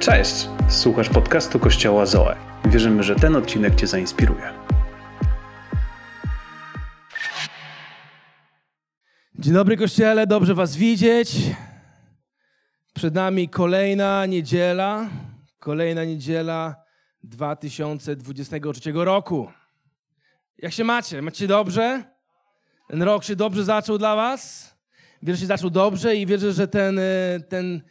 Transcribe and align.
Cześć! 0.00 0.48
Słuchasz 0.68 1.08
podcastu 1.08 1.58
Kościoła 1.58 2.06
Zoe. 2.06 2.36
Wierzymy, 2.64 3.02
że 3.02 3.16
ten 3.16 3.36
odcinek 3.36 3.74
Cię 3.74 3.86
zainspiruje. 3.86 4.52
Dzień 9.38 9.54
dobry 9.54 9.76
Kościele, 9.76 10.26
dobrze 10.26 10.54
Was 10.54 10.76
widzieć. 10.76 11.36
Przed 12.94 13.14
nami 13.14 13.48
kolejna 13.48 14.26
niedziela, 14.26 15.08
kolejna 15.58 16.04
niedziela 16.04 16.76
2023 17.22 18.92
roku. 18.94 19.52
Jak 20.58 20.72
się 20.72 20.84
macie? 20.84 21.22
Macie 21.22 21.46
dobrze? 21.46 22.04
Ten 22.88 23.02
rok 23.02 23.24
się 23.24 23.36
dobrze 23.36 23.64
zaczął 23.64 23.98
dla 23.98 24.16
Was? 24.16 24.74
Wierzę, 25.22 25.36
że 25.36 25.40
się 25.40 25.46
zaczął 25.46 25.70
dobrze 25.70 26.16
i 26.16 26.26
wierzę, 26.26 26.52
że 26.52 26.68
ten, 26.68 26.98
e, 26.98 27.40
ten, 27.48 27.82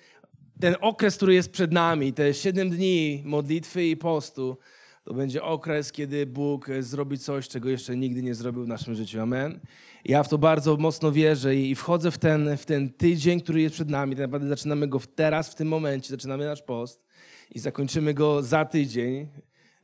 ten 0.59 0.75
okres, 0.81 1.15
który 1.15 1.33
jest 1.33 1.51
przed 1.51 1.71
nami, 1.71 2.13
te 2.13 2.33
7 2.33 2.69
dni 2.69 3.21
modlitwy 3.25 3.85
i 3.85 3.97
postu, 3.97 4.57
to 5.03 5.13
będzie 5.13 5.43
okres, 5.43 5.91
kiedy 5.91 6.25
Bóg 6.25 6.67
zrobi 6.79 7.17
coś, 7.17 7.47
czego 7.47 7.69
jeszcze 7.69 7.97
nigdy 7.97 8.23
nie 8.23 8.35
zrobił 8.35 8.63
w 8.63 8.67
naszym 8.67 8.95
życiu. 8.95 9.21
Amen. 9.21 9.59
Ja 10.05 10.23
w 10.23 10.29
to 10.29 10.37
bardzo 10.37 10.77
mocno 10.77 11.11
wierzę 11.11 11.55
i 11.55 11.75
wchodzę 11.75 12.11
w 12.11 12.17
ten, 12.17 12.57
w 12.57 12.65
ten 12.65 12.89
tydzień, 12.89 13.41
który 13.41 13.61
jest 13.61 13.75
przed 13.75 13.89
nami. 13.89 14.15
Tak 14.15 14.21
naprawdę 14.21 14.47
zaczynamy 14.47 14.87
go 14.87 14.99
teraz, 15.15 15.49
w 15.49 15.55
tym 15.55 15.67
momencie, 15.67 16.09
zaczynamy 16.09 16.45
nasz 16.45 16.61
post 16.61 17.05
i 17.51 17.59
zakończymy 17.59 18.13
go 18.13 18.43
za 18.43 18.65
tydzień, 18.65 19.27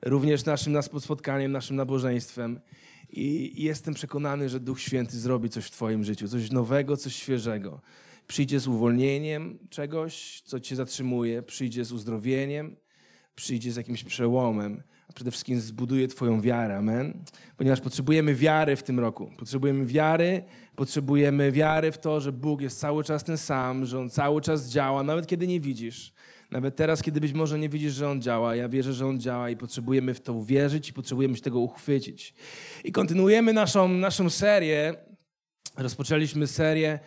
również 0.02 0.46
naszym 0.46 0.82
spotkaniem, 1.00 1.52
naszym 1.52 1.76
nabożeństwem. 1.76 2.60
I 3.10 3.54
jestem 3.64 3.94
przekonany, 3.94 4.50
że 4.50 4.60
Duch 4.60 4.82
Święty 4.82 5.20
zrobi 5.20 5.50
coś 5.50 5.66
w 5.66 5.72
Twoim 5.72 6.04
życiu, 6.04 6.28
coś 6.28 6.52
nowego, 6.52 6.98
coś 6.98 7.16
świeżego. 7.16 7.82
Przyjdzie 8.28 8.60
z 8.60 8.68
uwolnieniem 8.68 9.60
czegoś, 9.70 10.42
co 10.46 10.60
Cię 10.60 10.76
zatrzymuje, 10.76 11.44
przyjdzie 11.44 11.86
z 11.86 11.92
uzdrowieniem, 11.92 12.76
przyjdzie 13.36 13.72
z 13.72 13.76
jakimś 13.76 14.04
przełomem, 14.04 14.84
a 15.10 15.14
przede 15.14 15.32
wszystkim 15.32 15.60
zbuduje 15.60 16.08
Twoją 16.08 16.42
wiarę. 16.42 16.78
Amen. 16.78 17.24
Ponieważ 17.58 17.82
potrzebujemy 17.82 18.36
wiary 18.36 18.76
w 18.76 18.84
tym 18.84 19.00
roku. 19.00 19.32
Potrzebujemy 19.38 19.86
wiary, 19.86 20.44
potrzebujemy 20.76 21.52
wiary 21.52 21.92
w 21.92 21.98
to, 21.98 22.22
że 22.22 22.32
Bóg 22.32 22.62
jest 22.62 22.80
cały 22.80 23.04
czas 23.04 23.24
ten 23.24 23.38
sam, 23.38 23.86
że 23.86 24.00
On 24.00 24.10
cały 24.10 24.42
czas 24.42 24.70
działa, 24.70 25.04
nawet 25.04 25.28
kiedy 25.28 25.48
nie 25.48 25.60
widzisz. 25.60 26.14
Nawet 26.52 26.76
teraz, 26.76 27.02
kiedy 27.02 27.20
być 27.20 27.34
może 27.34 27.60
nie 27.60 27.70
widzisz, 27.70 27.94
że 27.94 28.10
On 28.10 28.22
działa, 28.22 28.56
ja 28.56 28.70
wierzę, 28.70 28.94
że 28.94 29.08
On 29.08 29.20
działa 29.20 29.50
i 29.50 29.58
potrzebujemy 29.58 30.14
w 30.14 30.22
to 30.22 30.34
uwierzyć 30.34 30.90
i 30.90 30.94
potrzebujemy 30.94 31.36
się 31.36 31.42
tego 31.42 31.60
uchwycić. 31.60 32.34
I 32.84 32.92
kontynuujemy 32.92 33.54
naszą, 33.54 33.88
naszą 33.88 34.30
serię. 34.30 34.96
Rozpoczęliśmy 35.78 36.48
serię 36.48 36.90
e, 36.90 37.00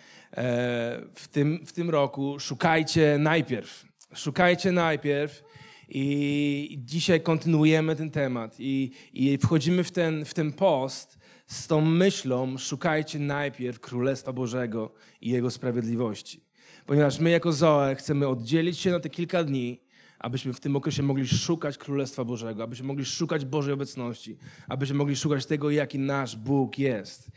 w 1.14 1.28
tym, 1.28 1.66
w 1.66 1.72
tym 1.72 1.90
roku. 1.90 2.40
Szukajcie 2.40 3.16
najpierw. 3.18 3.84
Szukajcie 4.14 4.72
najpierw. 4.72 5.42
I 5.88 6.78
dzisiaj 6.84 7.20
kontynuujemy 7.20 7.96
ten 7.96 8.10
temat 8.10 8.56
i, 8.58 8.90
i 9.12 9.38
wchodzimy 9.38 9.84
w 9.84 9.90
ten, 9.90 10.24
w 10.24 10.34
ten 10.34 10.52
post 10.52 11.18
z 11.46 11.66
tą 11.66 11.80
myślą: 11.80 12.58
szukajcie 12.58 13.18
najpierw 13.18 13.80
Królestwa 13.80 14.32
Bożego 14.32 14.92
i 15.20 15.30
Jego 15.30 15.50
sprawiedliwości. 15.50 16.44
Ponieważ 16.86 17.18
my, 17.18 17.30
jako 17.30 17.52
Zoe, 17.52 17.94
chcemy 17.94 18.28
oddzielić 18.28 18.78
się 18.78 18.90
na 18.90 19.00
te 19.00 19.10
kilka 19.10 19.44
dni 19.44 19.80
abyśmy 20.18 20.52
w 20.52 20.60
tym 20.60 20.76
okresie 20.76 21.02
mogli 21.02 21.28
szukać 21.28 21.78
Królestwa 21.78 22.24
Bożego, 22.24 22.62
abyśmy 22.62 22.86
mogli 22.86 23.04
szukać 23.04 23.44
Bożej 23.44 23.74
obecności, 23.74 24.36
abyśmy 24.68 24.96
mogli 24.96 25.16
szukać 25.16 25.46
tego, 25.46 25.70
jaki 25.70 25.98
nasz 25.98 26.36
Bóg 26.36 26.78
jest. 26.78 27.30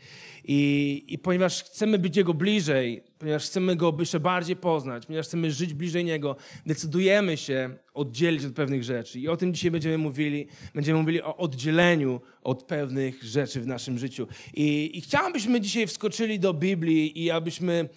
I, 0.44 1.04
I 1.08 1.18
ponieważ 1.18 1.64
chcemy 1.64 1.98
być 1.98 2.16
Jego 2.16 2.34
bliżej, 2.34 3.02
ponieważ 3.18 3.44
chcemy 3.44 3.76
Go 3.76 3.96
jeszcze 3.98 4.20
bardziej 4.20 4.56
poznać, 4.56 5.06
ponieważ 5.06 5.26
chcemy 5.26 5.50
żyć 5.50 5.74
bliżej 5.74 6.04
Niego, 6.04 6.36
decydujemy 6.66 7.36
się 7.36 7.70
oddzielić 7.94 8.44
od 8.44 8.52
pewnych 8.52 8.84
rzeczy. 8.84 9.20
I 9.20 9.28
o 9.28 9.36
tym 9.36 9.54
dzisiaj 9.54 9.70
będziemy 9.70 9.98
mówili. 9.98 10.46
Będziemy 10.74 10.98
mówili 11.00 11.22
o 11.22 11.36
oddzieleniu 11.36 12.20
od 12.42 12.62
pewnych 12.62 13.22
rzeczy 13.22 13.60
w 13.60 13.66
naszym 13.66 13.98
życiu. 13.98 14.26
I, 14.54 14.98
i 14.98 15.32
byśmy 15.32 15.60
dzisiaj 15.60 15.86
wskoczyli 15.86 16.38
do 16.38 16.54
Biblii 16.54 17.24
i 17.24 17.30
abyśmy 17.30 17.88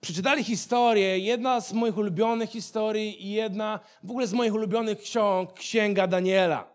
przeczytali 0.00 0.44
historię, 0.44 1.18
jedna 1.18 1.60
z 1.60 1.72
moich 1.72 1.96
ulubionych 1.96 2.50
historii 2.50 3.26
i 3.26 3.30
jedna 3.30 3.80
w 4.02 4.10
ogóle 4.10 4.26
z 4.26 4.32
moich 4.32 4.54
ulubionych 4.54 4.98
ksiąg, 4.98 5.52
Księga 5.52 6.06
Daniela. 6.06 6.74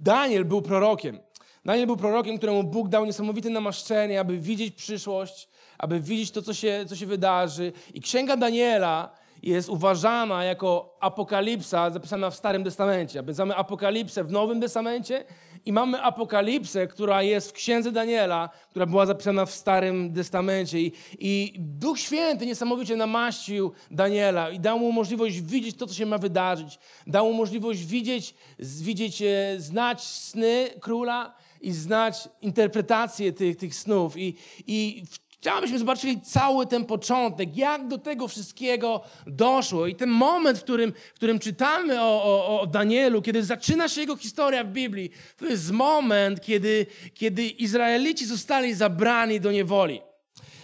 Daniel 0.00 0.44
był 0.44 0.62
prorokiem. 0.62 1.20
Daniel 1.64 1.86
był 1.86 1.96
prorokiem, 1.96 2.38
któremu 2.38 2.64
Bóg 2.64 2.88
dał 2.88 3.04
niesamowite 3.04 3.50
namaszczenie, 3.50 4.20
aby 4.20 4.38
widzieć 4.38 4.74
przyszłość, 4.74 5.48
aby 5.78 6.00
widzieć 6.00 6.30
to, 6.30 6.42
co 6.42 6.54
się, 6.54 6.84
co 6.88 6.96
się 6.96 7.06
wydarzy. 7.06 7.72
I 7.94 8.00
Księga 8.00 8.36
Daniela 8.36 9.10
jest 9.42 9.68
uważana 9.68 10.44
jako 10.44 10.96
apokalipsa 11.00 11.90
zapisana 11.90 12.30
w 12.30 12.34
Starym 12.34 12.64
Testamencie. 12.64 13.18
A 13.18 13.22
więc 13.22 13.40
apokalipsę 13.40 14.24
w 14.24 14.32
Nowym 14.32 14.60
Testamencie 14.60 15.24
i 15.66 15.72
mamy 15.72 16.02
apokalipsę, 16.02 16.86
która 16.86 17.22
jest 17.22 17.50
w 17.50 17.52
Księdze 17.52 17.92
Daniela, 17.92 18.50
która 18.70 18.86
była 18.86 19.06
zapisana 19.06 19.46
w 19.46 19.50
Starym 19.50 20.14
Testamencie. 20.14 20.80
I, 20.80 20.92
I 21.18 21.54
Duch 21.58 21.98
Święty 21.98 22.46
niesamowicie 22.46 22.96
namaścił 22.96 23.72
Daniela 23.90 24.50
i 24.50 24.60
dał 24.60 24.78
mu 24.78 24.92
możliwość 24.92 25.40
widzieć 25.40 25.76
to, 25.76 25.86
co 25.86 25.94
się 25.94 26.06
ma 26.06 26.18
wydarzyć. 26.18 26.78
Dał 27.06 27.26
mu 27.26 27.32
możliwość 27.32 27.84
widzieć, 27.84 28.34
widzieć 28.58 29.22
e, 29.22 29.56
znać 29.58 30.02
sny 30.02 30.70
króla 30.80 31.34
i 31.60 31.72
znać 31.72 32.28
interpretację 32.42 33.32
tych, 33.32 33.56
tych 33.56 33.74
snów. 33.74 34.16
I, 34.16 34.36
I 34.66 35.02
Chciałbym, 35.44 35.62
byśmy 35.62 35.78
zobaczyli 35.78 36.20
cały 36.20 36.66
ten 36.66 36.84
początek, 36.84 37.56
jak 37.56 37.88
do 37.88 37.98
tego 37.98 38.28
wszystkiego 38.28 39.00
doszło. 39.26 39.86
I 39.86 39.94
ten 39.94 40.10
moment, 40.10 40.58
w 40.58 40.62
którym, 40.62 40.92
w 41.12 41.14
którym 41.14 41.38
czytamy 41.38 42.02
o, 42.02 42.22
o, 42.24 42.60
o 42.60 42.66
Danielu, 42.66 43.22
kiedy 43.22 43.42
zaczyna 43.42 43.88
się 43.88 44.00
jego 44.00 44.16
historia 44.16 44.64
w 44.64 44.68
Biblii, 44.68 45.10
to 45.36 45.46
jest 45.46 45.70
moment, 45.70 46.40
kiedy, 46.40 46.86
kiedy 47.14 47.46
Izraelici 47.46 48.26
zostali 48.26 48.74
zabrani 48.74 49.40
do 49.40 49.52
niewoli. 49.52 50.00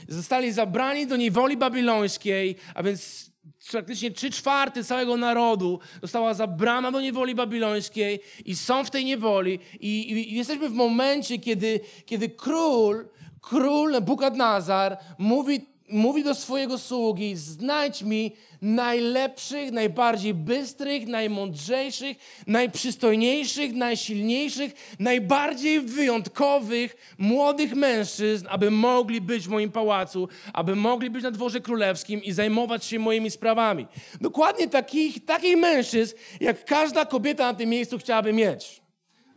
Zostali 0.08 0.52
zabrani 0.52 1.06
do 1.06 1.16
niewoli 1.16 1.56
babilońskiej, 1.56 2.56
a 2.74 2.82
więc 2.82 3.30
praktycznie 3.70 4.10
trzy 4.10 4.30
czwarte 4.30 4.84
całego 4.84 5.16
narodu 5.16 5.80
została 6.02 6.34
zabrana 6.34 6.92
do 6.92 7.00
niewoli 7.00 7.34
babilońskiej 7.34 8.20
i 8.44 8.56
są 8.56 8.84
w 8.84 8.90
tej 8.90 9.04
niewoli. 9.04 9.58
I, 9.80 10.12
i 10.12 10.34
jesteśmy 10.34 10.68
w 10.68 10.74
momencie, 10.74 11.38
kiedy, 11.38 11.80
kiedy 12.06 12.28
król 12.28 13.08
król 13.40 13.90
Nebukadnazar 13.90 14.98
mówi, 15.18 15.66
mówi 15.88 16.24
do 16.24 16.34
swojego 16.34 16.78
sługi: 16.78 17.36
znajdź 17.36 18.02
mi 18.02 18.32
najlepszych, 18.62 19.72
najbardziej 19.72 20.34
bystrych, 20.34 21.06
najmądrzejszych, 21.06 22.16
najprzystojniejszych, 22.46 23.74
najsilniejszych, 23.74 24.96
najbardziej 24.98 25.80
wyjątkowych 25.80 27.14
młodych 27.18 27.74
mężczyzn, 27.74 28.46
aby 28.50 28.70
mogli 28.70 29.20
być 29.20 29.46
w 29.46 29.50
moim 29.50 29.72
pałacu, 29.72 30.28
aby 30.52 30.76
mogli 30.76 31.10
być 31.10 31.22
na 31.22 31.30
dworze 31.30 31.60
królewskim 31.60 32.22
i 32.22 32.32
zajmować 32.32 32.84
się 32.84 32.98
moimi 32.98 33.30
sprawami. 33.30 33.86
Dokładnie 34.20 34.68
takich, 34.68 35.24
takich 35.24 35.56
mężczyzn, 35.56 36.14
jak 36.40 36.64
każda 36.64 37.06
kobieta 37.06 37.44
na 37.44 37.54
tym 37.54 37.70
miejscu 37.70 37.98
chciałaby 37.98 38.32
mieć. 38.32 38.82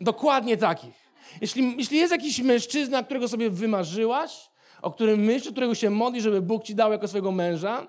Dokładnie 0.02 0.58
takich. 0.58 1.03
Jeśli, 1.42 1.76
jeśli 1.78 1.98
jest 1.98 2.12
jakiś 2.12 2.40
mężczyzna, 2.40 3.04
którego 3.04 3.28
sobie 3.28 3.50
wymarzyłaś, 3.50 4.50
o 4.82 4.92
którym 4.92 5.20
myślisz, 5.20 5.52
którego 5.52 5.76
się 5.76 5.90
modli, 5.90 6.22
żeby 6.22 6.42
Bóg 6.42 6.64
ci 6.64 6.76
dał 6.76 6.92
jako 6.92 7.08
swojego 7.08 7.32
męża, 7.32 7.88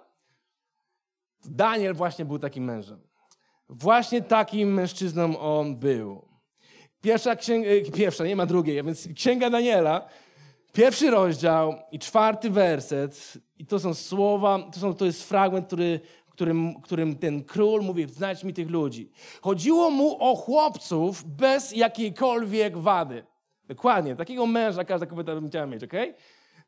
Daniel 1.45 1.95
właśnie 1.95 2.25
był 2.25 2.39
takim 2.39 2.65
mężem. 2.65 3.01
Właśnie 3.69 4.23
takim 4.23 4.75
mężczyzną 4.75 5.39
on 5.39 5.77
był. 5.77 6.29
Pierwsza 7.01 7.37
księga, 7.37 7.69
e, 7.69 7.81
pierwsza, 7.81 8.25
nie 8.25 8.37
ma 8.37 8.47
drugiej, 8.47 8.83
więc 8.83 9.09
księga 9.15 9.51
Daniela, 9.51 10.09
pierwszy 10.73 11.11
rozdział 11.11 11.75
i 11.93 11.99
czwarty 11.99 12.51
werset. 12.51 13.33
I 13.59 13.67
to 13.67 13.79
są 13.79 13.95
słowa, 13.95 14.71
to, 14.73 14.81
są, 14.81 14.95
to 14.95 15.05
jest 15.05 15.29
fragment, 15.29 15.67
który, 15.67 16.01
którym, 16.35 16.81
którym 16.83 17.17
ten 17.17 17.45
król 17.45 17.83
mówi, 17.83 18.07
znajdź 18.09 18.45
mi 18.45 18.55
tych 18.55 18.71
ludzi. 18.71 19.11
Chodziło 19.43 19.91
mu 19.91 20.17
o 20.21 20.35
chłopców 20.37 21.25
bez 21.25 21.73
jakiejkolwiek 21.73 22.79
wady. 22.79 23.25
Dokładnie, 23.69 24.17
takiego 24.17 24.47
męża 24.47 24.85
każda 24.85 25.07
kobieta 25.07 25.41
by 25.41 25.49
chciała 25.49 25.67
mieć, 25.67 25.85
ok? 25.85 25.93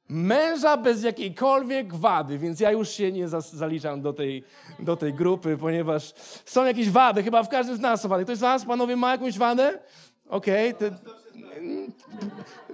Męża 0.09 0.77
bez 0.77 1.03
jakiejkolwiek 1.03 1.95
wady, 1.95 2.39
więc 2.39 2.61
ja 2.61 2.73
już 2.73 2.89
się 2.89 3.13
nie 3.13 3.29
zaliczam 3.29 4.03
do 4.03 4.13
tej, 4.13 4.45
do 4.79 4.97
tej 4.97 5.15
grupy, 5.15 5.57
ponieważ 5.57 6.15
są 6.45 6.65
jakieś 6.65 6.91
wady, 6.91 7.23
chyba 7.23 7.43
w 7.43 7.49
każdym 7.49 7.77
z 7.77 7.81
nas 7.81 8.01
są 8.03 8.09
wady. 8.09 8.25
Ktoś 8.25 8.39
z 8.39 8.41
was, 8.41 8.65
panowie, 8.65 8.97
ma 8.97 9.13
jakąś 9.13 9.39
wadę? 9.39 9.79
Okej. 10.29 10.75
Okay, 10.75 10.91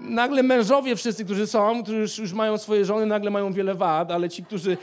nagle 0.00 0.42
mężowie 0.42 0.96
wszyscy, 0.96 1.24
którzy 1.24 1.46
są, 1.46 1.82
którzy 1.82 1.98
już, 1.98 2.18
już, 2.18 2.32
mają 2.32 2.58
swoje 2.58 2.84
żony, 2.84 3.06
nagle 3.06 3.30
mają 3.30 3.52
wiele 3.52 3.74
wad, 3.74 4.10
ale 4.10 4.28
ci, 4.28 4.44
którzy, 4.44 4.76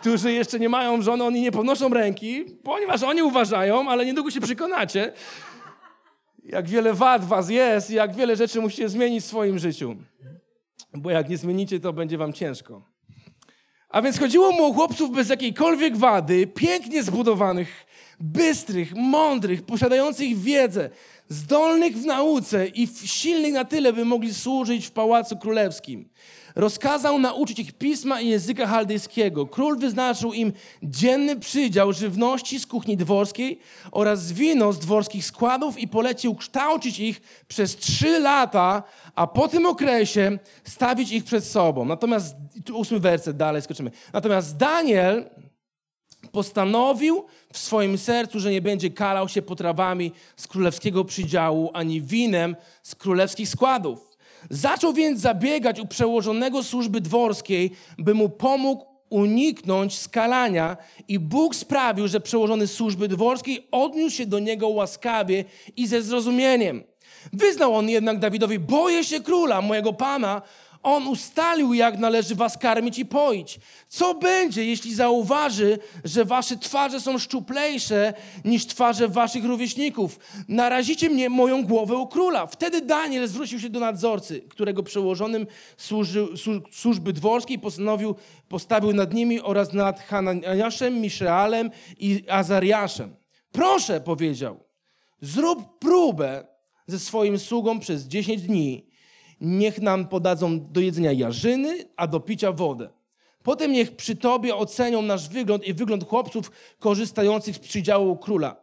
którzy 0.00 0.32
jeszcze 0.32 0.58
nie 0.60 0.68
mają 0.68 1.02
żony, 1.02 1.24
oni 1.24 1.40
nie 1.40 1.52
podnoszą 1.52 1.88
ręki, 1.88 2.44
ponieważ 2.64 3.02
oni 3.02 3.22
uważają, 3.22 3.90
ale 3.90 4.06
niedługo 4.06 4.30
się 4.30 4.40
przekonacie, 4.40 5.12
jak 6.44 6.68
wiele 6.68 6.94
wad 6.94 7.24
was 7.24 7.50
jest 7.50 7.90
i 7.90 7.94
jak 7.94 8.14
wiele 8.14 8.36
rzeczy 8.36 8.60
musicie 8.60 8.88
zmienić 8.88 9.24
w 9.24 9.26
swoim 9.26 9.58
życiu. 9.58 9.96
Bo 10.94 11.10
jak 11.10 11.28
nie 11.28 11.36
zmienicie, 11.36 11.80
to 11.80 11.92
będzie 11.92 12.18
wam 12.18 12.32
ciężko. 12.32 12.82
A 13.88 14.02
więc 14.02 14.18
chodziło 14.18 14.52
mu 14.52 14.64
o 14.64 14.72
chłopców 14.72 15.10
bez 15.10 15.28
jakiejkolwiek 15.28 15.96
wady, 15.96 16.46
pięknie 16.46 17.02
zbudowanych, 17.02 17.86
bystrych, 18.20 18.94
mądrych, 18.94 19.62
posiadających 19.62 20.38
wiedzę, 20.38 20.90
zdolnych 21.30 21.96
w 21.96 22.06
nauce 22.06 22.66
i 22.66 22.86
silnych 23.04 23.52
na 23.52 23.64
tyle, 23.64 23.92
by 23.92 24.04
mogli 24.04 24.34
służyć 24.34 24.86
w 24.86 24.90
pałacu 24.90 25.36
królewskim. 25.36 26.08
Rozkazał 26.54 27.18
nauczyć 27.18 27.58
ich 27.58 27.72
pisma 27.72 28.20
i 28.20 28.28
języka 28.28 28.66
chaldejskiego. 28.66 29.46
Król 29.46 29.78
wyznaczył 29.78 30.32
im 30.32 30.52
dzienny 30.82 31.36
przydział 31.36 31.92
żywności 31.92 32.60
z 32.60 32.66
kuchni 32.66 32.96
dworskiej 32.96 33.58
oraz 33.92 34.32
wino 34.32 34.72
z 34.72 34.78
dworskich 34.78 35.24
składów 35.24 35.78
i 35.78 35.88
polecił 35.88 36.34
kształcić 36.34 36.98
ich 36.98 37.20
przez 37.48 37.76
trzy 37.76 38.20
lata, 38.20 38.82
a 39.14 39.26
po 39.26 39.48
tym 39.48 39.66
okresie 39.66 40.38
stawić 40.64 41.12
ich 41.12 41.24
przed 41.24 41.44
sobą. 41.44 41.84
Natomiast, 41.84 42.36
ósmy 42.72 43.00
werset, 43.00 43.36
dalej 43.36 43.62
skoczymy. 43.62 43.90
Natomiast 44.12 44.56
Daniel 44.56 45.30
postanowił 46.32 47.24
w 47.52 47.58
swoim 47.58 47.98
sercu, 47.98 48.40
że 48.40 48.50
nie 48.50 48.62
będzie 48.62 48.90
kalał 48.90 49.28
się 49.28 49.42
potrawami 49.42 50.12
z 50.36 50.46
królewskiego 50.46 51.04
przydziału, 51.04 51.70
ani 51.74 52.02
winem 52.02 52.56
z 52.82 52.94
królewskich 52.94 53.48
składów. 53.48 54.10
Zaczął 54.50 54.92
więc 54.92 55.20
zabiegać 55.20 55.80
u 55.80 55.86
przełożonego 55.86 56.62
służby 56.62 57.00
dworskiej, 57.00 57.70
by 57.98 58.14
mu 58.14 58.28
pomógł 58.28 58.84
uniknąć 59.10 59.98
skalania 59.98 60.76
i 61.08 61.18
Bóg 61.18 61.54
sprawił, 61.54 62.08
że 62.08 62.20
przełożony 62.20 62.66
służby 62.66 63.08
dworskiej 63.08 63.68
odniósł 63.70 64.16
się 64.16 64.26
do 64.26 64.38
niego 64.38 64.68
łaskawie 64.68 65.44
i 65.76 65.86
ze 65.86 66.02
zrozumieniem. 66.02 66.84
Wyznał 67.32 67.74
on 67.74 67.88
jednak 67.88 68.18
Dawidowi, 68.18 68.58
boję 68.58 69.04
się 69.04 69.20
króla, 69.20 69.62
mojego 69.62 69.92
pana, 69.92 70.42
on 70.82 71.08
ustalił, 71.08 71.74
jak 71.74 71.98
należy 71.98 72.34
was 72.34 72.58
karmić 72.58 72.98
i 72.98 73.06
poić. 73.06 73.60
Co 73.88 74.14
będzie, 74.14 74.64
jeśli 74.64 74.94
zauważy, 74.94 75.78
że 76.04 76.24
wasze 76.24 76.56
twarze 76.56 77.00
są 77.00 77.18
szczuplejsze 77.18 78.14
niż 78.44 78.66
twarze 78.66 79.08
waszych 79.08 79.44
rówieśników? 79.44 80.18
Narazicie 80.48 81.10
mnie, 81.10 81.30
moją 81.30 81.64
głowę 81.64 81.96
u 81.96 82.06
króla. 82.06 82.46
Wtedy 82.46 82.80
Daniel 82.80 83.28
zwrócił 83.28 83.60
się 83.60 83.68
do 83.68 83.80
nadzorcy, 83.80 84.40
którego 84.40 84.82
przełożonym 84.82 85.46
służy, 85.76 86.28
służby 86.72 87.12
dworskiej 87.12 87.58
postanowił, 87.58 88.14
postawił 88.48 88.92
nad 88.92 89.14
nimi 89.14 89.40
oraz 89.40 89.72
nad 89.72 90.00
Hananiaszem, 90.00 91.00
Miszealem 91.00 91.70
i 91.98 92.24
Azariaszem. 92.28 93.16
Proszę, 93.52 94.00
powiedział, 94.00 94.60
zrób 95.20 95.78
próbę 95.78 96.46
ze 96.86 96.98
swoim 96.98 97.38
sługą 97.38 97.80
przez 97.80 98.04
10 98.04 98.42
dni 98.42 98.89
niech 99.40 99.80
nam 99.80 100.08
podadzą 100.08 100.70
do 100.72 100.80
jedzenia 100.80 101.12
jarzyny, 101.12 101.84
a 101.96 102.06
do 102.06 102.20
picia 102.20 102.52
wodę. 102.52 102.88
Potem 103.42 103.72
niech 103.72 103.96
przy 103.96 104.16
tobie 104.16 104.56
ocenią 104.56 105.02
nasz 105.02 105.28
wygląd 105.28 105.64
i 105.64 105.74
wygląd 105.74 106.08
chłopców 106.08 106.50
korzystających 106.78 107.56
z 107.56 107.58
przydziału 107.58 108.16
króla. 108.16 108.56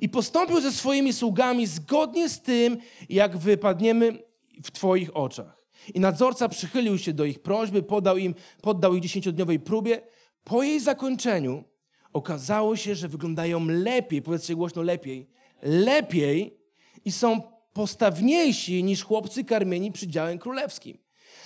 I 0.00 0.08
postąpił 0.08 0.60
ze 0.60 0.72
swoimi 0.72 1.12
sługami 1.12 1.66
zgodnie 1.66 2.28
z 2.28 2.42
tym, 2.42 2.76
jak 3.08 3.36
wypadniemy 3.36 4.18
w 4.64 4.70
twoich 4.70 5.16
oczach. 5.16 5.56
I 5.94 6.00
nadzorca 6.00 6.48
przychylił 6.48 6.98
się 6.98 7.12
do 7.12 7.24
ich 7.24 7.38
prośby, 7.38 7.82
podał 7.82 8.16
im, 8.16 8.34
poddał 8.62 8.94
ich 8.94 9.02
dziesięciodniowej 9.02 9.60
próbie. 9.60 10.00
Po 10.44 10.62
jej 10.62 10.80
zakończeniu 10.80 11.64
okazało 12.12 12.76
się, 12.76 12.94
że 12.94 13.08
wyglądają 13.08 13.66
lepiej, 13.66 14.22
powiedzcie 14.22 14.54
głośno 14.54 14.82
lepiej, 14.82 15.28
lepiej 15.62 16.58
i 17.04 17.12
są 17.12 17.55
postawniejsi 17.76 18.84
niż 18.84 19.04
chłopcy 19.04 19.44
karmieni 19.44 19.92
przydziałem 19.92 20.38
królewskim. 20.38 20.98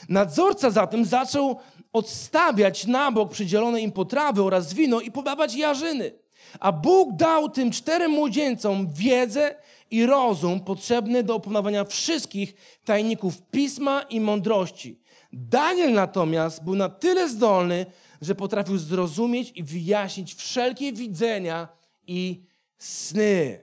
Nadzorca 0.08 0.70
zatem 0.70 1.04
zaczął 1.04 1.58
odstawiać 1.92 2.86
na 2.86 3.12
bok 3.12 3.32
przydzielone 3.32 3.80
im 3.80 3.92
potrawy 3.92 4.42
oraz 4.42 4.74
wino 4.74 5.00
i 5.00 5.10
podawać 5.10 5.54
jarzyny. 5.54 6.12
A 6.60 6.72
Bóg 6.72 7.16
dał 7.16 7.48
tym 7.48 7.70
czterem 7.70 8.10
młodzieńcom 8.10 8.92
wiedzę 8.92 9.54
i 9.90 10.06
rozum 10.06 10.60
potrzebny 10.60 11.22
do 11.22 11.34
opanowania 11.34 11.84
wszystkich 11.84 12.54
tajników 12.84 13.42
pisma 13.42 14.02
i 14.02 14.20
mądrości. 14.20 15.00
Daniel 15.32 15.92
natomiast 15.92 16.64
był 16.64 16.74
na 16.74 16.88
tyle 16.88 17.28
zdolny, 17.28 17.86
że 18.20 18.34
potrafił 18.34 18.78
zrozumieć 18.78 19.52
i 19.54 19.62
wyjaśnić 19.62 20.34
wszelkie 20.34 20.92
widzenia 20.92 21.68
i 22.06 22.42
sny. 22.78 23.60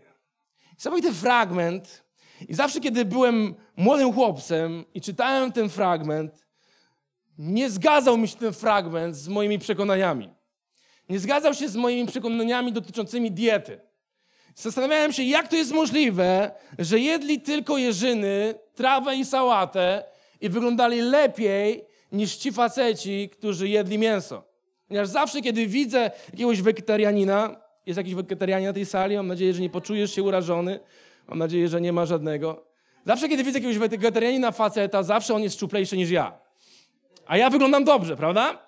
Niesamowity 0.73 1.13
fragment, 1.13 2.06
i 2.47 2.53
zawsze, 2.53 2.79
kiedy 2.79 3.05
byłem 3.05 3.55
młodym 3.77 4.13
chłopcem 4.13 4.85
i 4.93 5.01
czytałem 5.01 5.51
ten 5.51 5.69
fragment, 5.69 6.45
nie 7.37 7.69
zgadzał 7.69 8.17
mi 8.17 8.27
się 8.27 8.37
ten 8.37 8.53
fragment 8.53 9.15
z 9.15 9.27
moimi 9.27 9.59
przekonaniami. 9.59 10.29
Nie 11.09 11.19
zgadzał 11.19 11.53
się 11.53 11.69
z 11.69 11.75
moimi 11.75 12.07
przekonaniami 12.07 12.73
dotyczącymi 12.73 13.31
diety. 13.31 13.79
Zastanawiałem 14.55 15.13
się, 15.13 15.23
jak 15.23 15.47
to 15.47 15.55
jest 15.55 15.71
możliwe, 15.71 16.51
że 16.79 16.99
jedli 16.99 17.41
tylko 17.41 17.77
jeżyny, 17.77 18.55
trawę 18.75 19.15
i 19.15 19.25
sałatę 19.25 20.03
i 20.41 20.49
wyglądali 20.49 21.01
lepiej 21.01 21.85
niż 22.11 22.35
ci 22.35 22.51
faceci, 22.51 23.29
którzy 23.29 23.69
jedli 23.69 23.97
mięso. 23.97 24.43
Ponieważ 24.87 25.07
zawsze, 25.07 25.41
kiedy 25.41 25.67
widzę 25.67 26.11
jakiegoś 26.31 26.61
wegetarianina, 26.61 27.55
jest 27.85 27.97
jakiś 27.97 28.15
wegetarianin 28.15 28.67
na 28.67 28.73
tej 28.73 28.85
sali, 28.85 29.15
mam 29.15 29.27
nadzieję, 29.27 29.53
że 29.53 29.61
nie 29.61 29.69
poczujesz 29.69 30.15
się 30.15 30.23
urażony, 30.23 30.79
Mam 31.27 31.39
nadzieję, 31.39 31.67
że 31.67 31.81
nie 31.81 31.93
ma 31.93 32.05
żadnego. 32.05 32.65
Zawsze, 33.05 33.29
kiedy 33.29 33.43
widzę 33.43 33.59
jakiegoś 33.59 33.77
wegetarianina 33.77 34.51
faceta, 34.51 35.03
zawsze 35.03 35.33
on 35.33 35.43
jest 35.43 35.55
szczuplejszy 35.55 35.97
niż 35.97 36.09
ja. 36.09 36.39
A 37.27 37.37
ja 37.37 37.49
wyglądam 37.49 37.83
dobrze, 37.83 38.17
prawda? 38.17 38.67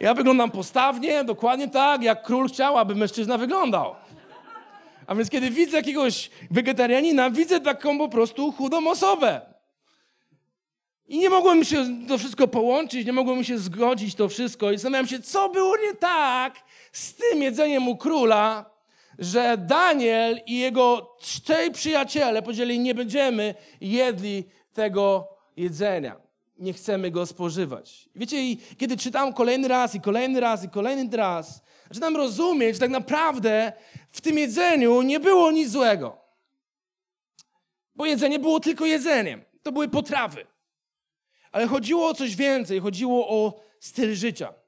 Ja 0.00 0.14
wyglądam 0.14 0.50
postawnie, 0.50 1.24
dokładnie 1.24 1.68
tak, 1.68 2.02
jak 2.02 2.22
król 2.22 2.48
chciał, 2.48 2.78
aby 2.78 2.94
mężczyzna 2.94 3.38
wyglądał. 3.38 3.94
A 5.06 5.14
więc 5.14 5.30
kiedy 5.30 5.50
widzę 5.50 5.76
jakiegoś 5.76 6.30
wegetarianina, 6.50 7.30
widzę 7.30 7.60
taką 7.60 7.98
po 7.98 8.08
prostu 8.08 8.52
chudą 8.52 8.90
osobę. 8.90 9.40
I 11.08 11.18
nie 11.18 11.30
mogłem 11.30 11.64
się 11.64 12.06
to 12.08 12.18
wszystko 12.18 12.48
połączyć, 12.48 13.06
nie 13.06 13.12
mogłem 13.12 13.44
się 13.44 13.58
zgodzić 13.58 14.14
to 14.14 14.28
wszystko. 14.28 14.72
I 14.72 14.74
zastanawiam 14.74 15.06
się, 15.06 15.20
co 15.20 15.48
było 15.48 15.76
nie 15.76 15.94
tak 15.94 16.54
z 16.92 17.14
tym 17.14 17.42
jedzeniem 17.42 17.88
u 17.88 17.96
króla, 17.96 18.69
że 19.20 19.56
Daniel 19.58 20.40
i 20.46 20.58
jego 20.58 21.16
czterej 21.20 21.70
przyjaciele 21.70 22.42
powiedzieli, 22.42 22.78
nie 22.78 22.94
będziemy 22.94 23.54
jedli 23.80 24.44
tego 24.72 25.28
jedzenia. 25.56 26.16
Nie 26.58 26.72
chcemy 26.72 27.10
go 27.10 27.26
spożywać. 27.26 28.08
Wiecie, 28.14 28.42
i 28.42 28.58
kiedy 28.78 28.96
czytam 28.96 29.32
kolejny 29.32 29.68
raz 29.68 29.94
i 29.94 30.00
kolejny 30.00 30.40
raz 30.40 30.64
i 30.64 30.68
kolejny 30.68 31.16
raz, 31.16 31.62
zaczynam 31.88 32.16
rozumieć, 32.16 32.74
że 32.74 32.80
tak 32.80 32.90
naprawdę 32.90 33.72
w 34.10 34.20
tym 34.20 34.38
jedzeniu 34.38 35.02
nie 35.02 35.20
było 35.20 35.50
nic 35.50 35.70
złego. 35.70 36.16
Bo 37.94 38.06
jedzenie 38.06 38.38
było 38.38 38.60
tylko 38.60 38.86
jedzeniem. 38.86 39.44
To 39.62 39.72
były 39.72 39.88
potrawy. 39.88 40.46
Ale 41.52 41.66
chodziło 41.66 42.08
o 42.08 42.14
coś 42.14 42.36
więcej. 42.36 42.80
Chodziło 42.80 43.28
o 43.28 43.60
styl 43.80 44.14
życia. 44.14 44.59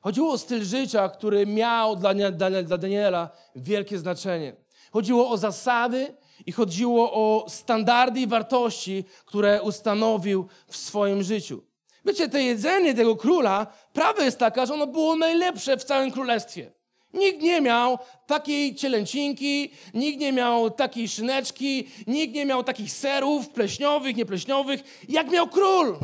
Chodziło 0.00 0.32
o 0.32 0.38
styl 0.38 0.64
życia, 0.64 1.08
który 1.08 1.46
miał 1.46 1.96
dla, 1.96 2.14
dla, 2.14 2.78
Daniela 2.78 3.30
wielkie 3.56 3.98
znaczenie. 3.98 4.56
Chodziło 4.92 5.30
o 5.30 5.36
zasady 5.36 6.14
i 6.46 6.52
chodziło 6.52 7.12
o 7.12 7.46
standardy 7.48 8.20
i 8.20 8.26
wartości, 8.26 9.04
które 9.24 9.62
ustanowił 9.62 10.48
w 10.66 10.76
swoim 10.76 11.22
życiu. 11.22 11.62
Wiecie, 12.04 12.28
to 12.28 12.38
jedzenie 12.38 12.94
tego 12.94 13.16
króla, 13.16 13.66
prawda 13.92 14.24
jest 14.24 14.38
taka, 14.38 14.66
że 14.66 14.74
ono 14.74 14.86
było 14.86 15.16
najlepsze 15.16 15.76
w 15.76 15.84
całym 15.84 16.10
królestwie. 16.10 16.72
Nikt 17.14 17.42
nie 17.42 17.60
miał 17.60 17.98
takiej 18.26 18.74
cielęcinki, 18.74 19.70
nikt 19.94 20.20
nie 20.20 20.32
miał 20.32 20.70
takiej 20.70 21.08
szyneczki, 21.08 21.88
nikt 22.06 22.34
nie 22.34 22.46
miał 22.46 22.64
takich 22.64 22.92
serów 22.92 23.48
pleśniowych, 23.48 24.16
niepleśniowych, 24.16 25.04
jak 25.08 25.30
miał 25.30 25.48
król. 25.48 25.98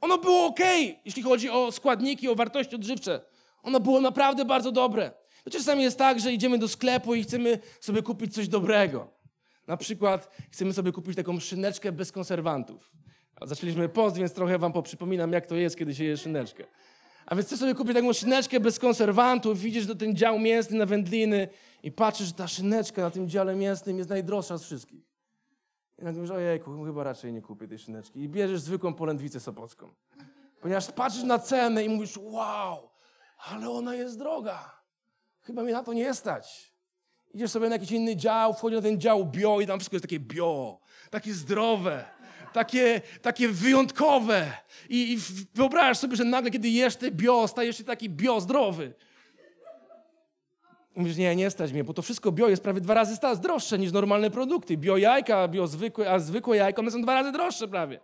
Ono 0.00 0.18
było 0.18 0.46
ok, 0.46 0.60
jeśli 1.04 1.22
chodzi 1.22 1.50
o 1.50 1.72
składniki, 1.72 2.28
o 2.28 2.34
wartości 2.34 2.76
odżywcze. 2.76 3.20
Ono 3.62 3.80
było 3.80 4.00
naprawdę 4.00 4.44
bardzo 4.44 4.72
dobre. 4.72 5.10
To 5.44 5.50
czasami 5.50 5.82
jest 5.82 5.98
tak, 5.98 6.20
że 6.20 6.32
idziemy 6.32 6.58
do 6.58 6.68
sklepu 6.68 7.14
i 7.14 7.22
chcemy 7.22 7.58
sobie 7.80 8.02
kupić 8.02 8.34
coś 8.34 8.48
dobrego. 8.48 9.10
Na 9.66 9.76
przykład 9.76 10.30
chcemy 10.50 10.72
sobie 10.72 10.92
kupić 10.92 11.16
taką 11.16 11.40
szyneczkę 11.40 11.92
bez 11.92 12.12
konserwantów. 12.12 12.92
Zaczęliśmy 13.42 13.88
post, 13.88 14.16
więc 14.16 14.32
trochę 14.32 14.58
wam 14.58 14.72
poprzypominam, 14.72 15.32
jak 15.32 15.46
to 15.46 15.54
jest, 15.54 15.78
kiedy 15.78 15.94
się 15.94 16.04
je 16.04 16.16
szyneczkę. 16.16 16.64
A 17.26 17.34
więc 17.34 17.46
chcesz 17.46 17.58
sobie 17.58 17.74
kupić 17.74 17.94
taką 17.94 18.12
szyneczkę 18.12 18.60
bez 18.60 18.78
konserwantów, 18.78 19.60
widzisz 19.60 19.86
do 19.86 19.94
ten 19.94 20.16
dział 20.16 20.38
mięsny 20.38 20.78
na 20.78 20.86
wędliny 20.86 21.48
i 21.82 21.92
patrzysz, 21.92 22.26
że 22.26 22.32
ta 22.32 22.48
szyneczka 22.48 23.02
na 23.02 23.10
tym 23.10 23.28
dziale 23.28 23.56
mięsnym 23.56 23.98
jest 23.98 24.10
najdroższa 24.10 24.58
z 24.58 24.64
wszystkich. 24.64 25.09
I 26.00 26.04
nagle 26.04 26.20
mówisz, 26.20 26.30
ojejku, 26.30 26.84
chyba 26.84 27.04
raczej 27.04 27.32
nie 27.32 27.42
kupię 27.42 27.68
tej 27.68 27.78
szyneczki. 27.78 28.20
I 28.20 28.28
bierzesz 28.28 28.60
zwykłą 28.60 28.94
polędwicę 28.94 29.40
sopocką. 29.40 29.94
Ponieważ 30.60 30.92
patrzysz 30.92 31.22
na 31.22 31.38
cenę 31.38 31.84
i 31.84 31.88
mówisz, 31.88 32.16
wow, 32.16 32.90
ale 33.38 33.70
ona 33.70 33.94
jest 33.94 34.18
droga. 34.18 34.80
Chyba 35.40 35.62
mi 35.62 35.72
na 35.72 35.82
to 35.82 35.92
nie 35.92 36.14
stać. 36.14 36.74
Idziesz 37.34 37.50
sobie 37.50 37.68
na 37.68 37.74
jakiś 37.74 37.90
inny 37.90 38.16
dział, 38.16 38.54
wchodzisz 38.54 38.76
na 38.76 38.82
ten 38.82 39.00
dział 39.00 39.26
bio 39.26 39.60
i 39.60 39.66
tam 39.66 39.78
wszystko 39.78 39.96
jest 39.96 40.04
takie 40.04 40.20
bio, 40.20 40.78
takie 41.10 41.34
zdrowe, 41.34 42.04
takie, 42.52 43.00
takie 43.22 43.48
wyjątkowe. 43.48 44.52
I, 44.88 45.12
I 45.12 45.18
wyobrażasz 45.54 45.98
sobie, 45.98 46.16
że 46.16 46.24
nagle, 46.24 46.50
kiedy 46.50 46.68
jesz 46.68 46.96
te 46.96 47.10
bio, 47.10 47.48
stajesz 47.48 47.78
się 47.78 47.84
taki 47.84 48.10
bio 48.10 48.40
zdrowy. 48.40 48.94
I 50.96 51.00
mówisz, 51.00 51.16
nie, 51.16 51.36
nie 51.36 51.50
stać 51.50 51.72
mnie, 51.72 51.84
bo 51.84 51.94
to 51.94 52.02
wszystko 52.02 52.32
bio 52.32 52.48
jest 52.48 52.62
prawie 52.62 52.80
dwa 52.80 52.94
razy 52.94 53.18
droższe 53.40 53.78
niż 53.78 53.92
normalne 53.92 54.30
produkty. 54.30 54.76
Bio 54.76 54.96
jajka, 54.96 55.48
bio 55.48 55.66
zwykłe, 55.66 56.10
a 56.10 56.18
zwykłe 56.18 56.56
jajka, 56.56 56.82
one 56.82 56.90
są 56.90 57.02
dwa 57.02 57.14
razy 57.14 57.32
droższe 57.32 57.68
prawie. 57.68 58.00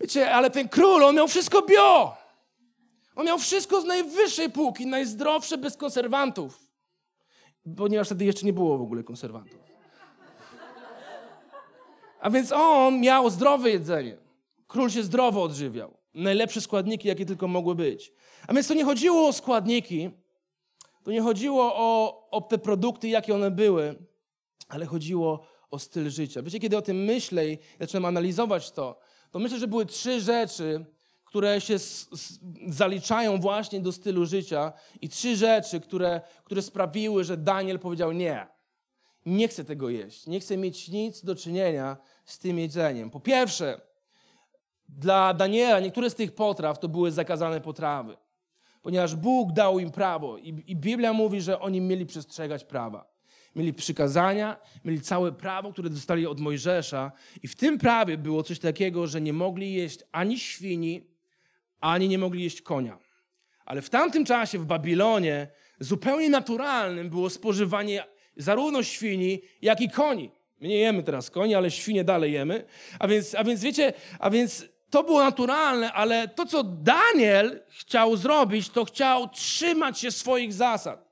Wiecie, 0.00 0.30
ale 0.30 0.50
ten 0.50 0.68
król, 0.68 1.04
on 1.04 1.16
miał 1.16 1.28
wszystko 1.28 1.62
bio. 1.62 2.16
On 3.16 3.26
miał 3.26 3.38
wszystko 3.38 3.80
z 3.80 3.84
najwyższej 3.84 4.50
półki, 4.50 4.86
najzdrowsze, 4.86 5.58
bez 5.58 5.76
konserwantów. 5.76 6.60
Ponieważ 7.76 8.06
wtedy 8.06 8.24
jeszcze 8.24 8.46
nie 8.46 8.52
było 8.52 8.78
w 8.78 8.82
ogóle 8.82 9.04
konserwantów. 9.04 9.58
A 12.20 12.30
więc 12.30 12.52
on 12.52 13.00
miał 13.00 13.30
zdrowe 13.30 13.70
jedzenie. 13.70 14.16
Król 14.66 14.90
się 14.90 15.02
zdrowo 15.02 15.42
odżywiał. 15.42 15.94
Najlepsze 16.14 16.60
składniki, 16.60 17.08
jakie 17.08 17.26
tylko 17.26 17.48
mogły 17.48 17.74
być. 17.74 18.12
A 18.46 18.54
więc 18.54 18.68
to 18.68 18.74
nie 18.74 18.84
chodziło 18.84 19.28
o 19.28 19.32
składniki, 19.32 20.10
to 21.02 21.10
nie 21.10 21.22
chodziło 21.22 21.72
o, 21.74 22.28
o 22.30 22.40
te 22.40 22.58
produkty, 22.58 23.08
jakie 23.08 23.34
one 23.34 23.50
były, 23.50 23.94
ale 24.68 24.86
chodziło 24.86 25.46
o 25.70 25.78
styl 25.78 26.10
życia. 26.10 26.42
Wiecie, 26.42 26.60
kiedy 26.60 26.76
o 26.76 26.82
tym 26.82 26.96
myślę 27.04 27.48
i 27.48 27.58
zaczynam 27.80 28.04
analizować 28.04 28.70
to, 28.70 28.98
to 29.30 29.38
myślę, 29.38 29.58
że 29.58 29.68
były 29.68 29.86
trzy 29.86 30.20
rzeczy, 30.20 30.84
które 31.24 31.60
się 31.60 31.74
s- 31.74 32.08
s- 32.12 32.38
zaliczają 32.68 33.40
właśnie 33.40 33.80
do 33.80 33.92
stylu 33.92 34.26
życia 34.26 34.72
i 35.00 35.08
trzy 35.08 35.36
rzeczy, 35.36 35.80
które, 35.80 36.20
które 36.44 36.62
sprawiły, 36.62 37.24
że 37.24 37.36
Daniel 37.36 37.78
powiedział 37.78 38.12
nie. 38.12 38.46
Nie 39.26 39.48
chcę 39.48 39.64
tego 39.64 39.88
jeść. 39.88 40.26
Nie 40.26 40.40
chcę 40.40 40.56
mieć 40.56 40.88
nic 40.88 41.24
do 41.24 41.34
czynienia 41.36 41.96
z 42.24 42.38
tym 42.38 42.58
jedzeniem. 42.58 43.10
Po 43.10 43.20
pierwsze, 43.20 43.80
dla 44.88 45.34
Daniela 45.34 45.80
niektóre 45.80 46.10
z 46.10 46.14
tych 46.14 46.34
potraw 46.34 46.78
to 46.78 46.88
były 46.88 47.10
zakazane 47.12 47.60
potrawy, 47.60 48.16
ponieważ 48.88 49.14
Bóg 49.14 49.52
dał 49.52 49.78
im 49.78 49.90
prawo 49.90 50.38
i, 50.38 50.64
i 50.66 50.76
Biblia 50.76 51.12
mówi, 51.12 51.40
że 51.40 51.60
oni 51.60 51.80
mieli 51.80 52.06
przestrzegać 52.06 52.64
prawa. 52.64 53.04
Mieli 53.56 53.74
przykazania, 53.74 54.56
mieli 54.84 55.00
całe 55.00 55.32
prawo, 55.32 55.72
które 55.72 55.90
dostali 55.90 56.26
od 56.26 56.40
Mojżesza 56.40 57.12
i 57.42 57.48
w 57.48 57.56
tym 57.56 57.78
prawie 57.78 58.18
było 58.18 58.42
coś 58.42 58.58
takiego, 58.58 59.06
że 59.06 59.20
nie 59.20 59.32
mogli 59.32 59.72
jeść 59.72 60.00
ani 60.12 60.38
świni, 60.38 61.06
ani 61.80 62.08
nie 62.08 62.18
mogli 62.18 62.44
jeść 62.44 62.62
konia. 62.62 62.98
Ale 63.64 63.82
w 63.82 63.90
tamtym 63.90 64.24
czasie 64.24 64.58
w 64.58 64.66
Babilonie 64.66 65.48
zupełnie 65.80 66.30
naturalnym 66.30 67.10
było 67.10 67.30
spożywanie 67.30 68.04
zarówno 68.36 68.82
świni, 68.82 69.40
jak 69.62 69.80
i 69.80 69.90
koni. 69.90 70.30
My 70.60 70.68
nie 70.68 70.78
jemy 70.78 71.02
teraz 71.02 71.30
koni, 71.30 71.54
ale 71.54 71.70
świnie 71.70 72.04
dalej 72.04 72.32
jemy. 72.32 72.64
A 72.98 73.08
więc, 73.08 73.34
a 73.34 73.44
więc 73.44 73.62
wiecie, 73.62 73.92
a 74.18 74.30
więc 74.30 74.68
to 74.90 75.02
było 75.02 75.20
naturalne, 75.20 75.92
ale 75.92 76.28
to, 76.28 76.46
co 76.46 76.64
Daniel 76.64 77.62
chciał 77.68 78.16
zrobić, 78.16 78.68
to 78.68 78.84
chciał 78.84 79.28
trzymać 79.28 79.98
się 79.98 80.10
swoich 80.10 80.52
zasad. 80.52 81.07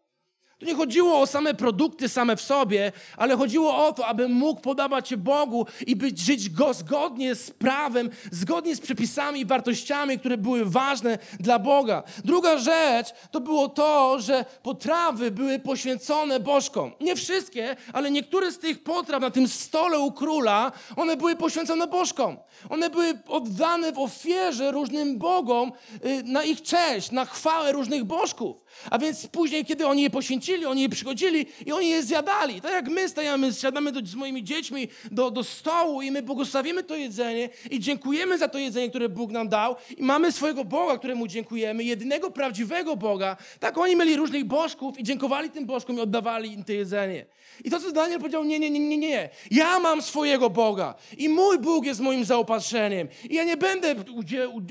Tu 0.58 0.66
nie 0.66 0.75
chodziło 0.75 1.20
o 1.20 1.26
same 1.26 1.54
produkty 1.54 2.08
same 2.08 2.36
w 2.36 2.40
sobie, 2.40 2.92
ale 3.16 3.36
chodziło 3.36 3.86
o 3.86 3.92
to, 3.92 4.06
aby 4.06 4.28
mógł 4.28 4.60
podawać 4.60 5.08
się 5.08 5.16
Bogu 5.16 5.66
i 5.86 5.96
być, 5.96 6.18
żyć 6.18 6.50
go 6.50 6.75
zgodnie 6.75 7.34
z 7.34 7.50
prawem, 7.50 8.10
zgodnie 8.32 8.76
z 8.76 8.80
przepisami 8.80 9.40
i 9.40 9.46
wartościami, 9.46 10.18
które 10.18 10.38
były 10.38 10.64
ważne 10.64 11.18
dla 11.40 11.58
Boga. 11.58 12.02
Druga 12.25 12.58
rzecz 12.58 13.08
to 13.30 13.40
było 13.40 13.68
to, 13.68 14.20
że 14.20 14.44
potrawy 14.62 15.30
były 15.30 15.58
poświęcone 15.58 16.40
bożkom. 16.40 16.92
Nie 17.00 17.16
wszystkie, 17.16 17.76
ale 17.92 18.10
niektóre 18.10 18.52
z 18.52 18.58
tych 18.58 18.82
potraw 18.82 19.20
na 19.20 19.30
tym 19.30 19.48
stole 19.48 19.98
u 19.98 20.12
króla, 20.12 20.72
one 20.96 21.16
były 21.16 21.36
poświęcone 21.36 21.86
bożkom. 21.86 22.36
One 22.70 22.90
były 22.90 23.18
oddane 23.28 23.92
w 23.92 23.98
ofierze 23.98 24.72
różnym 24.72 25.18
bogom 25.18 25.72
y, 26.06 26.22
na 26.22 26.44
ich 26.44 26.62
cześć, 26.62 27.10
na 27.10 27.25
chwałę 27.25 27.72
różnych 27.72 28.04
bożków. 28.04 28.56
A 28.90 28.99
więc 28.99 29.26
później, 29.26 29.64
kiedy 29.64 29.87
oni 29.87 30.02
je 30.02 30.11
poświęcili, 30.11 30.66
oni 30.66 30.83
je 30.83 30.88
przychodzili 30.88 31.47
i 31.66 31.73
oni 31.73 31.88
je 31.88 32.02
zjadali. 32.02 32.61
Tak 32.61 32.73
jak 32.73 32.88
my 32.88 33.09
stajemy, 33.09 33.52
siadamy 33.52 33.92
do, 33.92 34.00
z 34.06 34.14
moimi 34.14 34.45
dziećmi 34.45 34.88
do, 35.11 35.30
do 35.30 35.45
stołu 35.45 36.02
i 36.02 36.11
my 36.11 36.23
błogosławimy 36.23 36.83
to 36.83 36.97
jedzenie 36.97 37.49
i 37.71 37.80
dziękujemy 37.80 38.38
za 38.38 38.49
to 38.49 38.59
jedzenie, 38.59 38.88
które 38.88 39.09
Bóg 39.09 39.30
nam 39.30 39.49
dał 39.49 39.76
i 39.97 40.02
mamy 40.02 40.33
swojego 40.33 40.64
Boga, 40.64 40.99
któremu 40.99 41.26
dziękujemy, 41.26 41.85
jedynego 41.85 42.30
prawdziwego 42.30 42.97
Boga. 42.97 43.37
Tak 43.61 43.78
oni 43.78 43.97
mieli 43.97 44.16
różnych 44.16 44.45
bożków 44.45 44.99
i 44.99 45.02
dziękowali 45.02 45.50
tym 45.50 45.66
bożkom 45.66 45.97
i 45.97 46.00
oddawali 46.00 46.52
im 46.52 46.64
to 46.64 46.73
jedzenie. 46.73 47.26
I 47.64 47.71
to, 47.71 47.80
co 47.80 47.92
Daniel 47.92 48.18
powiedział, 48.18 48.45
nie, 48.45 48.59
nie, 48.59 48.71
nie, 48.71 48.80
nie, 48.80 48.99
nie. 48.99 49.28
Ja 49.50 49.78
mam 49.78 50.02
swojego 50.02 50.50
Boga 50.50 50.95
i 51.18 51.28
mój 51.28 51.59
Bóg 51.59 51.87
jest 51.87 52.00
moim 52.00 52.25
zaopatrzeniem. 52.25 53.09
I 53.30 53.35
ja 53.35 53.45
nie 53.45 53.56
będę 53.56 53.95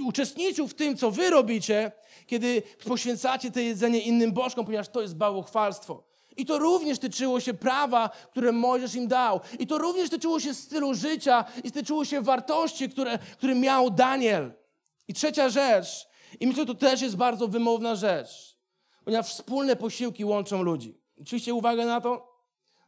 uczestniczył 0.06 0.68
w 0.68 0.74
tym, 0.74 0.98
co 0.98 1.12
wy 1.12 1.30
robicie, 1.30 1.92
kiedy 2.28 2.64
poświęcacie 2.86 3.52
to 3.52 3.60
jedzenie 3.60 4.00
innym 4.00 4.32
bożkom, 4.32 4.66
ponieważ 4.66 4.90
to 4.90 5.02
jest 5.02 5.16
bałwochwalstwo. 5.16 6.04
I 6.38 6.46
to 6.46 6.60
również 6.60 7.00
tyczyło 7.00 7.40
się 7.40 7.54
prawa, 7.54 8.10
które 8.32 8.52
Mojżesz 8.52 8.96
im 8.96 9.08
dał. 9.08 9.40
I 9.60 9.68
to 9.68 9.78
również 9.78 10.10
tyczyło 10.10 10.40
się 10.40 10.54
stylu 10.54 10.94
życia 10.94 11.46
i 11.64 11.72
tyczyło 11.72 12.06
się 12.06 12.22
wartości, 12.22 12.90
które, 12.90 13.20
które 13.20 13.56
miał 13.56 13.92
Daniel. 13.92 14.54
I 15.08 15.14
trzecia 15.14 15.50
rzecz, 15.50 16.08
i 16.40 16.48
myślę, 16.48 16.62
że 16.62 16.68
to 16.68 16.74
też 16.74 17.02
jest 17.02 17.16
bardzo 17.16 17.48
wymowna 17.48 17.96
rzecz, 17.96 18.58
ponieważ 19.06 19.30
wspólne 19.30 19.76
posiłki 19.76 20.26
łączą 20.26 20.62
ludzi. 20.62 20.98
Oczywiście 21.22 21.54
uwagę 21.54 21.86
na 21.86 22.02
to, 22.02 22.36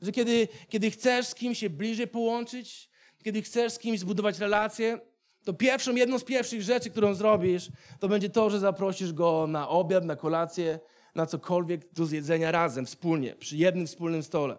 że 0.02 0.12
kiedy, 0.12 0.48
kiedy 0.70 0.92
chcesz 0.92 1.28
z 1.28 1.36
kimś 1.36 1.60
się 1.60 1.70
bliżej 1.70 2.08
połączyć, 2.08 2.90
kiedy 3.24 3.42
chcesz 3.42 3.74
z 3.74 3.80
kimś 3.80 4.00
zbudować 4.00 4.40
relacje, 4.40 5.00
to 5.48 5.54
pierwszą, 5.54 5.96
jedną 5.96 6.20
z 6.20 6.24
pierwszych 6.24 6.62
rzeczy, 6.62 6.90
którą 6.90 7.14
zrobisz, 7.14 7.70
to 8.00 8.08
będzie 8.08 8.30
to, 8.30 8.50
że 8.50 8.60
zaprosisz 8.60 9.14
go 9.14 9.48
na 9.48 9.70
obiad, 9.70 10.06
na 10.06 10.16
kolację, 10.16 10.80
na 11.16 11.26
cokolwiek 11.26 11.94
do 11.94 12.06
zjedzenia 12.06 12.52
razem, 12.52 12.86
wspólnie, 12.86 13.36
przy 13.36 13.58
jednym 13.58 13.88
wspólnym 13.88 14.24
stole. 14.24 14.58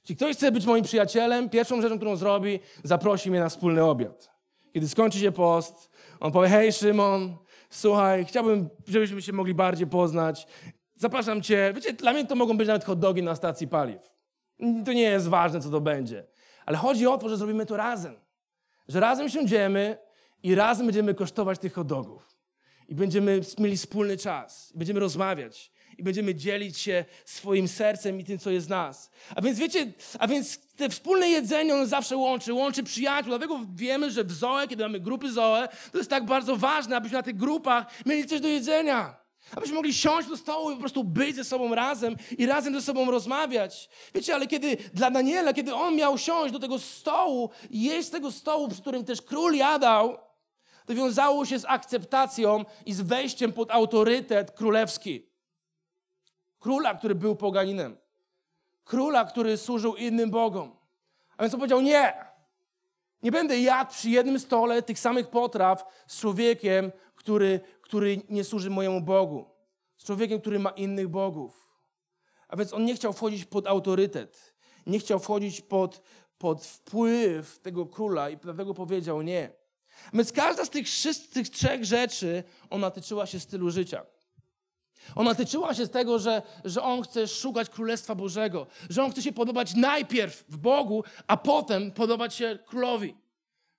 Jeśli 0.00 0.16
ktoś 0.16 0.36
chce 0.36 0.52
być 0.52 0.66
moim 0.66 0.84
przyjacielem, 0.84 1.50
pierwszą 1.50 1.82
rzeczą, 1.82 1.96
którą 1.96 2.16
zrobi, 2.16 2.60
zaprosi 2.84 3.30
mnie 3.30 3.40
na 3.40 3.48
wspólny 3.48 3.84
obiad. 3.84 4.30
Kiedy 4.72 4.88
skończy 4.88 5.18
się 5.18 5.32
post, 5.32 5.90
on 6.20 6.32
powie, 6.32 6.48
hej 6.48 6.72
Szymon, 6.72 7.36
słuchaj, 7.70 8.24
chciałbym, 8.24 8.68
żebyśmy 8.88 9.22
się 9.22 9.32
mogli 9.32 9.54
bardziej 9.54 9.86
poznać. 9.86 10.46
Zapraszam 10.96 11.42
cię. 11.42 11.72
Wiecie, 11.74 11.92
dla 11.92 12.12
mnie 12.12 12.26
to 12.26 12.34
mogą 12.34 12.56
być 12.56 12.68
nawet 12.68 12.84
hot 12.84 12.98
dogi 12.98 13.22
na 13.22 13.36
stacji 13.36 13.68
paliw. 13.68 14.10
To 14.84 14.92
nie 14.92 15.02
jest 15.02 15.28
ważne, 15.28 15.60
co 15.60 15.70
to 15.70 15.80
będzie. 15.80 16.26
Ale 16.66 16.76
chodzi 16.78 17.06
o 17.06 17.18
to, 17.18 17.28
że 17.28 17.36
zrobimy 17.36 17.66
to 17.66 17.76
razem. 17.76 18.14
Że 18.88 19.00
razem 19.00 19.28
siądziemy 19.28 20.07
i 20.42 20.54
razem 20.54 20.86
będziemy 20.86 21.14
kosztować 21.14 21.58
tych 21.58 21.72
hot 21.72 21.86
dogów. 21.86 22.38
I 22.88 22.94
będziemy 22.94 23.40
mieli 23.58 23.76
wspólny 23.76 24.16
czas. 24.16 24.72
I 24.74 24.78
będziemy 24.78 25.00
rozmawiać. 25.00 25.72
I 25.98 26.02
będziemy 26.02 26.34
dzielić 26.34 26.78
się 26.78 27.04
swoim 27.24 27.68
sercem 27.68 28.20
i 28.20 28.24
tym, 28.24 28.38
co 28.38 28.50
jest 28.50 28.66
z 28.66 28.68
nas. 28.68 29.10
A 29.36 29.42
więc 29.42 29.58
wiecie, 29.58 29.92
a 30.18 30.28
więc 30.28 30.58
te 30.76 30.88
wspólne 30.88 31.28
jedzenie, 31.28 31.74
ono 31.74 31.86
zawsze 31.86 32.16
łączy, 32.16 32.52
łączy 32.52 32.82
przyjaciół. 32.82 33.30
Dlatego 33.30 33.60
wiemy, 33.74 34.10
że 34.10 34.24
w 34.24 34.32
Zoe, 34.32 34.68
kiedy 34.68 34.82
mamy 34.82 35.00
grupy 35.00 35.32
Zoe, 35.32 35.68
to 35.92 35.98
jest 35.98 36.10
tak 36.10 36.26
bardzo 36.26 36.56
ważne, 36.56 36.96
abyśmy 36.96 37.18
na 37.18 37.22
tych 37.22 37.36
grupach 37.36 37.86
mieli 38.06 38.26
coś 38.26 38.40
do 38.40 38.48
jedzenia. 38.48 39.16
Abyśmy 39.56 39.74
mogli 39.74 39.94
siąść 39.94 40.28
do 40.28 40.36
stołu 40.36 40.70
i 40.70 40.74
po 40.74 40.80
prostu 40.80 41.04
być 41.04 41.36
ze 41.36 41.44
sobą 41.44 41.74
razem 41.74 42.16
i 42.38 42.46
razem 42.46 42.74
ze 42.74 42.82
sobą 42.82 43.10
rozmawiać. 43.10 43.88
Wiecie, 44.14 44.34
ale 44.34 44.46
kiedy 44.46 44.76
dla 44.94 45.10
Daniela, 45.10 45.52
kiedy 45.52 45.74
on 45.74 45.96
miał 45.96 46.18
siąść 46.18 46.52
do 46.52 46.58
tego 46.58 46.78
stołu 46.78 47.50
i 47.70 47.82
jeść 47.82 48.08
z 48.08 48.10
tego 48.10 48.32
stołu, 48.32 48.68
przy 48.68 48.80
którym 48.80 49.04
też 49.04 49.22
król 49.22 49.54
jadał, 49.54 50.27
to 50.88 50.94
wiązało 50.94 51.46
się 51.46 51.58
z 51.58 51.64
akceptacją 51.64 52.64
i 52.86 52.92
z 52.94 53.00
wejściem 53.00 53.52
pod 53.52 53.70
autorytet 53.70 54.50
królewski. 54.50 55.26
Króla, 56.58 56.94
który 56.94 57.14
był 57.14 57.36
poganinem. 57.36 57.96
Króla, 58.84 59.24
który 59.24 59.56
służył 59.56 59.96
innym 59.96 60.30
bogom. 60.30 60.76
A 61.36 61.42
więc 61.42 61.54
on 61.54 61.60
powiedział: 61.60 61.80
Nie, 61.80 62.14
nie 63.22 63.32
będę 63.32 63.58
jadł 63.58 63.90
przy 63.90 64.10
jednym 64.10 64.38
stole 64.38 64.82
tych 64.82 64.98
samych 64.98 65.30
potraw 65.30 65.84
z 66.06 66.20
człowiekiem, 66.20 66.92
który, 67.14 67.60
który 67.80 68.22
nie 68.28 68.44
służy 68.44 68.70
mojemu 68.70 69.00
Bogu. 69.00 69.50
Z 69.96 70.04
człowiekiem, 70.04 70.40
który 70.40 70.58
ma 70.58 70.70
innych 70.70 71.08
bogów. 71.08 71.80
A 72.48 72.56
więc 72.56 72.72
on 72.72 72.84
nie 72.84 72.94
chciał 72.94 73.12
wchodzić 73.12 73.44
pod 73.44 73.66
autorytet. 73.66 74.54
Nie 74.86 74.98
chciał 74.98 75.18
wchodzić 75.18 75.60
pod, 75.60 76.02
pod 76.38 76.66
wpływ 76.66 77.58
tego 77.58 77.86
króla 77.86 78.30
i 78.30 78.36
dlatego 78.36 78.74
powiedział 78.74 79.22
nie. 79.22 79.57
Więc 80.12 80.32
każda 80.32 80.64
z 80.64 80.70
tych, 80.70 80.86
wszys- 80.86 81.32
tych 81.32 81.48
trzech 81.48 81.84
rzeczy, 81.84 82.44
ona 82.70 82.90
tyczyła 82.90 83.26
się 83.26 83.40
stylu 83.40 83.70
życia. 83.70 84.06
Ona 85.14 85.34
tyczyła 85.34 85.74
się 85.74 85.88
tego, 85.88 86.18
że, 86.18 86.42
że 86.64 86.82
on 86.82 87.02
chce 87.02 87.28
szukać 87.28 87.70
Królestwa 87.70 88.14
Bożego, 88.14 88.66
że 88.90 89.04
on 89.04 89.10
chce 89.10 89.22
się 89.22 89.32
podobać 89.32 89.74
najpierw 89.74 90.44
w 90.48 90.56
Bogu, 90.56 91.04
a 91.26 91.36
potem 91.36 91.90
podobać 91.90 92.34
się 92.34 92.58
królowi. 92.66 93.14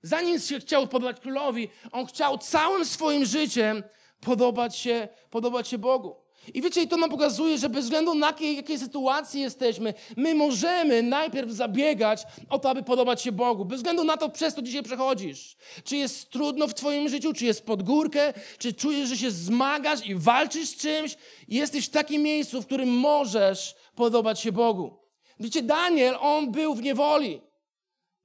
Zanim 0.01 0.39
się 0.39 0.59
chciał 0.59 0.88
podobać 0.88 1.19
królowi, 1.19 1.69
on 1.91 2.05
chciał 2.05 2.38
całym 2.38 2.86
swoim 2.86 3.25
życiem 3.25 3.83
podobać 4.21 4.75
się, 4.75 5.07
podobać 5.29 5.67
się 5.67 5.77
Bogu. 5.77 6.15
I 6.53 6.62
wiecie, 6.62 6.88
to 6.88 6.98
nam 6.98 7.10
pokazuje, 7.10 7.58
że 7.58 7.69
bez 7.69 7.84
względu 7.84 8.15
na 8.15 8.27
jakiej, 8.27 8.55
jakiej 8.55 8.79
sytuacji 8.79 9.41
jesteśmy, 9.41 9.93
my 10.17 10.36
możemy 10.36 11.03
najpierw 11.03 11.51
zabiegać 11.51 12.24
o 12.50 12.60
to, 12.60 12.69
aby 12.69 12.84
podobać 12.84 13.22
się 13.22 13.31
Bogu. 13.31 13.65
Bez 13.65 13.77
względu 13.77 14.03
na 14.03 14.17
to, 14.17 14.29
przez 14.29 14.55
co 14.55 14.62
dzisiaj 14.62 14.84
przechodzisz. 14.84 15.58
Czy 15.84 15.96
jest 15.96 16.29
trudno 16.29 16.67
w 16.67 16.74
twoim 16.74 17.10
życiu, 17.10 17.34
czy 17.34 17.46
jest 17.46 17.65
pod 17.65 17.84
górkę, 17.84 18.34
czy 18.58 18.74
czujesz, 18.74 19.10
że 19.10 19.17
się 19.17 19.31
zmagasz 19.31 20.05
i 20.08 20.15
walczysz 20.15 20.69
z 20.69 20.75
czymś. 20.75 21.17
Jesteś 21.48 21.86
w 21.86 21.89
takim 21.89 22.22
miejscu, 22.22 22.62
w 22.62 22.65
którym 22.65 22.89
możesz 22.89 23.75
podobać 23.96 24.39
się 24.39 24.51
Bogu. 24.51 25.00
Wiecie, 25.39 25.63
Daniel, 25.63 26.15
on 26.19 26.51
był 26.51 26.75
w 26.75 26.81
niewoli. 26.81 27.41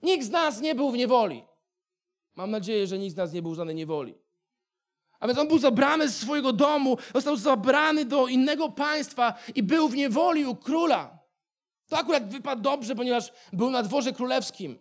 Nikt 0.02 0.26
z 0.26 0.30
nas 0.30 0.60
nie 0.60 0.74
był 0.74 0.90
w 0.90 0.96
niewoli. 0.96 1.44
Mam 2.36 2.50
nadzieję, 2.50 2.86
że 2.86 2.98
nikt 2.98 3.14
z 3.14 3.16
nas 3.16 3.32
nie 3.32 3.42
był 3.42 3.52
w 3.52 3.54
żadnej 3.54 3.76
niewoli. 3.76 4.14
A 5.20 5.26
więc 5.26 5.38
on 5.38 5.48
był 5.48 5.58
zabrany 5.58 6.08
z 6.08 6.16
swojego 6.16 6.52
domu, 6.52 6.98
został 7.14 7.36
zabrany 7.36 8.04
do 8.04 8.28
innego 8.28 8.68
państwa 8.68 9.34
i 9.54 9.62
był 9.62 9.88
w 9.88 9.96
niewoli 9.96 10.46
u 10.46 10.56
króla. 10.56 11.18
To 11.88 11.98
akurat 11.98 12.28
wypadł 12.28 12.62
dobrze, 12.62 12.94
ponieważ 12.94 13.32
był 13.52 13.70
na 13.70 13.82
dworze 13.82 14.12
królewskim. 14.12 14.78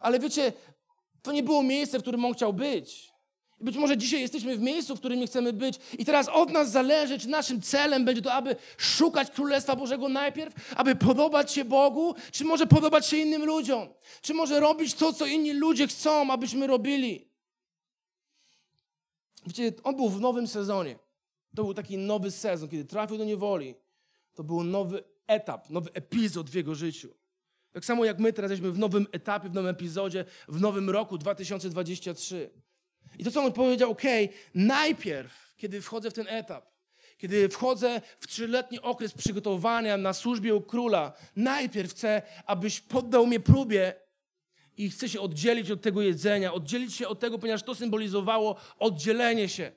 Ale 0.00 0.18
wiecie, 0.18 0.52
to 1.22 1.32
nie 1.32 1.42
było 1.42 1.62
miejsce, 1.62 1.98
w 1.98 2.02
którym 2.02 2.24
on 2.24 2.34
chciał 2.34 2.52
być. 2.52 3.12
I 3.60 3.64
być 3.64 3.76
może 3.76 3.96
dzisiaj 3.96 4.20
jesteśmy 4.20 4.56
w 4.56 4.60
miejscu, 4.60 4.96
w 4.96 4.98
którym 4.98 5.20
nie 5.20 5.26
chcemy 5.26 5.52
być. 5.52 5.78
I 5.98 6.04
teraz 6.04 6.28
od 6.28 6.50
nas 6.50 6.70
zależy, 6.70 7.18
czy 7.18 7.28
naszym 7.28 7.62
celem 7.62 8.04
będzie 8.04 8.22
to, 8.22 8.32
aby 8.32 8.56
szukać 8.76 9.30
Królestwa 9.30 9.76
Bożego 9.76 10.08
najpierw, 10.08 10.54
aby 10.76 10.94
podobać 10.94 11.52
się 11.52 11.64
Bogu, 11.64 12.14
czy 12.32 12.44
może 12.44 12.66
podobać 12.66 13.06
się 13.06 13.16
innym 13.16 13.44
ludziom. 13.44 13.88
Czy 14.22 14.34
może 14.34 14.60
robić 14.60 14.94
to, 14.94 15.12
co 15.12 15.26
inni 15.26 15.52
ludzie 15.52 15.86
chcą, 15.86 16.32
abyśmy 16.32 16.66
robili. 16.66 17.31
Wiecie, 19.46 19.72
on 19.84 19.96
był 19.96 20.08
w 20.08 20.20
nowym 20.20 20.46
sezonie. 20.46 20.98
To 21.56 21.64
był 21.64 21.74
taki 21.74 21.98
nowy 21.98 22.30
sezon, 22.30 22.68
kiedy 22.68 22.84
trafił 22.84 23.18
do 23.18 23.24
niewoli. 23.24 23.74
To 24.34 24.44
był 24.44 24.64
nowy 24.64 25.04
etap, 25.26 25.70
nowy 25.70 25.92
epizod 25.92 26.50
w 26.50 26.54
jego 26.54 26.74
życiu. 26.74 27.14
Tak 27.72 27.84
samo 27.84 28.04
jak 28.04 28.18
my 28.18 28.32
teraz 28.32 28.50
jesteśmy 28.50 28.72
w 28.72 28.78
nowym 28.78 29.06
etapie, 29.12 29.48
w 29.48 29.54
nowym 29.54 29.70
epizodzie, 29.70 30.24
w 30.48 30.60
nowym 30.60 30.90
roku 30.90 31.18
2023. 31.18 32.50
I 33.18 33.24
to, 33.24 33.30
co 33.30 33.44
on 33.44 33.52
powiedział, 33.52 33.90
ok, 33.90 34.02
najpierw, 34.54 35.54
kiedy 35.56 35.80
wchodzę 35.80 36.10
w 36.10 36.14
ten 36.14 36.26
etap, 36.28 36.72
kiedy 37.18 37.48
wchodzę 37.48 38.00
w 38.20 38.26
trzyletni 38.26 38.80
okres 38.80 39.12
przygotowania 39.12 39.96
na 39.96 40.12
służbie 40.12 40.54
u 40.54 40.60
króla, 40.60 41.12
najpierw 41.36 41.90
chcę, 41.90 42.22
abyś 42.46 42.80
poddał 42.80 43.26
mnie 43.26 43.40
próbie 43.40 43.94
i 44.76 44.90
chcę 44.90 45.08
się 45.08 45.20
oddzielić 45.20 45.70
od 45.70 45.82
tego 45.82 46.02
jedzenia, 46.02 46.52
oddzielić 46.52 46.94
się 46.94 47.08
od 47.08 47.20
tego, 47.20 47.38
ponieważ 47.38 47.62
to 47.62 47.74
symbolizowało 47.74 48.56
oddzielenie 48.78 49.48
się. 49.48 49.72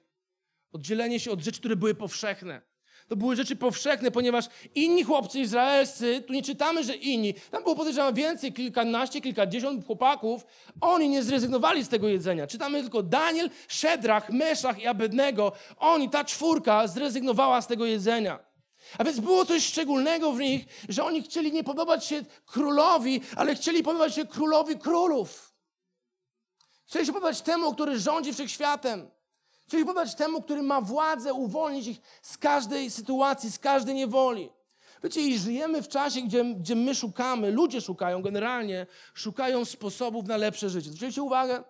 Oddzielenie 0.72 1.20
się 1.20 1.32
od 1.32 1.42
rzeczy, 1.42 1.60
które 1.60 1.76
były 1.76 1.96
powszechne. 1.96 2.62
To 3.08 3.16
były 3.16 3.36
rzeczy 3.36 3.56
powszechne, 3.56 4.12
ponieważ 4.12 4.46
inni 4.76 5.04
chłopcy 5.04 5.40
izraelscy, 5.40 6.24
tu 6.28 6.34
nie 6.34 6.42
czytamy, 6.42 6.84
że 6.84 6.96
inni, 6.96 7.34
tam 7.52 7.64
było 7.64 7.76
podejrzewam 7.76 8.14
więcej, 8.14 8.54
kilkanaście, 8.54 9.22
kilkadziesiąt 9.22 9.86
chłopaków, 9.86 10.46
oni 10.82 11.10
nie 11.10 11.24
zrezygnowali 11.24 11.84
z 11.84 11.90
tego 11.90 12.08
jedzenia. 12.08 12.48
Czytamy 12.48 12.82
tylko 12.82 13.04
Daniel, 13.04 13.50
Szedrach, 13.68 14.30
Meszach 14.30 14.80
i 14.80 14.88
Abednego. 14.88 15.52
Oni, 15.78 16.10
ta 16.10 16.24
czwórka, 16.24 16.88
zrezygnowała 16.88 17.62
z 17.62 17.68
tego 17.68 17.86
jedzenia. 17.86 18.40
A 18.98 19.04
więc 19.04 19.20
było 19.20 19.46
coś 19.46 19.66
szczególnego 19.66 20.32
w 20.32 20.40
nich, 20.40 20.66
że 20.90 21.04
oni 21.04 21.24
chcieli 21.24 21.52
nie 21.52 21.64
podobać 21.64 22.06
się 22.06 22.24
królowi, 22.46 23.22
ale 23.36 23.56
chcieli 23.56 23.84
podobać 23.84 24.16
się 24.16 24.26
królowi 24.26 24.80
królów. 24.80 25.54
Chcieli 26.86 27.06
się 27.06 27.14
podobać 27.14 27.42
temu, 27.42 27.74
który 27.74 28.00
rządzi 28.00 28.34
wszechświatem. 28.34 29.12
Chcieli 29.68 29.86
podobać 29.86 30.16
temu, 30.16 30.42
który 30.42 30.64
ma 30.64 30.82
władzę 30.82 31.34
uwolnić 31.34 31.88
ich 31.88 32.02
z 32.22 32.38
każdej 32.38 32.92
sytuacji, 32.92 33.52
z 33.52 33.60
każdej 33.60 33.96
niewoli. 33.96 34.50
Wiecie, 35.04 35.22
i 35.22 35.40
żyjemy 35.40 35.82
w 35.82 35.88
czasie, 35.88 36.22
gdzie, 36.22 36.44
gdzie 36.44 36.76
my 36.76 36.96
szukamy, 36.96 37.52
ludzie 37.52 37.82
szukają 37.82 38.22
generalnie, 38.22 38.88
szukają 39.14 39.66
sposobów 39.66 40.26
na 40.26 40.38
lepsze 40.38 40.70
życie. 40.70 40.90
Zwróćcie 40.92 41.24
uwagę, 41.24 41.64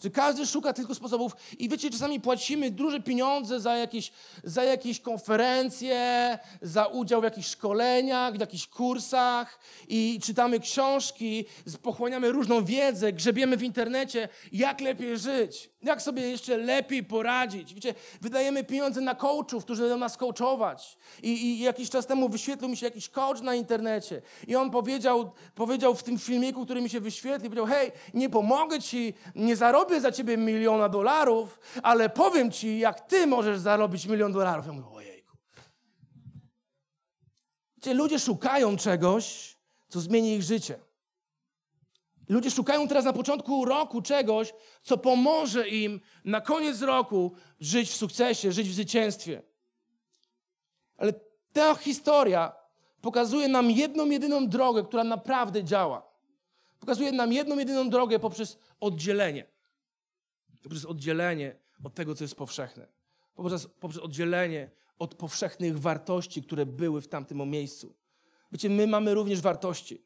że 0.00 0.10
każdy 0.10 0.46
szuka 0.46 0.72
tylko 0.72 0.94
sposobów 0.94 1.32
i 1.58 1.68
wiecie, 1.68 1.90
czasami 1.90 2.20
płacimy 2.20 2.70
duże 2.70 3.00
pieniądze 3.00 3.60
za 3.60 3.76
jakieś, 3.76 4.12
za 4.44 4.64
jakieś 4.64 5.00
konferencje, 5.00 6.38
za 6.62 6.86
udział 6.86 7.20
w 7.20 7.24
jakichś 7.24 7.48
szkoleniach, 7.48 8.36
w 8.36 8.40
jakichś 8.40 8.66
kursach 8.66 9.58
i 9.88 10.20
czytamy 10.22 10.60
książki, 10.60 11.44
pochłaniamy 11.82 12.32
różną 12.32 12.64
wiedzę, 12.64 13.12
grzebiemy 13.12 13.56
w 13.56 13.62
internecie, 13.62 14.28
jak 14.52 14.80
lepiej 14.80 15.18
żyć, 15.18 15.70
jak 15.82 16.02
sobie 16.02 16.30
jeszcze 16.30 16.56
lepiej 16.56 17.04
poradzić. 17.04 17.74
Wiecie, 17.74 17.94
wydajemy 18.20 18.64
pieniądze 18.64 19.00
na 19.00 19.14
coachów, 19.14 19.64
którzy 19.64 19.82
będą 19.82 19.96
nas 19.96 20.16
coachować. 20.16 20.98
I, 21.22 21.28
I, 21.28 21.58
jakiś 21.58 21.90
czas 21.90 22.06
temu 22.06 22.28
wyświetlił 22.28 22.70
mi 22.70 22.76
się 22.76 22.86
jakiś 22.86 23.08
coach 23.08 23.40
na 23.40 23.54
internecie 23.54 24.22
i 24.46 24.56
on 24.56 24.70
powiedział, 24.70 25.32
powiedział 25.54 25.94
w 25.94 26.02
tym 26.02 26.18
filmiku, 26.18 26.64
który 26.64 26.82
mi 26.82 26.90
się 26.90 27.00
wyświetlił, 27.00 27.50
powiedział, 27.50 27.66
hej, 27.66 27.92
nie 28.14 28.30
pomogę 28.30 28.80
ci, 28.80 29.14
nie 29.34 29.56
zarobię 29.82 30.00
za 30.00 30.12
ciebie 30.12 30.36
miliona 30.36 30.88
dolarów, 30.88 31.60
ale 31.82 32.08
powiem 32.08 32.50
ci, 32.50 32.78
jak 32.78 33.00
ty 33.00 33.26
możesz 33.26 33.58
zarobić 33.58 34.06
milion 34.06 34.32
dolarów. 34.32 34.66
Ja 34.66 34.72
mówię, 34.72 34.88
ojejku. 34.88 35.36
Wiecie, 37.76 37.94
ludzie 37.94 38.18
szukają 38.18 38.76
czegoś, 38.76 39.56
co 39.88 40.00
zmieni 40.00 40.34
ich 40.34 40.42
życie. 40.42 40.78
Ludzie 42.28 42.50
szukają 42.50 42.88
teraz 42.88 43.04
na 43.04 43.12
początku 43.12 43.64
roku 43.64 44.02
czegoś, 44.02 44.54
co 44.82 44.98
pomoże 44.98 45.68
im 45.68 46.00
na 46.24 46.40
koniec 46.40 46.82
roku 46.82 47.32
żyć 47.60 47.90
w 47.90 47.96
sukcesie, 47.96 48.52
żyć 48.52 48.68
w 48.68 48.74
zwycięstwie. 48.74 49.42
Ale 50.96 51.12
ta 51.52 51.74
historia 51.74 52.52
pokazuje 53.00 53.48
nam 53.48 53.70
jedną, 53.70 54.06
jedyną 54.06 54.48
drogę, 54.48 54.82
która 54.82 55.04
naprawdę 55.04 55.64
działa. 55.64 56.02
Pokazuje 56.80 57.12
nam 57.12 57.32
jedną, 57.32 57.58
jedyną 57.58 57.90
drogę 57.90 58.18
poprzez 58.18 58.58
oddzielenie. 58.80 59.52
Poprzez 60.62 60.84
oddzielenie 60.84 61.56
od 61.84 61.94
tego, 61.94 62.14
co 62.14 62.24
jest 62.24 62.34
powszechne. 62.34 62.86
Poprzez, 63.34 63.66
poprzez 63.66 64.02
oddzielenie 64.02 64.70
od 64.98 65.14
powszechnych 65.14 65.78
wartości, 65.78 66.42
które 66.42 66.66
były 66.66 67.00
w 67.00 67.08
tamtym 67.08 67.50
miejscu. 67.50 67.94
Wiecie, 68.52 68.70
my 68.70 68.86
mamy 68.86 69.14
również 69.14 69.40
wartości. 69.40 70.04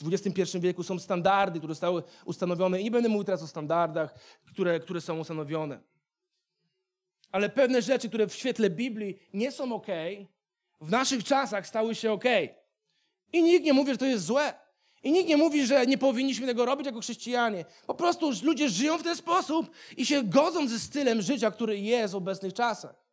W 0.00 0.14
XXI 0.14 0.58
wieku 0.60 0.82
są 0.82 0.98
standardy, 0.98 1.58
które 1.58 1.74
zostały 1.74 2.02
ustanowione. 2.24 2.80
I 2.80 2.84
nie 2.84 2.90
będę 2.90 3.08
mówił 3.08 3.24
teraz 3.24 3.42
o 3.42 3.46
standardach, 3.46 4.14
które, 4.44 4.80
które 4.80 5.00
są 5.00 5.18
ustanowione. 5.18 5.80
Ale 7.32 7.48
pewne 7.48 7.82
rzeczy, 7.82 8.08
które 8.08 8.26
w 8.26 8.34
świetle 8.34 8.70
Biblii 8.70 9.18
nie 9.32 9.52
są 9.52 9.74
ok, 9.74 9.86
w 10.80 10.90
naszych 10.90 11.24
czasach 11.24 11.66
stały 11.66 11.94
się 11.94 12.12
ok. 12.12 12.24
I 13.32 13.42
nikt 13.42 13.64
nie 13.64 13.72
mówi, 13.72 13.92
że 13.92 13.98
to 13.98 14.06
jest 14.06 14.24
złe. 14.24 14.63
I 15.04 15.12
nikt 15.12 15.28
nie 15.28 15.36
mówi, 15.36 15.66
że 15.66 15.86
nie 15.86 15.98
powinniśmy 15.98 16.46
tego 16.46 16.64
robić 16.64 16.86
jako 16.86 17.00
chrześcijanie. 17.00 17.64
Po 17.86 17.94
prostu 17.94 18.30
ludzie 18.42 18.68
żyją 18.68 18.98
w 18.98 19.02
ten 19.02 19.16
sposób 19.16 19.70
i 19.96 20.06
się 20.06 20.22
godzą 20.22 20.68
ze 20.68 20.78
stylem 20.78 21.22
życia, 21.22 21.50
który 21.50 21.78
jest 21.78 22.12
w 22.12 22.16
obecnych 22.16 22.52
czasach. 22.52 23.04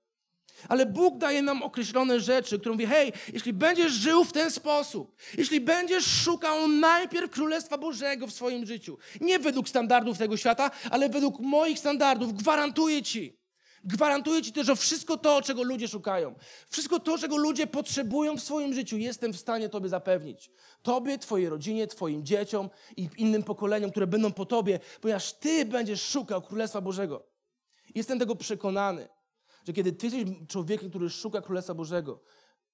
Ale 0.69 0.85
Bóg 0.85 1.17
daje 1.17 1.41
nam 1.41 1.63
określone 1.63 2.19
rzeczy, 2.19 2.59
które 2.59 2.73
mówi: 2.73 2.85
hej, 2.85 3.13
jeśli 3.33 3.53
będziesz 3.53 3.91
żył 3.91 4.23
w 4.23 4.33
ten 4.33 4.51
sposób, 4.51 5.15
jeśli 5.37 5.61
będziesz 5.61 6.05
szukał 6.05 6.67
najpierw 6.67 7.31
Królestwa 7.31 7.77
Bożego 7.77 8.27
w 8.27 8.33
swoim 8.33 8.65
życiu, 8.65 8.97
nie 9.21 9.39
według 9.39 9.69
standardów 9.69 10.17
tego 10.17 10.37
świata, 10.37 10.71
ale 10.91 11.09
według 11.09 11.39
moich 11.39 11.79
standardów, 11.79 12.33
gwarantuję 12.33 13.03
ci, 13.03 13.40
Gwarantuję 13.83 14.41
Ci 14.41 14.51
też, 14.51 14.67
że 14.67 14.75
wszystko 14.75 15.17
to, 15.17 15.41
czego 15.41 15.63
ludzie 15.63 15.87
szukają, 15.87 16.35
wszystko 16.69 16.99
to, 16.99 17.17
czego 17.17 17.37
ludzie 17.37 17.67
potrzebują 17.67 18.37
w 18.37 18.41
swoim 18.41 18.73
życiu, 18.73 18.97
jestem 18.97 19.33
w 19.33 19.37
stanie 19.37 19.69
Tobie 19.69 19.89
zapewnić. 19.89 20.51
Tobie, 20.81 21.17
Twojej 21.17 21.49
rodzinie, 21.49 21.87
Twoim 21.87 22.25
dzieciom 22.25 22.69
i 22.97 23.09
innym 23.17 23.43
pokoleniom, 23.43 23.91
które 23.91 24.07
będą 24.07 24.31
po 24.31 24.45
Tobie, 24.45 24.79
ponieważ 25.01 25.33
Ty 25.33 25.65
będziesz 25.65 26.01
szukał 26.01 26.41
Królestwa 26.41 26.81
Bożego. 26.81 27.23
Jestem 27.95 28.19
tego 28.19 28.35
przekonany, 28.35 29.07
że 29.67 29.73
kiedy 29.73 29.91
Ty 29.91 30.07
jesteś 30.07 30.47
człowiekiem, 30.47 30.89
który 30.89 31.09
szuka 31.09 31.41
Królestwa 31.41 31.73
Bożego, 31.73 32.21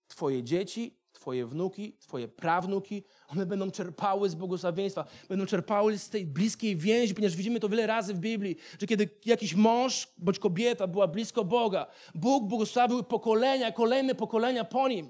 Twoje 0.07 0.43
dzieci, 0.43 0.96
Twoje 1.19 1.45
wnuki, 1.45 1.93
Twoje 1.99 2.27
prawnuki, 2.27 3.03
one 3.27 3.45
będą 3.45 3.71
czerpały 3.71 4.29
z 4.29 4.35
błogosławieństwa, 4.35 5.05
będą 5.29 5.45
czerpały 5.45 5.97
z 5.97 6.09
tej 6.09 6.25
bliskiej 6.25 6.75
więzi, 6.75 7.15
ponieważ 7.15 7.35
widzimy 7.35 7.59
to 7.59 7.69
wiele 7.69 7.87
razy 7.87 8.13
w 8.13 8.19
Biblii, 8.19 8.57
że 8.79 8.87
kiedy 8.87 9.09
jakiś 9.25 9.55
mąż 9.55 10.07
bądź 10.17 10.39
kobieta 10.39 10.87
była 10.87 11.07
blisko 11.07 11.45
Boga, 11.45 11.87
Bóg 12.15 12.47
błogosławił 12.47 13.03
pokolenia, 13.03 13.71
kolejne 13.71 14.15
pokolenia 14.15 14.63
po 14.63 14.87
nim, 14.87 15.09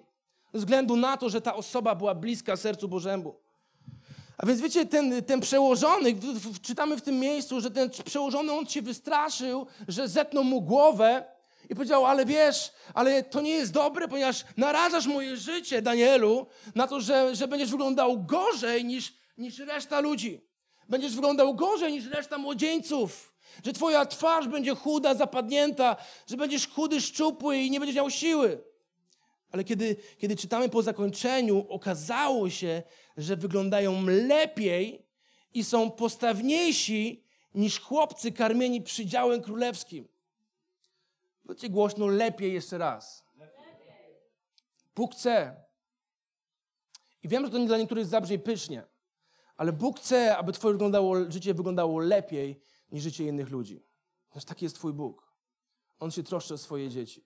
ze 0.54 0.60
względu 0.60 0.96
na 0.96 1.18
to, 1.18 1.30
że 1.30 1.42
ta 1.42 1.56
osoba 1.56 1.96
była 1.96 2.16
bliska 2.16 2.56
sercu 2.56 2.88
Bożemu. 2.88 3.36
A 4.38 4.46
więc 4.46 4.62
wiecie, 4.62 4.86
ten, 4.86 5.24
ten 5.24 5.40
przełożony, 5.42 6.16
czytamy 6.62 6.98
w 6.98 7.02
tym 7.02 7.20
miejscu, 7.20 7.62
że 7.62 7.72
ten 7.72 7.90
przełożony, 7.90 8.52
on 8.52 8.66
się 8.66 8.82
wystraszył, 8.82 9.68
że 9.88 10.08
zetną 10.08 10.44
mu 10.44 10.62
głowę, 10.62 11.37
i 11.70 11.76
powiedział, 11.76 12.06
ale 12.06 12.26
wiesz, 12.26 12.72
ale 12.94 13.24
to 13.24 13.42
nie 13.42 13.52
jest 13.52 13.72
dobre, 13.72 14.08
ponieważ 14.08 14.46
narażasz 14.58 15.08
moje 15.08 15.38
życie, 15.38 15.82
Danielu, 15.82 16.48
na 16.76 16.88
to, 16.88 17.02
że, 17.02 17.36
że 17.36 17.48
będziesz 17.48 17.72
wyglądał 17.72 18.24
gorzej 18.24 18.86
niż, 18.86 19.14
niż 19.38 19.60
reszta 19.60 20.00
ludzi. 20.00 20.42
Będziesz 20.90 21.16
wyglądał 21.16 21.56
gorzej 21.56 21.92
niż 21.92 22.06
reszta 22.06 22.38
młodzieńców. 22.38 23.34
Że 23.66 23.74
twoja 23.74 24.06
twarz 24.06 24.48
będzie 24.48 24.76
chuda, 24.76 25.16
zapadnięta, 25.16 25.96
że 26.28 26.38
będziesz 26.38 26.68
chudy, 26.68 27.02
szczupły 27.02 27.58
i 27.58 27.72
nie 27.72 27.80
będziesz 27.80 27.96
miał 27.96 28.10
siły. 28.10 28.64
Ale 29.52 29.64
kiedy, 29.64 29.96
kiedy 30.18 30.36
czytamy 30.36 30.70
po 30.70 30.82
zakończeniu, 30.82 31.66
okazało 31.70 32.50
się, 32.50 32.84
że 33.18 33.36
wyglądają 33.36 34.06
lepiej 34.06 35.06
i 35.54 35.64
są 35.64 35.92
postawniejsi 35.92 37.24
niż 37.56 37.80
chłopcy 37.80 38.32
karmieni 38.32 38.82
przydziałem 38.82 39.42
królewskim. 39.42 40.08
Powiedzcie 41.48 41.70
głośno, 41.70 42.08
lepiej 42.08 42.54
jeszcze 42.54 42.78
raz. 42.78 43.26
Bóg 44.96 45.14
chce, 45.14 45.64
I 47.24 47.28
wiem, 47.28 47.46
że 47.46 47.52
to 47.52 47.58
nie 47.58 47.68
dla 47.68 47.78
niektórych 47.78 48.06
zabrzmi 48.06 48.40
pysznie, 48.40 48.84
ale 49.58 49.74
Bóg 49.74 50.00
chce, 50.00 50.38
aby 50.38 50.52
twoje 50.52 50.74
wyglądało, 50.74 51.32
życie 51.32 51.54
wyglądało 51.54 52.00
lepiej 52.00 52.62
niż 52.92 53.04
życie 53.04 53.28
innych 53.28 53.50
ludzi. 53.50 53.86
Ponieważ 54.30 54.46
taki 54.46 54.66
jest 54.66 54.76
twój 54.76 54.94
Bóg. 54.94 55.34
On 56.00 56.12
się 56.12 56.24
troszczy 56.24 56.54
o 56.54 56.58
swoje 56.58 56.90
dzieci. 56.90 57.26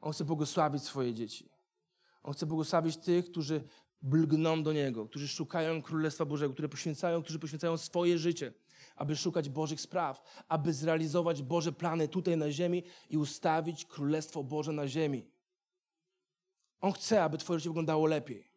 On 0.00 0.12
chce 0.12 0.24
błogosławić 0.24 0.82
swoje 0.82 1.14
dzieci. 1.14 1.50
On 2.22 2.34
chce 2.34 2.46
błogosławić 2.46 2.96
tych, 2.96 3.30
którzy 3.30 3.64
blgną 4.02 4.62
do 4.62 4.72
Niego, 4.72 5.06
którzy 5.06 5.28
szukają 5.28 5.82
Królestwa 5.82 6.24
Bożego, 6.24 6.52
które 6.52 6.68
poświęcają, 6.68 7.22
którzy 7.22 7.38
poświęcają 7.38 7.76
swoje 7.76 8.18
życie, 8.18 8.52
aby 8.96 9.16
szukać 9.16 9.48
Bożych 9.48 9.80
spraw, 9.80 10.44
aby 10.48 10.72
zrealizować 10.72 11.42
Boże 11.42 11.72
plany 11.72 12.08
tutaj 12.08 12.36
na 12.36 12.50
ziemi 12.50 12.82
i 13.10 13.18
ustawić 13.18 13.84
Królestwo 13.84 14.44
Boże 14.44 14.72
na 14.72 14.88
ziemi. 14.88 15.30
On 16.80 16.92
chce, 16.92 17.24
aby 17.24 17.38
Twoje 17.38 17.58
życie 17.58 17.70
wyglądało 17.70 18.06
lepiej. 18.06 18.50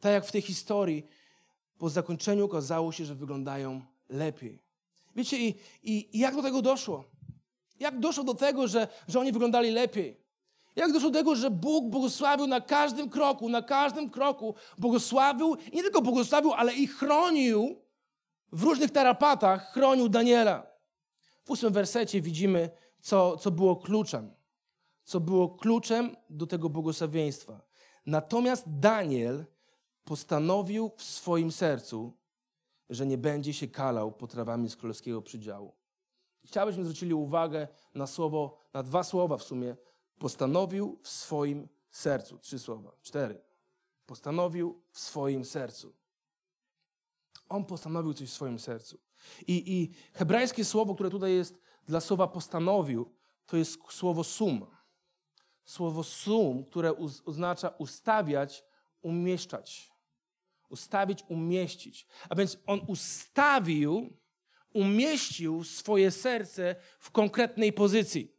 Tak 0.00 0.12
jak 0.12 0.26
w 0.26 0.32
tej 0.32 0.42
historii, 0.42 1.06
po 1.78 1.90
zakończeniu 1.90 2.44
okazało 2.44 2.92
się, 2.92 3.04
że 3.04 3.14
wyglądają 3.14 3.82
lepiej. 4.08 4.62
Wiecie, 5.16 5.38
i, 5.38 5.54
i, 5.82 6.18
jak 6.18 6.34
do 6.34 6.42
tego 6.42 6.62
doszło? 6.62 7.04
Jak 7.80 8.00
doszło 8.00 8.24
do 8.24 8.34
tego, 8.34 8.68
że, 8.68 8.88
że 9.08 9.20
oni 9.20 9.32
wyglądali 9.32 9.70
lepiej? 9.70 10.23
Jak 10.76 10.92
doszło 10.92 11.10
do 11.10 11.18
tego, 11.18 11.36
że 11.36 11.50
Bóg 11.50 11.90
błogosławił 11.90 12.46
na 12.46 12.60
każdym 12.60 13.10
kroku, 13.10 13.48
na 13.48 13.62
każdym 13.62 14.10
kroku 14.10 14.54
błogosławił, 14.78 15.56
nie 15.72 15.82
tylko 15.82 16.02
błogosławił, 16.02 16.52
ale 16.52 16.74
i 16.74 16.86
chronił 16.86 17.76
w 18.52 18.62
różnych 18.62 18.90
tarapatach, 18.90 19.72
chronił 19.72 20.08
Daniela. 20.08 20.66
W 21.44 21.50
ósmym 21.50 21.72
wersecie 21.72 22.20
widzimy, 22.20 22.70
co, 23.00 23.36
co 23.36 23.50
było 23.50 23.76
kluczem. 23.76 24.34
Co 25.04 25.20
było 25.20 25.48
kluczem 25.48 26.16
do 26.30 26.46
tego 26.46 26.68
błogosławieństwa. 26.68 27.60
Natomiast 28.06 28.64
Daniel 28.66 29.44
postanowił 30.04 30.90
w 30.96 31.02
swoim 31.02 31.52
sercu, 31.52 32.12
że 32.90 33.06
nie 33.06 33.18
będzie 33.18 33.52
się 33.52 33.68
kalał 33.68 34.12
potrawami 34.12 34.68
z 34.68 34.76
królewskiego 34.76 35.22
przydziału. 35.22 35.72
Chciałbyśmy 36.44 36.84
zwrócili 36.84 37.14
uwagę 37.14 37.68
na 37.94 38.06
słowo, 38.06 38.56
na 38.74 38.82
dwa 38.82 39.02
słowa 39.02 39.36
w 39.36 39.42
sumie. 39.42 39.76
Postanowił 40.18 40.98
w 41.02 41.08
swoim 41.08 41.68
sercu. 41.90 42.38
Trzy 42.38 42.58
słowa, 42.58 42.92
cztery. 43.02 43.42
Postanowił 44.06 44.82
w 44.90 44.98
swoim 44.98 45.44
sercu. 45.44 45.94
On 47.48 47.64
postanowił 47.64 48.14
coś 48.14 48.28
w 48.28 48.32
swoim 48.32 48.58
sercu. 48.58 48.98
I, 49.46 49.72
I 49.72 49.90
hebrajskie 50.12 50.64
słowo, 50.64 50.94
które 50.94 51.10
tutaj 51.10 51.34
jest 51.34 51.58
dla 51.86 52.00
słowa 52.00 52.28
postanowił, 52.28 53.14
to 53.46 53.56
jest 53.56 53.78
słowo 53.90 54.24
sum. 54.24 54.66
Słowo 55.64 56.04
sum, 56.04 56.64
które 56.64 56.92
uz, 56.92 57.22
oznacza 57.24 57.68
ustawiać, 57.68 58.64
umieszczać. 59.02 59.92
Ustawić, 60.68 61.24
umieścić. 61.28 62.06
A 62.28 62.34
więc 62.34 62.58
on 62.66 62.80
ustawił, 62.86 64.18
umieścił 64.72 65.64
swoje 65.64 66.10
serce 66.10 66.76
w 66.98 67.10
konkretnej 67.10 67.72
pozycji. 67.72 68.33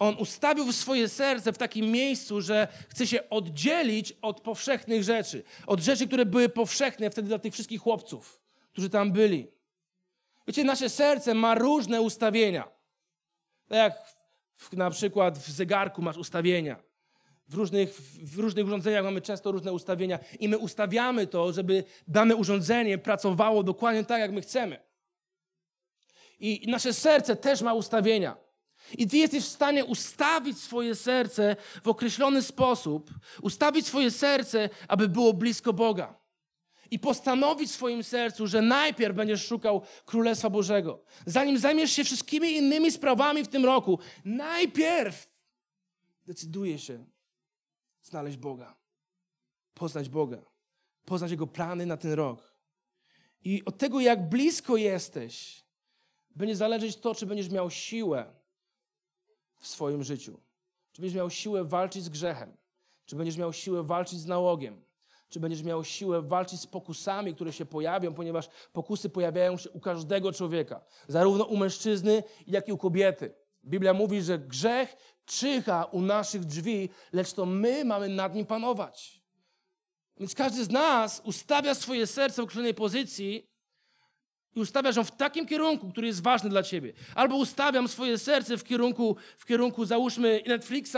On 0.00 0.16
ustawił 0.18 0.72
swoje 0.72 1.08
serce 1.08 1.52
w 1.52 1.58
takim 1.58 1.90
miejscu, 1.92 2.40
że 2.40 2.68
chce 2.88 3.06
się 3.06 3.30
oddzielić 3.30 4.12
od 4.22 4.40
powszechnych 4.40 5.02
rzeczy. 5.02 5.44
Od 5.66 5.80
rzeczy, 5.80 6.06
które 6.06 6.26
były 6.26 6.48
powszechne 6.48 7.10
wtedy 7.10 7.28
dla 7.28 7.38
tych 7.38 7.52
wszystkich 7.52 7.80
chłopców, 7.80 8.40
którzy 8.72 8.90
tam 8.90 9.12
byli. 9.12 9.48
Wiecie, 10.46 10.64
nasze 10.64 10.88
serce 10.88 11.34
ma 11.34 11.54
różne 11.54 12.00
ustawienia. 12.00 12.68
Tak 13.68 13.78
jak 13.78 14.16
w, 14.56 14.72
na 14.72 14.90
przykład 14.90 15.38
w 15.38 15.50
zegarku 15.50 16.02
masz 16.02 16.16
ustawienia. 16.16 16.76
W 17.48 17.54
różnych, 17.54 17.94
w 18.22 18.38
różnych 18.38 18.66
urządzeniach 18.66 19.04
mamy 19.04 19.20
często 19.20 19.52
różne 19.52 19.72
ustawienia 19.72 20.18
i 20.38 20.48
my 20.48 20.58
ustawiamy 20.58 21.26
to, 21.26 21.52
żeby 21.52 21.84
dane 22.08 22.36
urządzenie 22.36 22.98
pracowało 22.98 23.62
dokładnie 23.62 24.04
tak, 24.04 24.20
jak 24.20 24.32
my 24.32 24.40
chcemy. 24.40 24.80
I 26.38 26.64
nasze 26.68 26.92
serce 26.92 27.36
też 27.36 27.62
ma 27.62 27.74
ustawienia. 27.74 28.49
I 28.98 29.06
ty 29.06 29.16
jesteś 29.16 29.44
w 29.44 29.48
stanie 29.48 29.84
ustawić 29.84 30.58
swoje 30.58 30.94
serce 30.94 31.56
w 31.84 31.88
określony 31.88 32.42
sposób, 32.42 33.10
ustawić 33.42 33.86
swoje 33.86 34.10
serce, 34.10 34.68
aby 34.88 35.08
było 35.08 35.32
blisko 35.32 35.72
Boga. 35.72 36.20
I 36.90 36.98
postanowić 36.98 37.70
w 37.70 37.74
swoim 37.74 38.04
sercu, 38.04 38.46
że 38.46 38.62
najpierw 38.62 39.16
będziesz 39.16 39.46
szukał 39.46 39.82
Królestwa 40.04 40.50
Bożego. 40.50 41.02
Zanim 41.26 41.58
zajmiesz 41.58 41.92
się 41.92 42.04
wszystkimi 42.04 42.56
innymi 42.56 42.92
sprawami 42.92 43.44
w 43.44 43.48
tym 43.48 43.64
roku, 43.64 43.98
najpierw 44.24 45.30
decyduje 46.26 46.78
się 46.78 47.04
znaleźć 48.02 48.36
Boga, 48.36 48.76
poznać 49.74 50.08
Boga, 50.08 50.42
poznać 51.04 51.30
Jego 51.30 51.46
plany 51.46 51.86
na 51.86 51.96
ten 51.96 52.12
rok. 52.12 52.54
I 53.44 53.64
od 53.64 53.78
tego, 53.78 54.00
jak 54.00 54.28
blisko 54.28 54.76
jesteś, 54.76 55.64
będzie 56.36 56.56
zależeć 56.56 56.96
to, 56.96 57.14
czy 57.14 57.26
będziesz 57.26 57.50
miał 57.50 57.70
siłę 57.70 58.39
w 59.60 59.66
swoim 59.66 60.04
życiu. 60.04 60.40
Czy 60.92 61.00
będziesz 61.00 61.16
miał 61.16 61.30
siłę 61.30 61.64
walczyć 61.64 62.04
z 62.04 62.08
grzechem? 62.08 62.56
Czy 63.04 63.16
będziesz 63.16 63.36
miał 63.36 63.52
siłę 63.52 63.82
walczyć 63.82 64.18
z 64.20 64.26
nałogiem? 64.26 64.84
Czy 65.28 65.40
będziesz 65.40 65.62
miał 65.62 65.84
siłę 65.84 66.22
walczyć 66.22 66.60
z 66.60 66.66
pokusami, 66.66 67.34
które 67.34 67.52
się 67.52 67.66
pojawią, 67.66 68.14
ponieważ 68.14 68.48
pokusy 68.72 69.08
pojawiają 69.08 69.56
się 69.56 69.70
u 69.70 69.80
każdego 69.80 70.32
człowieka, 70.32 70.80
zarówno 71.08 71.44
u 71.44 71.56
mężczyzny, 71.56 72.22
jak 72.46 72.68
i 72.68 72.72
u 72.72 72.78
kobiety. 72.78 73.34
Biblia 73.64 73.94
mówi, 73.94 74.22
że 74.22 74.38
grzech 74.38 74.96
czyha 75.24 75.84
u 75.84 76.02
naszych 76.02 76.44
drzwi, 76.44 76.88
lecz 77.12 77.32
to 77.32 77.46
my 77.46 77.84
mamy 77.84 78.08
nad 78.08 78.34
nim 78.34 78.46
panować. 78.46 79.22
Więc 80.16 80.34
każdy 80.34 80.64
z 80.64 80.70
nas 80.70 81.22
ustawia 81.24 81.74
swoje 81.74 82.06
serce 82.06 82.42
w 82.42 82.44
określonej 82.44 82.74
pozycji 82.74 83.49
i 84.56 84.60
ustawiasz 84.60 84.96
ją 84.96 85.04
w 85.04 85.16
takim 85.16 85.46
kierunku, 85.46 85.90
który 85.90 86.06
jest 86.06 86.22
ważny 86.22 86.50
dla 86.50 86.62
ciebie. 86.62 86.92
Albo 87.14 87.36
ustawiam 87.36 87.88
swoje 87.88 88.18
serce 88.18 88.56
w 88.56 88.64
kierunku, 88.64 89.16
w 89.38 89.46
kierunku 89.46 89.84
załóżmy 89.84 90.42
Netflixa, 90.46 90.96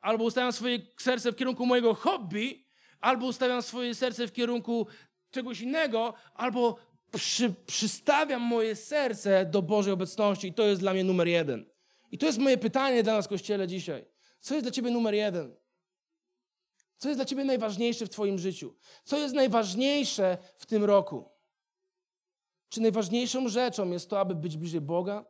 albo 0.00 0.24
ustawiam 0.24 0.52
swoje 0.52 0.78
serce 0.98 1.32
w 1.32 1.36
kierunku 1.36 1.66
mojego 1.66 1.94
hobby, 1.94 2.64
albo 3.00 3.26
ustawiam 3.26 3.62
swoje 3.62 3.94
serce 3.94 4.26
w 4.26 4.32
kierunku 4.32 4.86
czegoś 5.30 5.60
innego, 5.60 6.14
albo 6.34 6.76
przy, 7.12 7.54
przystawiam 7.66 8.42
moje 8.42 8.76
serce 8.76 9.46
do 9.46 9.62
Bożej 9.62 9.92
obecności. 9.92 10.48
I 10.48 10.54
to 10.54 10.62
jest 10.62 10.80
dla 10.80 10.92
mnie 10.92 11.04
numer 11.04 11.28
jeden. 11.28 11.66
I 12.12 12.18
to 12.18 12.26
jest 12.26 12.38
moje 12.38 12.58
pytanie 12.58 13.02
dla 13.02 13.12
nas, 13.12 13.28
Kościele, 13.28 13.66
dzisiaj. 13.68 14.04
Co 14.40 14.54
jest 14.54 14.64
dla 14.64 14.72
ciebie 14.72 14.90
numer 14.90 15.14
jeden? 15.14 15.56
Co 16.98 17.08
jest 17.08 17.18
dla 17.18 17.24
ciebie 17.24 17.44
najważniejsze 17.44 18.06
w 18.06 18.10
twoim 18.10 18.38
życiu? 18.38 18.74
Co 19.04 19.18
jest 19.18 19.34
najważniejsze 19.34 20.38
w 20.56 20.66
tym 20.66 20.84
roku? 20.84 21.35
Czy 22.68 22.80
najważniejszą 22.80 23.48
rzeczą 23.48 23.90
jest 23.90 24.10
to, 24.10 24.20
aby 24.20 24.34
być 24.34 24.56
bliżej 24.56 24.80
Boga? 24.80 25.24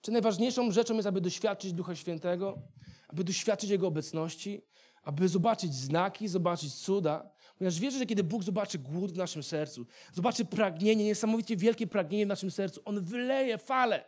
Czy 0.00 0.12
najważniejszą 0.12 0.72
rzeczą 0.72 0.94
jest, 0.94 1.08
aby 1.08 1.20
doświadczyć 1.20 1.72
Ducha 1.72 1.94
Świętego? 1.94 2.62
Aby 3.08 3.24
doświadczyć 3.24 3.70
Jego 3.70 3.86
obecności? 3.86 4.62
Aby 5.02 5.28
zobaczyć 5.28 5.74
znaki, 5.74 6.28
zobaczyć 6.28 6.74
cuda? 6.74 7.30
Ponieważ 7.58 7.80
wierzę, 7.80 7.98
że 7.98 8.06
kiedy 8.06 8.24
Bóg 8.24 8.42
zobaczy 8.42 8.78
głód 8.78 9.12
w 9.12 9.16
naszym 9.16 9.42
sercu, 9.42 9.86
zobaczy 10.12 10.44
pragnienie, 10.44 11.04
niesamowicie 11.04 11.56
wielkie 11.56 11.86
pragnienie 11.86 12.24
w 12.26 12.28
naszym 12.28 12.50
sercu, 12.50 12.80
On 12.84 13.04
wyleje 13.04 13.58
falę. 13.58 14.04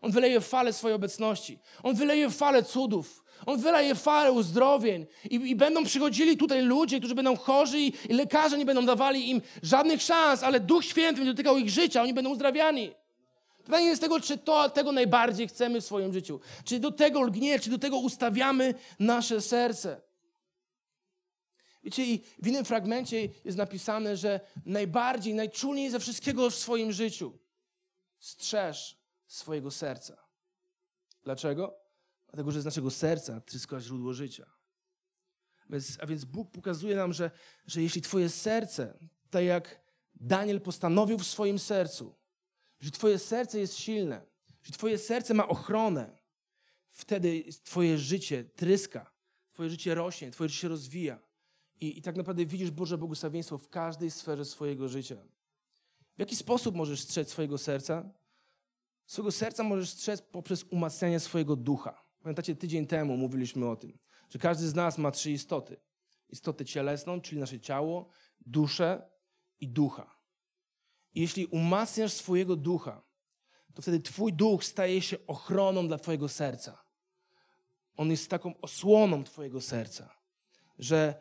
On 0.00 0.10
wyleje 0.10 0.40
falę 0.40 0.72
swojej 0.72 0.94
obecności. 0.94 1.58
On 1.82 1.94
wyleje 1.94 2.30
falę 2.30 2.62
cudów. 2.62 3.24
On 3.46 3.60
wyleje 3.60 3.94
falę 3.94 4.32
uzdrowień. 4.32 5.06
I, 5.30 5.34
I, 5.34 5.56
będą 5.56 5.84
przychodzili 5.84 6.36
tutaj 6.36 6.62
ludzie, 6.62 6.98
którzy 6.98 7.14
będą 7.14 7.36
chorzy 7.36 7.80
i, 7.80 7.92
lekarze 8.08 8.58
nie 8.58 8.64
będą 8.64 8.86
dawali 8.86 9.30
im 9.30 9.42
żadnych 9.62 10.02
szans, 10.02 10.42
ale 10.42 10.60
Duch 10.60 10.84
Święty 10.84 11.20
będzie 11.20 11.32
dotykał 11.32 11.58
ich 11.58 11.70
życia, 11.70 12.02
oni 12.02 12.14
będą 12.14 12.30
uzdrawiani. 12.30 12.92
Pytanie 13.64 13.86
jest 13.86 14.02
tego, 14.02 14.20
czy 14.20 14.38
to, 14.38 14.70
tego 14.70 14.92
najbardziej 14.92 15.48
chcemy 15.48 15.80
w 15.80 15.84
swoim 15.84 16.12
życiu. 16.12 16.40
Czy 16.64 16.78
do 16.78 16.92
tego 16.92 17.22
lgnie, 17.22 17.58
czy 17.58 17.70
do 17.70 17.78
tego 17.78 17.98
ustawiamy 17.98 18.74
nasze 18.98 19.40
serce. 19.40 20.00
Wiecie, 21.84 22.04
i 22.04 22.20
w 22.42 22.46
innym 22.46 22.64
fragmencie 22.64 23.28
jest 23.44 23.58
napisane, 23.58 24.16
że 24.16 24.40
najbardziej, 24.66 25.34
najczulniej 25.34 25.90
ze 25.90 26.00
wszystkiego 26.00 26.50
w 26.50 26.54
swoim 26.54 26.92
życiu 26.92 27.38
strzeż 28.18 28.99
swojego 29.30 29.70
serca. 29.70 30.16
Dlaczego? 31.24 31.76
Dlatego, 32.26 32.50
że 32.50 32.62
z 32.62 32.64
naszego 32.64 32.90
serca 32.90 33.40
tryska 33.40 33.80
źródło 33.80 34.14
życia. 34.14 34.46
A 36.00 36.06
więc 36.06 36.24
Bóg 36.24 36.50
pokazuje 36.50 36.96
nam, 36.96 37.12
że, 37.12 37.30
że 37.66 37.82
jeśli 37.82 38.02
Twoje 38.02 38.28
serce, 38.28 38.98
tak 39.30 39.44
jak 39.44 39.80
Daniel 40.14 40.60
postanowił 40.60 41.18
w 41.18 41.26
swoim 41.26 41.58
sercu, 41.58 42.14
że 42.80 42.90
Twoje 42.90 43.18
serce 43.18 43.60
jest 43.60 43.76
silne, 43.76 44.26
że 44.62 44.72
Twoje 44.72 44.98
serce 44.98 45.34
ma 45.34 45.48
ochronę, 45.48 46.18
wtedy 46.90 47.44
Twoje 47.64 47.98
życie 47.98 48.44
tryska, 48.44 49.12
Twoje 49.52 49.70
życie 49.70 49.94
rośnie, 49.94 50.30
Twoje 50.30 50.48
życie 50.48 50.60
się 50.60 50.68
rozwija. 50.68 51.18
I, 51.80 51.98
I 51.98 52.02
tak 52.02 52.16
naprawdę 52.16 52.46
widzisz 52.46 52.70
Boże 52.70 52.98
błogosławieństwo 52.98 53.58
w 53.58 53.68
każdej 53.68 54.10
sferze 54.10 54.44
swojego 54.44 54.88
życia. 54.88 55.16
W 56.16 56.18
jaki 56.18 56.36
sposób 56.36 56.76
możesz 56.76 57.00
strzec 57.00 57.30
swojego 57.30 57.58
serca? 57.58 58.19
Swojego 59.10 59.32
serca 59.32 59.62
możesz 59.62 59.90
strzec 59.90 60.22
poprzez 60.22 60.64
umacnianie 60.64 61.20
swojego 61.20 61.56
ducha. 61.56 62.02
Pamiętacie, 62.22 62.56
tydzień 62.56 62.86
temu 62.86 63.16
mówiliśmy 63.16 63.68
o 63.68 63.76
tym, 63.76 63.98
że 64.28 64.38
każdy 64.38 64.68
z 64.68 64.74
nas 64.74 64.98
ma 64.98 65.10
trzy 65.10 65.30
istoty. 65.30 65.76
istotę 66.28 66.64
cielesną, 66.64 67.20
czyli 67.20 67.40
nasze 67.40 67.60
ciało, 67.60 68.08
duszę 68.46 69.10
i 69.60 69.68
ducha. 69.68 70.16
I 71.14 71.20
jeśli 71.20 71.46
umacniasz 71.46 72.12
swojego 72.12 72.56
ducha, 72.56 73.02
to 73.74 73.82
wtedy 73.82 74.00
Twój 74.00 74.32
duch 74.32 74.64
staje 74.64 75.02
się 75.02 75.16
ochroną 75.26 75.88
dla 75.88 75.98
Twojego 75.98 76.28
serca. 76.28 76.84
On 77.96 78.10
jest 78.10 78.30
taką 78.30 78.60
osłoną 78.60 79.24
Twojego 79.24 79.60
serca, 79.60 80.14
że 80.78 81.14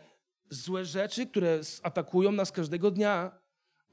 złe 0.50 0.86
rzeczy, 0.86 1.28
które 1.28 1.62
atakują 1.84 2.32
nas 2.32 2.52
każdego 2.52 2.92
dnia, 2.92 3.40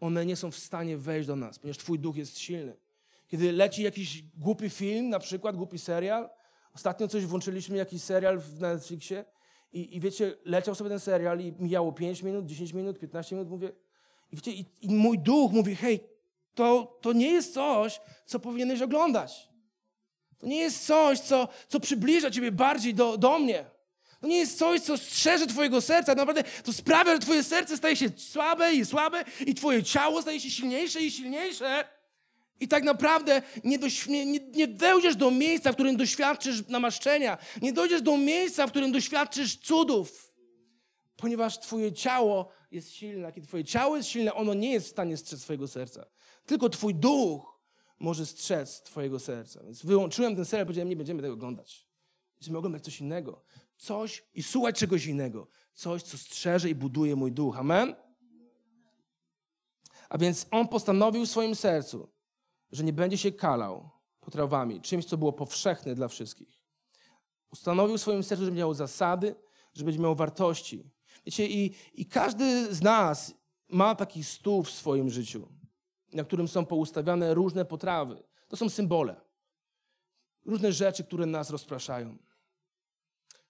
one 0.01 0.27
nie 0.27 0.37
są 0.37 0.51
w 0.51 0.59
stanie 0.59 0.97
wejść 0.97 1.27
do 1.27 1.37
nas, 1.37 1.59
ponieważ 1.59 1.79
Twój 1.79 1.99
duch 1.99 2.17
jest 2.17 2.39
silny. 2.39 2.86
Kiedy 3.29 3.53
leci 3.53 3.83
jakiś 3.83 4.23
głupi 4.23 4.71
film, 4.71 5.09
na 5.09 5.19
przykład 5.19 5.57
głupi 5.57 5.79
serial, 5.79 6.31
ostatnio 6.75 7.09
coś 7.09 7.27
włączyliśmy, 7.27 7.77
jakiś 7.77 8.03
serial 8.03 8.39
w 8.39 8.61
Netflixie 8.61 9.25
i, 9.73 9.97
i 9.97 10.01
wiecie, 10.01 10.37
leciał 10.45 10.75
sobie 10.75 10.91
ten 10.91 11.01
serial 11.01 11.41
i 11.41 11.53
mijało 11.59 11.93
5 11.93 12.23
minut, 12.23 12.47
10 12.47 12.73
minut, 12.73 12.99
15 12.99 13.37
minut, 13.37 13.51
mówię, 13.51 13.73
i, 14.33 14.37
wiecie, 14.37 14.51
i, 14.51 14.65
i 14.81 14.95
mój 14.95 15.19
duch 15.19 15.53
mówi, 15.53 15.77
hej, 15.77 16.01
to, 16.55 16.99
to 17.01 17.13
nie 17.13 17.31
jest 17.31 17.55
coś, 17.55 18.01
co 18.27 18.41
powinieneś 18.41 18.83
oglądać. 18.83 19.49
To 20.39 20.47
nie 20.47 20.57
jest 20.57 20.87
coś, 20.87 21.21
co, 21.21 21.49
co 21.69 21.81
przybliża 21.81 22.31
ciebie 22.31 22.53
bardziej 22.53 22.95
do, 22.95 23.19
do 23.19 23.39
mnie. 23.39 23.65
To 24.21 24.27
nie 24.27 24.39
jest 24.39 24.59
coś, 24.59 24.81
co 24.81 24.99
strzeże 24.99 25.47
twojego 25.47 25.81
serca. 25.81 26.15
Naprawdę 26.15 26.45
to 26.65 26.73
sprawia, 26.73 27.13
że 27.13 27.19
twoje 27.19 27.45
serce 27.45 27.77
staje 27.77 27.97
się 27.97 28.11
słabe 28.17 28.75
i 28.75 28.85
słabe 28.85 29.25
i 29.47 29.55
twoje 29.55 29.83
ciało 29.83 30.23
staje 30.23 30.41
się 30.41 30.51
silniejsze 30.51 31.01
i 31.01 31.11
silniejsze. 31.11 31.85
I 32.61 32.69
tak 32.69 32.85
naprawdę 32.85 33.43
nie, 33.65 33.79
nie, 34.09 34.41
nie 34.41 34.69
dojdziesz 34.69 35.17
do 35.17 35.31
miejsca, 35.31 35.73
w 35.73 35.75
którym 35.75 35.97
doświadczysz 35.97 36.69
namaszczenia. 36.69 37.39
Nie 37.63 37.73
dojdziesz 37.73 38.03
do 38.03 38.17
miejsca, 38.17 38.67
w 38.67 38.71
którym 38.71 38.93
doświadczysz 38.93 39.57
cudów. 39.57 40.33
Ponieważ 41.17 41.61
twoje 41.61 41.93
ciało 41.93 42.49
jest 42.71 42.91
silne. 42.91 43.33
Kiedy 43.33 43.47
twoje 43.47 43.65
ciało 43.65 43.97
jest 43.97 44.09
silne, 44.09 44.35
ono 44.35 44.55
nie 44.55 44.73
jest 44.73 44.87
w 44.87 44.91
stanie 44.91 45.17
strzec 45.17 45.41
twojego 45.41 45.69
serca. 45.69 46.07
Tylko 46.47 46.69
twój 46.69 46.95
duch 46.95 47.61
może 47.99 48.27
strzec 48.27 48.83
twojego 48.83 49.19
serca. 49.19 49.65
Więc 49.65 49.85
wyłączyłem 49.85 50.37
ten 50.37 50.45
serial, 50.45 50.67
powiedziałem, 50.67 50.89
nie 50.89 50.97
będziemy 50.97 51.23
tego 51.23 51.35
oglądać. 51.35 51.87
Będziemy 52.39 52.59
oglądać 52.59 52.85
coś 52.85 53.01
innego. 53.01 53.45
Coś 53.77 54.25
i 54.35 54.43
słuchać 54.43 54.79
czegoś 54.79 55.07
innego. 55.07 55.49
Coś, 55.73 56.03
co 56.03 56.19
strzeże 56.19 56.71
i 56.71 56.75
buduje 56.75 57.17
mój 57.17 57.33
duch. 57.33 57.59
Amen? 57.59 57.95
A 60.09 60.19
więc 60.19 60.47
on 60.51 60.69
postanowił 60.69 61.27
w 61.27 61.31
swoim 61.31 61.55
sercu, 61.55 62.16
że 62.73 62.85
nie 62.85 62.93
będzie 62.93 63.19
się 63.19 63.33
kalał 63.33 63.91
potrawami, 64.21 64.81
czymś, 64.81 65.05
co 65.05 65.19
było 65.19 65.33
powszechne 65.33 65.95
dla 65.95 66.09
wszystkich. 66.09 66.61
Ustanowił 67.53 67.99
w 67.99 68.01
swoim 68.01 68.23
sercu, 68.23 68.45
że 68.45 68.51
będzie 68.51 68.61
miał 68.61 68.75
zasady, 68.75 69.35
że 69.75 69.85
będzie 69.85 70.01
miał 70.01 70.15
wartości. 70.15 70.91
Wiecie, 71.27 71.47
i, 71.47 71.75
i 71.95 72.07
każdy 72.07 72.75
z 72.75 72.83
nas 72.83 73.35
ma 73.69 73.95
taki 73.95 74.25
stół 74.25 74.63
w 74.63 74.71
swoim 74.71 75.11
życiu, 75.11 75.49
na 76.13 76.25
którym 76.25 76.49
są 76.49 76.67
poustawiane 76.67 77.35
różne 77.35 77.65
potrawy. 77.65 78.23
To 78.49 78.57
są 78.57 78.69
symbole. 78.69 79.21
Różne 80.45 80.73
rzeczy, 80.73 81.05
które 81.05 81.27
nas 81.27 81.51
rozpraszają. 81.51 82.19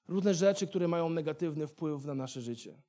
Różne 0.09 0.35
rzeczy, 0.35 0.67
które 0.67 0.89
mają 0.89 1.09
negatywny 1.09 1.67
wpływ 1.67 2.05
na 2.05 2.15
nasze 2.15 2.41
życie. 2.41 2.83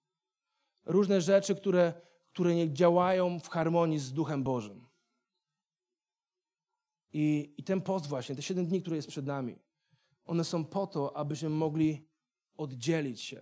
Różne 0.85 1.21
rzeczy, 1.21 1.55
które, 1.55 1.93
które 2.33 2.55
nie 2.55 2.73
działają 2.73 3.39
w 3.39 3.49
harmonii 3.49 3.99
z 3.99 4.13
Duchem 4.13 4.43
Bożym. 4.43 4.86
I, 7.19 7.53
I 7.57 7.63
ten 7.63 7.81
post 7.81 8.07
właśnie, 8.07 8.35
te 8.35 8.41
siedem 8.41 8.65
dni, 8.65 8.81
które 8.81 8.95
jest 8.95 9.07
przed 9.07 9.25
nami, 9.25 9.59
one 10.25 10.43
są 10.43 10.65
po 10.65 10.87
to, 10.87 11.17
abyśmy 11.17 11.49
mogli 11.49 12.07
oddzielić 12.57 13.21
się 13.21 13.41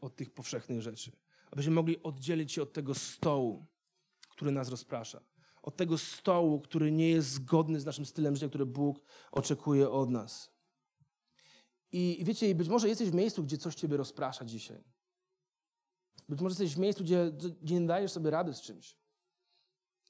od 0.00 0.16
tych 0.16 0.30
powszechnych 0.30 0.82
rzeczy. 0.82 1.12
Abyśmy 1.50 1.72
mogli 1.72 2.02
oddzielić 2.02 2.52
się 2.52 2.62
od 2.62 2.72
tego 2.72 2.94
stołu, 2.94 3.66
który 4.30 4.50
nas 4.50 4.68
rozprasza. 4.68 5.20
Od 5.62 5.76
tego 5.76 5.98
stołu, 5.98 6.60
który 6.60 6.92
nie 6.92 7.08
jest 7.08 7.30
zgodny 7.30 7.80
z 7.80 7.84
naszym 7.84 8.06
stylem 8.06 8.36
życia, 8.36 8.48
który 8.48 8.66
Bóg 8.66 9.00
oczekuje 9.32 9.90
od 9.90 10.10
nas. 10.10 10.50
I, 11.92 12.20
I 12.20 12.24
wiecie, 12.24 12.54
być 12.54 12.68
może 12.68 12.88
jesteś 12.88 13.10
w 13.10 13.14
miejscu, 13.14 13.44
gdzie 13.44 13.58
coś 13.58 13.74
ciebie 13.74 13.96
rozprasza 13.96 14.44
dzisiaj. 14.44 14.84
Być 16.28 16.40
może 16.40 16.52
jesteś 16.52 16.74
w 16.74 16.78
miejscu, 16.78 17.04
gdzie, 17.04 17.32
gdzie 17.62 17.80
nie 17.80 17.86
dajesz 17.86 18.12
sobie 18.12 18.30
rady 18.30 18.54
z 18.54 18.60
czymś. 18.60 18.96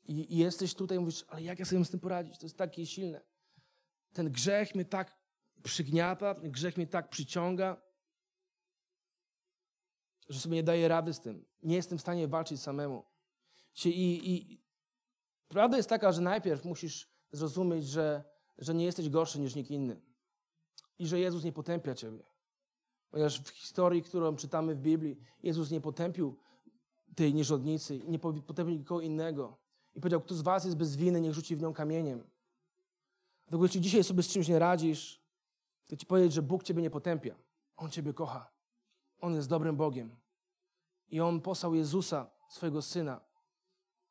I, 0.09 0.35
I, 0.35 0.39
jesteś 0.39 0.75
tutaj 0.75 1.01
mówisz, 1.01 1.25
ale 1.29 1.43
jak 1.43 1.59
ja 1.59 1.65
sobie 1.65 1.85
z 1.85 1.91
tym 1.91 2.01
poradzić? 2.01 2.39
To 2.39 2.47
jest 2.47 2.59
takie 2.59 2.87
silne. 2.87 3.21
Ten 4.13 4.33
grzech 4.33 4.75
mnie 4.75 4.85
tak 4.85 5.19
przygniata, 5.63 6.35
grzech 6.35 6.77
mnie 6.77 6.87
tak 6.87 7.09
przyciąga, 7.09 7.83
że 10.29 10.41
sobie 10.41 10.57
nie 10.57 10.63
daję 10.63 10.89
rady 10.89 11.15
z 11.15 11.21
tym. 11.21 11.45
Nie 11.63 11.77
jestem 11.77 11.99
w 11.99 12.01
stanie 12.01 12.29
walczyć 12.29 12.61
samemu. 12.61 13.05
I, 13.85 14.21
i 14.33 14.63
prawda 15.49 15.77
jest 15.77 15.89
taka, 15.89 16.13
że 16.13 16.21
najpierw 16.21 16.65
musisz 16.65 17.09
zrozumieć, 17.33 17.87
że, 17.87 18.25
że 18.59 18.75
nie 18.75 18.85
jesteś 18.85 19.09
gorszy 19.09 19.41
niż 19.41 19.55
nikt 19.55 19.71
inny. 19.71 20.01
I 20.99 21.07
że 21.07 21.21
Jezus 21.21 21.45
nie 21.45 21.53
potępia 21.53 21.95
ciebie. 21.95 22.23
Ponieważ 23.11 23.41
w 23.41 23.49
historii, 23.49 24.03
którą 24.03 24.37
czytamy 24.37 24.75
w 24.75 24.81
Biblii, 24.81 25.21
Jezus 25.43 25.71
nie 25.71 25.81
potępił 25.81 26.39
tej 27.15 27.35
nierządnicy, 27.35 28.01
nie 28.07 28.19
potępił 28.19 28.75
nikogo 28.75 29.01
innego. 29.01 29.68
I 29.95 30.01
powiedział, 30.01 30.21
kto 30.21 30.35
z 30.35 30.43
was 30.43 30.65
jest 30.65 30.77
bez 30.77 30.97
winy, 30.97 31.21
niech 31.21 31.35
rzuci 31.35 31.57
w 31.57 31.63
nią 31.63 31.73
kamieniem. 31.73 32.25
Dlatego 33.47 33.65
jeśli 33.65 33.81
dzisiaj 33.81 34.05
sobie 34.05 34.23
z 34.23 34.29
czymś 34.29 34.49
nie 34.49 34.59
radzisz, 34.59 35.21
to 35.87 35.97
ci 35.97 36.07
powiedzieć, 36.07 36.33
że 36.33 36.43
Bóg 36.43 36.63
ciebie 36.63 36.83
nie 36.83 36.91
potępia. 36.91 37.35
On 37.77 37.91
ciebie 37.91 38.13
kocha. 38.13 38.51
On 39.21 39.35
jest 39.35 39.49
dobrym 39.49 39.77
Bogiem. 39.77 40.17
I 41.11 41.21
On 41.21 41.41
posłał 41.41 41.75
Jezusa, 41.75 42.31
swojego 42.49 42.83
Syna, 42.83 43.21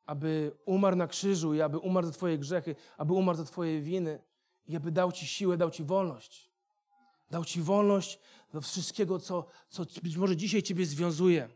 aby 0.05 0.57
umarł 0.65 0.95
na 0.95 1.07
krzyżu 1.07 1.53
i 1.53 1.61
aby 1.61 1.77
umarł 1.77 2.07
za 2.07 2.13
twoje 2.13 2.37
grzechy, 2.37 2.75
aby 2.97 3.13
umarł 3.13 3.37
za 3.37 3.43
twoje 3.43 3.81
winy 3.81 4.21
i 4.67 4.75
aby 4.75 4.91
dał 4.91 5.11
ci 5.11 5.27
siłę, 5.27 5.57
dał 5.57 5.71
ci 5.71 5.83
wolność. 5.83 6.51
Dał 7.31 7.45
ci 7.45 7.61
wolność 7.61 8.19
do 8.53 8.61
wszystkiego, 8.61 9.19
co, 9.19 9.45
co 9.69 9.85
być 10.03 10.17
może 10.17 10.37
dzisiaj 10.37 10.63
ciebie 10.63 10.85
związuje. 10.85 11.49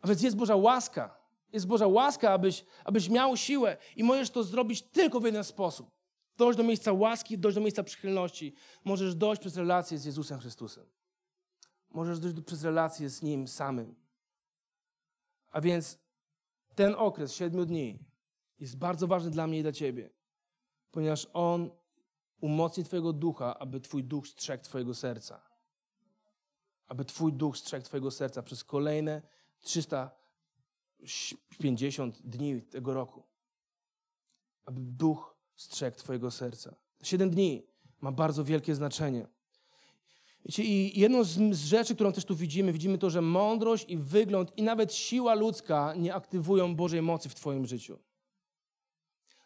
A 0.00 0.08
więc 0.08 0.22
jest 0.22 0.36
Boża 0.36 0.56
łaska. 0.56 1.18
Jest 1.52 1.66
Boża 1.66 1.86
łaska, 1.86 2.30
abyś, 2.30 2.64
abyś 2.84 3.08
miał 3.08 3.36
siłę 3.36 3.76
i 3.96 4.04
możesz 4.04 4.30
to 4.30 4.44
zrobić 4.44 4.82
tylko 4.82 5.20
w 5.20 5.24
jeden 5.24 5.44
sposób. 5.44 5.90
Dojść 6.36 6.56
do 6.56 6.62
miejsca 6.62 6.92
łaski, 6.92 7.38
dojść 7.38 7.54
do 7.54 7.60
miejsca 7.60 7.82
przychylności. 7.82 8.54
Możesz 8.84 9.14
dojść 9.14 9.40
przez 9.40 9.56
relację 9.56 9.98
z 9.98 10.04
Jezusem 10.04 10.40
Chrystusem. 10.40 10.86
Możesz 11.90 12.20
dojść 12.20 12.36
przez 12.46 12.64
relację 12.64 13.10
z 13.10 13.22
Nim 13.22 13.48
samym. 13.48 13.94
A 15.50 15.60
więc 15.60 15.98
ten 16.74 16.94
okres 16.98 17.34
siedmiu 17.34 17.64
dni 17.64 17.98
jest 18.58 18.76
bardzo 18.76 19.06
ważny 19.06 19.30
dla 19.30 19.46
mnie 19.46 19.58
i 19.58 19.62
dla 19.62 19.72
Ciebie, 19.72 20.10
ponieważ 20.90 21.26
On 21.32 21.70
umocni 22.40 22.84
Twojego 22.84 23.12
ducha, 23.12 23.58
aby 23.58 23.80
Twój 23.80 24.04
duch 24.04 24.28
strzegł 24.28 24.64
Twojego 24.64 24.94
serca. 24.94 25.40
Aby 26.86 27.04
Twój 27.04 27.32
duch 27.32 27.56
strzegł 27.56 27.84
Twojego 27.84 28.10
serca 28.10 28.42
przez 28.42 28.64
kolejne 28.64 29.22
350 31.04 32.22
dni 32.24 32.62
tego 32.62 32.94
roku. 32.94 33.22
Aby 34.64 34.80
duch 34.80 35.36
strzegł 35.56 35.96
Twojego 35.96 36.30
serca. 36.30 36.74
Siedem 37.02 37.30
dni 37.30 37.66
ma 38.00 38.12
bardzo 38.12 38.44
wielkie 38.44 38.74
znaczenie. 38.74 39.26
Wiecie, 40.44 40.62
I 40.64 41.00
jedną 41.00 41.24
z, 41.24 41.28
z 41.56 41.64
rzeczy, 41.64 41.94
którą 41.94 42.12
też 42.12 42.24
tu 42.24 42.36
widzimy, 42.36 42.72
widzimy 42.72 42.98
to, 42.98 43.10
że 43.10 43.22
mądrość 43.22 43.84
i 43.88 43.96
wygląd 43.98 44.52
i 44.58 44.62
nawet 44.62 44.94
siła 44.94 45.34
ludzka 45.34 45.94
nie 45.94 46.14
aktywują 46.14 46.76
Bożej 46.76 47.02
mocy 47.02 47.28
w 47.28 47.34
Twoim 47.34 47.66
życiu. 47.66 47.98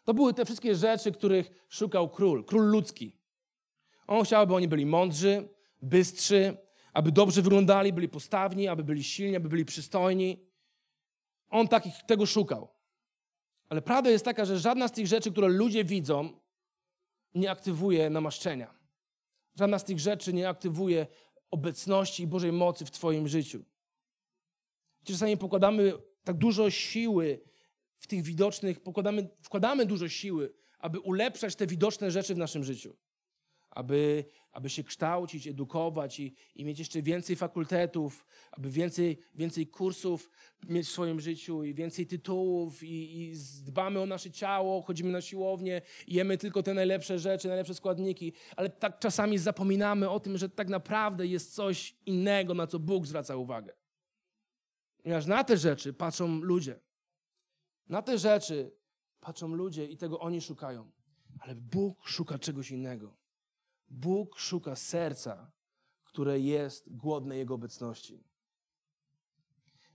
To 0.03 0.13
były 0.13 0.33
te 0.33 0.45
wszystkie 0.45 0.75
rzeczy, 0.75 1.11
których 1.11 1.65
szukał 1.69 2.09
król, 2.09 2.45
król 2.45 2.63
ludzki. 2.63 3.17
On 4.07 4.25
chciał, 4.25 4.41
aby 4.41 4.55
oni 4.55 4.67
byli 4.67 4.85
mądrzy, 4.85 5.49
bystrzy, 5.81 6.57
aby 6.93 7.11
dobrze 7.11 7.41
wyglądali, 7.41 7.93
byli 7.93 8.09
postawni, 8.09 8.67
aby 8.67 8.83
byli 8.83 9.03
silni, 9.03 9.35
aby 9.35 9.49
byli 9.49 9.65
przystojni. 9.65 10.45
On 11.53 11.67
takich, 11.67 11.93
tego 12.07 12.25
szukał. 12.25 12.67
Ale 13.69 13.81
prawda 13.81 14.09
jest 14.09 14.25
taka, 14.25 14.45
że 14.45 14.59
żadna 14.59 14.87
z 14.87 14.91
tych 14.91 15.07
rzeczy, 15.07 15.31
które 15.31 15.47
ludzie 15.47 15.83
widzą, 15.83 16.39
nie 17.35 17.51
aktywuje 17.51 18.09
namaszczenia. 18.09 18.73
Żadna 19.55 19.79
z 19.79 19.83
tych 19.83 19.99
rzeczy 19.99 20.33
nie 20.33 20.49
aktywuje 20.49 21.07
obecności 21.51 22.23
i 22.23 22.27
Bożej 22.27 22.51
mocy 22.51 22.85
w 22.85 22.91
Twoim 22.91 23.27
życiu. 23.27 23.65
Czasami 25.03 25.37
pokładamy 25.37 25.93
tak 26.23 26.37
dużo 26.37 26.69
siły 26.69 27.41
w 27.97 28.07
tych 28.07 28.23
widocznych, 28.23 28.79
pokładamy, 28.79 29.29
wkładamy 29.41 29.85
dużo 29.85 30.09
siły, 30.09 30.53
aby 30.79 30.99
ulepszać 30.99 31.55
te 31.55 31.67
widoczne 31.67 32.11
rzeczy 32.11 32.35
w 32.35 32.37
naszym 32.37 32.63
życiu 32.63 32.95
aby, 33.73 34.25
aby 34.53 34.69
się 34.69 34.83
kształcić, 34.83 35.47
edukować 35.47 36.19
i, 36.19 36.35
i 36.55 36.65
mieć 36.65 36.79
jeszcze 36.79 37.01
więcej 37.01 37.35
fakultetów, 37.35 38.25
aby 38.51 38.69
więcej, 38.69 39.19
więcej 39.35 39.67
kursów 39.67 40.29
mieć 40.67 40.87
w 40.87 40.91
swoim 40.91 41.19
życiu 41.19 41.63
i 41.63 41.73
więcej 41.73 42.07
tytułów 42.07 42.83
i, 42.83 43.21
i 43.21 43.33
dbamy 43.63 43.99
o 43.99 44.05
nasze 44.05 44.31
ciało, 44.31 44.81
chodzimy 44.81 45.11
na 45.11 45.21
siłownię, 45.21 45.81
jemy 46.07 46.37
tylko 46.37 46.63
te 46.63 46.73
najlepsze 46.73 47.19
rzeczy, 47.19 47.47
najlepsze 47.47 47.73
składniki, 47.73 48.33
ale 48.55 48.69
tak 48.69 48.99
czasami 48.99 49.37
zapominamy 49.37 50.09
o 50.09 50.19
tym, 50.19 50.37
że 50.37 50.49
tak 50.49 50.69
naprawdę 50.69 51.27
jest 51.27 51.55
coś 51.55 51.95
innego, 52.05 52.53
na 52.53 52.67
co 52.67 52.79
Bóg 52.79 53.05
zwraca 53.05 53.35
uwagę. 53.35 53.73
Ponieważ 55.03 55.25
na 55.25 55.43
te 55.43 55.57
rzeczy 55.57 55.93
patrzą 55.93 56.39
ludzie. 56.39 56.79
Na 57.89 58.01
te 58.01 58.17
rzeczy 58.17 58.71
patrzą 59.19 59.47
ludzie 59.47 59.85
i 59.85 59.97
tego 59.97 60.19
oni 60.19 60.41
szukają. 60.41 60.91
Ale 61.39 61.55
Bóg 61.55 62.07
szuka 62.07 62.39
czegoś 62.39 62.71
innego. 62.71 63.22
Bóg 63.89 64.39
szuka 64.39 64.75
serca, 64.75 65.51
które 66.03 66.39
jest 66.39 66.95
głodne 66.95 67.37
Jego 67.37 67.53
obecności. 67.53 68.23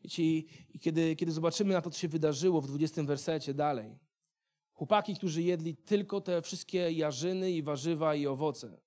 Wiecie, 0.04 0.22
i, 0.22 0.48
kiedy, 0.80 1.16
kiedy 1.16 1.32
zobaczymy 1.32 1.74
na 1.74 1.82
to, 1.82 1.90
co 1.90 1.98
się 1.98 2.08
wydarzyło 2.08 2.60
w 2.60 2.66
20 2.66 3.02
wersecie 3.02 3.54
dalej, 3.54 3.98
chłopaki, 4.72 5.14
którzy 5.14 5.42
jedli 5.42 5.76
tylko 5.76 6.20
te 6.20 6.42
wszystkie 6.42 6.92
jarzyny 6.92 7.52
i 7.52 7.62
warzywa 7.62 8.14
i 8.14 8.26
owoce, 8.26 8.80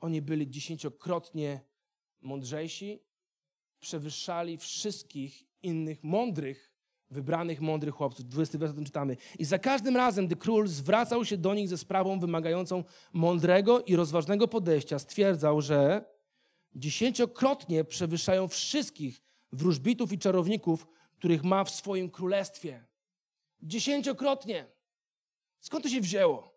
oni 0.00 0.22
byli 0.22 0.50
dziesięciokrotnie 0.50 1.60
mądrzejsi, 2.20 3.02
przewyższali 3.80 4.58
wszystkich 4.58 5.44
innych 5.62 6.04
mądrych, 6.04 6.75
wybranych 7.10 7.60
mądrych 7.60 7.94
chłopców. 7.94 8.28
20 8.28 8.58
werset 8.58 8.74
o 8.74 8.76
tym 8.76 8.84
czytamy. 8.84 9.16
I 9.38 9.44
za 9.44 9.58
każdym 9.58 9.96
razem, 9.96 10.26
gdy 10.26 10.36
król 10.36 10.68
zwracał 10.68 11.24
się 11.24 11.36
do 11.36 11.54
nich 11.54 11.68
ze 11.68 11.78
sprawą 11.78 12.20
wymagającą 12.20 12.84
mądrego 13.12 13.82
i 13.82 13.96
rozważnego 13.96 14.48
podejścia, 14.48 14.98
stwierdzał, 14.98 15.60
że 15.60 16.04
dziesięciokrotnie 16.74 17.84
przewyższają 17.84 18.48
wszystkich 18.48 19.20
wróżbitów 19.52 20.12
i 20.12 20.18
czarowników, 20.18 20.86
których 21.18 21.44
ma 21.44 21.64
w 21.64 21.70
swoim 21.70 22.10
królestwie. 22.10 22.84
Dziesięciokrotnie. 23.62 24.66
Skąd 25.60 25.84
to 25.84 25.90
się 25.90 26.00
wzięło? 26.00 26.56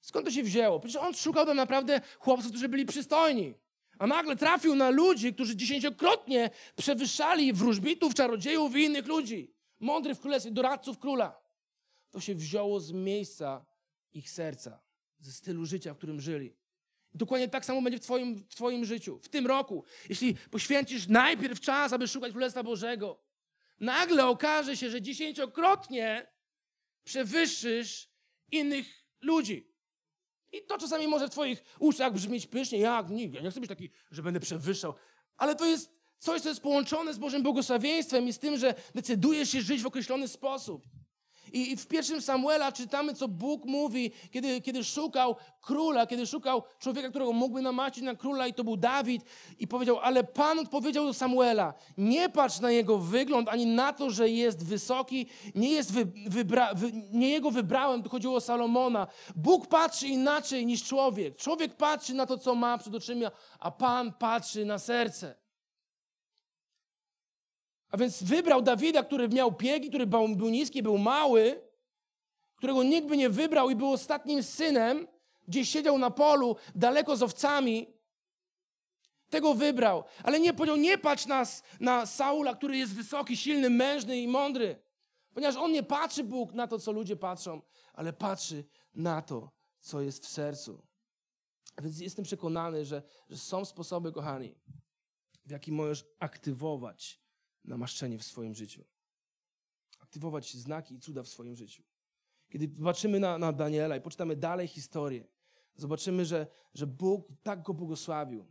Skąd 0.00 0.26
to 0.26 0.32
się 0.32 0.42
wzięło? 0.42 0.80
Przecież 0.80 1.02
on 1.02 1.14
szukał 1.14 1.46
tam 1.46 1.56
naprawdę 1.56 2.00
chłopców, 2.18 2.50
którzy 2.50 2.68
byli 2.68 2.86
przystojni. 2.86 3.54
A 3.98 4.06
nagle 4.06 4.36
trafił 4.36 4.74
na 4.74 4.90
ludzi, 4.90 5.34
którzy 5.34 5.56
dziesięciokrotnie 5.56 6.50
przewyższali 6.76 7.52
wróżbitów, 7.52 8.14
czarodziejów 8.14 8.76
i 8.76 8.84
innych 8.84 9.06
ludzi. 9.06 9.54
Mądrych 9.80 10.16
w 10.16 10.20
królestwie, 10.20 10.50
doradców 10.50 10.98
króla. 10.98 11.40
To 12.10 12.20
się 12.20 12.34
wzięło 12.34 12.80
z 12.80 12.92
miejsca 12.92 13.66
ich 14.12 14.30
serca, 14.30 14.80
ze 15.18 15.32
stylu 15.32 15.66
życia, 15.66 15.94
w 15.94 15.96
którym 15.96 16.20
żyli. 16.20 16.56
Dokładnie 17.14 17.48
tak 17.48 17.64
samo 17.64 17.82
będzie 17.82 17.98
w 17.98 18.02
twoim, 18.02 18.36
w 18.48 18.54
twoim 18.54 18.84
życiu, 18.84 19.18
w 19.18 19.28
tym 19.28 19.46
roku. 19.46 19.84
Jeśli 20.08 20.34
poświęcisz 20.50 21.08
najpierw 21.08 21.60
czas, 21.60 21.92
aby 21.92 22.08
szukać 22.08 22.32
Królestwa 22.32 22.62
Bożego, 22.62 23.22
nagle 23.80 24.26
okaże 24.26 24.76
się, 24.76 24.90
że 24.90 25.02
dziesięciokrotnie 25.02 26.26
przewyższysz 27.04 28.10
innych 28.50 29.04
ludzi. 29.20 29.73
I 30.54 30.66
to 30.66 30.78
czasami 30.78 31.08
może 31.08 31.28
w 31.28 31.30
twoich 31.30 31.64
uszach 31.78 32.12
brzmieć 32.12 32.46
pysznie, 32.46 32.78
jak 32.78 33.10
nigdy. 33.10 33.36
Ja 33.36 33.42
nie 33.42 33.50
chcę 33.50 33.60
być 33.60 33.68
taki, 33.68 33.90
że 34.10 34.22
będę 34.22 34.40
przewyższał. 34.40 34.94
Ale 35.36 35.54
to 35.54 35.66
jest 35.66 35.90
coś, 36.18 36.40
co 36.40 36.48
jest 36.48 36.60
połączone 36.60 37.14
z 37.14 37.18
Bożym 37.18 37.42
błogosławieństwem 37.42 38.28
i 38.28 38.32
z 38.32 38.38
tym, 38.38 38.58
że 38.58 38.74
decydujesz 38.94 39.50
się 39.50 39.62
żyć 39.62 39.82
w 39.82 39.86
określony 39.86 40.28
sposób. 40.28 40.86
I, 41.54 41.72
I 41.72 41.76
w 41.76 41.86
pierwszym 41.86 42.22
Samuela 42.22 42.72
czytamy, 42.72 43.14
co 43.14 43.28
Bóg 43.28 43.64
mówi, 43.64 44.10
kiedy, 44.30 44.60
kiedy 44.60 44.84
szukał 44.84 45.36
króla, 45.60 46.06
kiedy 46.06 46.26
szukał 46.26 46.62
człowieka, 46.78 47.10
którego 47.10 47.32
mógłby 47.32 47.62
namaścić 47.62 48.04
na 48.04 48.14
króla, 48.14 48.46
i 48.46 48.54
to 48.54 48.64
był 48.64 48.76
Dawid. 48.76 49.22
I 49.58 49.68
powiedział, 49.68 49.98
ale 49.98 50.24
Pan 50.24 50.58
odpowiedział 50.58 51.04
do 51.04 51.14
Samuela, 51.14 51.74
nie 51.98 52.28
patrz 52.28 52.60
na 52.60 52.70
jego 52.70 52.98
wygląd, 52.98 53.48
ani 53.48 53.66
na 53.66 53.92
to, 53.92 54.10
że 54.10 54.28
jest 54.28 54.66
wysoki, 54.66 55.26
nie, 55.54 55.70
jest 55.70 55.92
wy, 55.92 56.06
wybra, 56.26 56.74
wy, 56.74 56.92
nie 57.12 57.30
jego 57.30 57.50
wybrałem, 57.50 58.02
tu 58.02 58.10
chodziło 58.10 58.36
o 58.36 58.40
Salomona. 58.40 59.06
Bóg 59.36 59.66
patrzy 59.66 60.08
inaczej 60.08 60.66
niż 60.66 60.84
człowiek. 60.84 61.36
Człowiek 61.36 61.76
patrzy 61.76 62.14
na 62.14 62.26
to, 62.26 62.38
co 62.38 62.54
ma 62.54 62.78
przed 62.78 62.94
oczyma, 62.94 63.30
a 63.60 63.70
Pan 63.70 64.12
patrzy 64.12 64.64
na 64.64 64.78
serce. 64.78 65.43
A 67.94 67.96
więc 67.96 68.22
wybrał 68.22 68.62
Dawida, 68.62 69.02
który 69.02 69.28
miał 69.28 69.52
piegi, 69.52 69.88
który 69.88 70.06
był 70.06 70.48
niski, 70.50 70.82
był 70.82 70.98
mały, 70.98 71.62
którego 72.56 72.82
nikt 72.82 73.08
by 73.08 73.16
nie 73.16 73.30
wybrał 73.30 73.70
i 73.70 73.76
był 73.76 73.92
ostatnim 73.92 74.42
synem, 74.42 75.06
gdzieś 75.48 75.68
siedział 75.68 75.98
na 75.98 76.10
polu, 76.10 76.56
daleko 76.74 77.16
z 77.16 77.22
owcami. 77.22 77.86
Tego 79.30 79.54
wybrał. 79.54 80.04
Ale 80.22 80.40
nie 80.40 80.54
powiedział, 80.54 80.76
nie 80.76 80.98
patrz 80.98 81.26
nas 81.26 81.62
na 81.80 82.06
Saula, 82.06 82.54
który 82.54 82.76
jest 82.76 82.94
wysoki, 82.94 83.36
silny, 83.36 83.70
mężny 83.70 84.20
i 84.20 84.28
mądry. 84.28 84.82
Ponieważ 85.34 85.56
on 85.56 85.72
nie 85.72 85.82
patrzy 85.82 86.24
Bóg 86.24 86.52
na 86.52 86.66
to, 86.66 86.78
co 86.78 86.92
ludzie 86.92 87.16
patrzą, 87.16 87.62
ale 87.92 88.12
patrzy 88.12 88.64
na 88.94 89.22
to, 89.22 89.50
co 89.80 90.00
jest 90.00 90.24
w 90.24 90.28
sercu. 90.28 90.82
Więc 91.82 92.00
jestem 92.00 92.24
przekonany, 92.24 92.84
że, 92.84 93.02
że 93.30 93.38
są 93.38 93.64
sposoby, 93.64 94.12
kochani, 94.12 94.54
w 95.46 95.50
jaki 95.50 95.72
możesz 95.72 96.04
aktywować 96.18 97.23
namaszczenie 97.64 98.18
w 98.18 98.24
swoim 98.24 98.54
życiu. 98.54 98.84
Aktywować 100.00 100.54
znaki 100.54 100.94
i 100.94 101.00
cuda 101.00 101.22
w 101.22 101.28
swoim 101.28 101.56
życiu. 101.56 101.82
Kiedy 102.48 102.68
patrzymy 102.68 103.20
na, 103.20 103.38
na 103.38 103.52
Daniela 103.52 103.96
i 103.96 104.00
poczytamy 104.00 104.36
dalej 104.36 104.68
historię, 104.68 105.26
zobaczymy, 105.76 106.24
że, 106.24 106.46
że 106.74 106.86
Bóg 106.86 107.28
tak 107.42 107.62
go 107.62 107.74
błogosławił, 107.74 108.46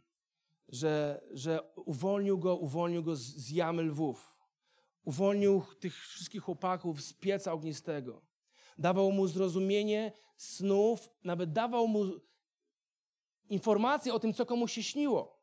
że, 0.69 1.21
że 1.31 1.73
uwolnił 1.75 2.39
go, 2.39 2.57
uwolnił 2.57 3.03
go 3.03 3.15
z, 3.15 3.21
z 3.21 3.49
jamy 3.49 3.83
lwów. 3.83 4.33
Uwolnił 5.05 5.63
tych 5.79 6.07
wszystkich 6.07 6.41
chłopaków 6.41 7.01
z 7.01 7.13
pieca 7.13 7.53
ognistego. 7.53 8.21
Dawał 8.77 9.11
mu 9.11 9.27
zrozumienie 9.27 10.11
snów, 10.37 11.09
nawet 11.23 11.53
dawał 11.53 11.87
mu 11.87 12.05
informacje 13.49 14.13
o 14.13 14.19
tym, 14.19 14.33
co 14.33 14.45
komuś 14.45 14.73
się 14.73 14.83
śniło. 14.83 15.42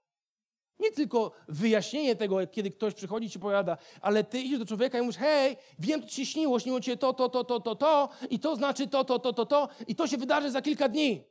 Nie 0.81 0.91
tylko 0.91 1.33
wyjaśnienie 1.49 2.17
tego, 2.17 2.47
kiedy 2.47 2.71
ktoś 2.71 2.95
przychodzi 2.95 3.27
i 3.27 3.31
ci 3.31 3.39
powiada, 3.39 3.77
ale 4.01 4.25
ty 4.25 4.41
idziesz 4.41 4.59
do 4.59 4.67
człowieka 4.67 4.99
i 4.99 5.01
mówisz, 5.01 5.17
hej, 5.17 5.57
wiem, 5.79 6.03
co 6.03 6.09
ci 6.09 6.27
śniło, 6.27 6.61
śniło 6.61 6.81
ci 6.81 6.99
to, 6.99 7.13
to, 7.13 7.29
to, 7.29 7.45
to, 7.45 7.61
to, 7.61 7.77
to 7.77 8.09
i 8.31 8.39
to 8.39 8.57
znaczy 8.57 8.89
to, 8.89 9.05
to, 9.05 9.19
to, 9.19 9.33
to, 9.33 9.47
to 9.47 9.69
i 9.89 9.95
to 9.95 10.07
się 10.07 10.17
wydarzy 10.17 10.51
za 10.51 10.63
kilka 10.63 10.89
dni. 10.89 11.25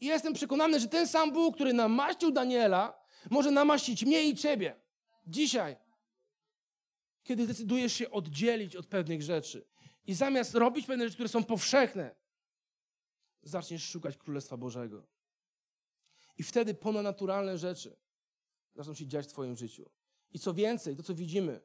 I 0.00 0.06
jestem 0.06 0.34
przekonany, 0.34 0.80
że 0.80 0.88
ten 0.88 1.08
sam 1.08 1.32
Bóg, 1.32 1.54
który 1.54 1.72
namaścił 1.72 2.30
Daniela, 2.30 3.04
może 3.30 3.50
namaścić 3.50 4.04
mnie 4.04 4.24
i 4.24 4.36
ciebie. 4.36 4.76
Dzisiaj. 5.26 5.76
Kiedy 7.22 7.46
decydujesz 7.46 7.92
się 7.92 8.10
oddzielić 8.10 8.76
od 8.76 8.86
pewnych 8.86 9.22
rzeczy. 9.22 9.66
I 10.06 10.14
zamiast 10.14 10.54
robić 10.54 10.86
pewne 10.86 11.04
rzeczy, 11.04 11.14
które 11.14 11.28
są 11.28 11.44
powszechne, 11.44 12.14
zaczniesz 13.42 13.88
szukać 13.88 14.16
Królestwa 14.16 14.56
Bożego. 14.56 15.13
I 16.38 16.42
wtedy 16.42 16.74
ponadnaturalne 16.74 17.58
rzeczy 17.58 17.96
zaczną 18.74 18.94
się 18.94 19.06
dziać 19.06 19.26
w 19.26 19.28
Twoim 19.28 19.56
życiu. 19.56 19.90
I 20.32 20.38
co 20.38 20.54
więcej, 20.54 20.96
to 20.96 21.02
co 21.02 21.14
widzimy, 21.14 21.60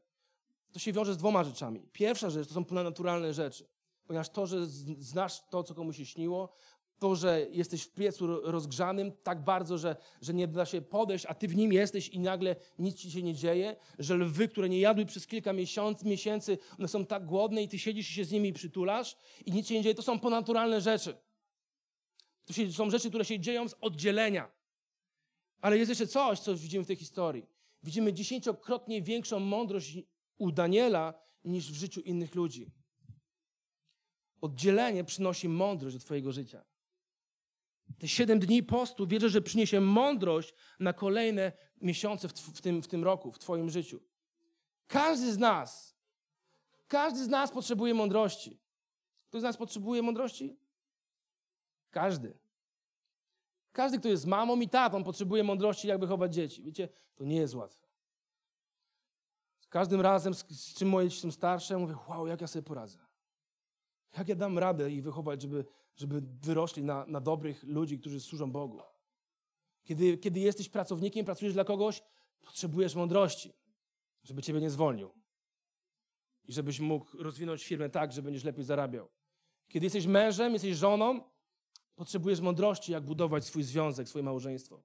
to 0.72 0.80
się 0.80 0.94
wiąże 0.94 1.14
z 1.14 1.18
dwoma 1.18 1.44
rzeczami. 1.44 1.88
Pierwsza 1.92 2.30
rzecz 2.30 2.48
to 2.48 2.54
są 2.54 2.66
ponadnaturalne 2.66 3.34
rzeczy. 3.34 3.68
Ponieważ 4.06 4.30
to, 4.30 4.48
że 4.48 4.66
znasz 5.00 5.42
to, 5.50 5.64
co 5.64 5.76
komuś 5.76 5.98
się 5.98 6.06
śniło, 6.06 6.54
to, 7.00 7.16
że 7.16 7.48
jesteś 7.52 7.84
w 7.84 7.94
piecu 7.94 8.28
rozgrzanym 8.28 9.12
tak 9.24 9.44
bardzo, 9.44 9.78
że, 9.78 9.96
że 10.22 10.34
nie 10.34 10.48
da 10.48 10.66
się 10.66 10.82
podejść, 10.82 11.26
a 11.26 11.34
ty 11.34 11.48
w 11.48 11.56
nim 11.56 11.74
jesteś 11.74 12.10
i 12.10 12.20
nagle 12.20 12.56
nic 12.80 12.96
ci 12.96 13.12
się 13.12 13.24
nie 13.24 13.34
dzieje, 13.34 13.76
że 14.00 14.16
lwy, 14.16 14.48
które 14.48 14.70
nie 14.70 14.80
jadły 14.80 15.06
przez 15.06 15.28
kilka 15.28 15.54
miesiąc, 15.54 16.04
miesięcy, 16.04 16.58
one 16.80 16.88
są 16.88 17.06
tak 17.06 17.26
głodne 17.26 17.64
i 17.64 17.68
ty 17.68 17.80
siedzisz 17.80 18.10
i 18.10 18.14
się 18.14 18.26
z 18.26 18.32
nimi 18.32 18.54
przytulasz 18.54 19.18
i 19.46 19.52
nic 19.52 19.68
się 19.68 19.76
nie 19.76 19.82
dzieje, 19.82 19.96
to 19.96 20.02
są 20.02 20.20
ponadnaturalne 20.20 20.82
rzeczy. 20.82 21.18
To 22.46 22.54
się, 22.54 22.74
są 22.74 22.90
rzeczy, 22.90 23.10
które 23.10 23.26
się 23.26 23.40
dzieją 23.40 23.70
z 23.70 23.76
oddzielenia. 23.82 24.59
Ale 25.62 25.78
jest 25.78 25.90
jeszcze 25.90 26.08
coś, 26.08 26.40
co 26.40 26.56
widzimy 26.56 26.84
w 26.84 26.88
tej 26.88 26.96
historii. 26.96 27.46
Widzimy 27.84 28.14
dziesięciokrotnie 28.14 29.02
większą 29.02 29.40
mądrość 29.40 29.98
u 30.38 30.52
Daniela 30.52 31.14
niż 31.44 31.72
w 31.72 31.76
życiu 31.76 32.02
innych 32.02 32.36
ludzi. 32.36 32.72
Oddzielenie 34.42 35.04
przynosi 35.04 35.50
mądrość 35.50 35.96
do 35.96 36.02
Twojego 36.02 36.32
życia. 36.32 36.66
Te 37.98 38.08
siedem 38.08 38.40
dni 38.40 38.64
postu 38.64 39.08
wierzę, 39.08 39.30
że 39.30 39.42
przyniesie 39.42 39.82
mądrość 39.82 40.54
na 40.80 40.94
kolejne 40.94 41.52
miesiące 41.82 42.28
w, 42.28 42.32
w, 42.32 42.62
tym, 42.62 42.82
w 42.82 42.88
tym 42.88 43.04
roku, 43.04 43.32
w 43.32 43.40
Twoim 43.40 43.70
życiu. 43.70 44.02
Każdy 44.88 45.34
z 45.34 45.38
nas, 45.38 45.98
każdy 46.88 47.24
z 47.24 47.28
nas 47.28 47.52
potrzebuje 47.52 47.94
mądrości. 47.94 48.60
Kto 49.28 49.40
z 49.40 49.44
nas 49.44 49.58
potrzebuje 49.58 50.02
mądrości? 50.02 50.60
Każdy. 51.90 52.38
Każdy, 53.80 54.00
kto 54.00 54.10
jest 54.10 54.26
mamą 54.26 54.60
i 54.60 54.70
tatą, 54.70 55.04
potrzebuje 55.04 55.44
mądrości, 55.44 55.88
jak 55.88 56.00
wychować 56.00 56.34
dzieci. 56.34 56.64
Wiecie, 56.64 56.90
to 57.16 57.24
nie 57.26 57.36
jest 57.36 57.56
łatwe. 57.56 57.88
Z 59.60 59.68
każdym 59.68 60.02
razem, 60.02 60.34
z, 60.34 60.46
z 60.50 60.74
czym 60.74 60.90
moje 60.90 61.10
dzieci 61.10 61.22
są 61.22 61.32
starsze, 61.32 61.78
mówię, 61.78 61.96
wow, 62.10 62.28
jak 62.28 62.42
ja 62.42 62.48
sobie 62.48 62.64
poradzę. 62.64 63.00
Jak 64.18 64.30
ja 64.30 64.36
dam 64.36 64.58
radę 64.58 64.92
ich 64.92 65.04
wychować, 65.04 65.42
żeby, 65.42 65.66
żeby 65.96 66.22
wyrośli 66.42 66.84
na, 66.84 67.06
na 67.08 67.20
dobrych 67.22 67.64
ludzi, 67.64 68.00
którzy 68.00 68.20
służą 68.20 68.52
Bogu. 68.52 68.80
Kiedy, 69.84 70.18
kiedy 70.18 70.40
jesteś 70.40 70.70
pracownikiem, 70.70 71.26
pracujesz 71.26 71.54
dla 71.54 71.64
kogoś, 71.64 72.04
potrzebujesz 72.42 72.96
mądrości, 72.96 73.54
żeby 74.24 74.42
ciebie 74.42 74.62
nie 74.62 74.70
zwolnił. 74.70 75.12
I 76.44 76.54
żebyś 76.54 76.80
mógł 76.80 77.18
rozwinąć 77.18 77.66
firmę 77.66 77.90
tak, 77.90 78.12
że 78.12 78.22
będziesz 78.22 78.44
lepiej 78.44 78.64
zarabiał. 78.64 79.10
Kiedy 79.68 79.86
jesteś 79.86 80.06
mężem, 80.06 80.54
jesteś 80.54 80.76
żoną, 80.78 81.22
Potrzebujesz 82.00 82.40
mądrości, 82.40 82.92
jak 82.92 83.04
budować 83.04 83.46
swój 83.46 83.64
związek, 83.64 84.10
swoje 84.10 84.24
małżeństwo. 84.24 84.84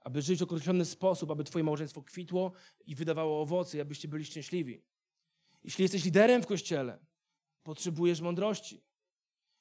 aby 0.00 0.22
żyć 0.22 0.40
w 0.40 0.42
określony 0.42 0.84
sposób, 0.84 1.30
aby 1.30 1.44
twoje 1.44 1.64
małżeństwo 1.64 2.02
kwitło 2.02 2.52
i 2.86 2.94
wydawało 2.94 3.42
owoce, 3.42 3.78
i 3.78 3.80
abyście 3.80 4.08
byli 4.08 4.24
szczęśliwi. 4.24 4.82
Jeśli 5.64 5.82
jesteś 5.82 6.04
liderem 6.04 6.42
w 6.42 6.46
kościele, 6.46 6.98
potrzebujesz 7.62 8.20
mądrości. 8.20 8.82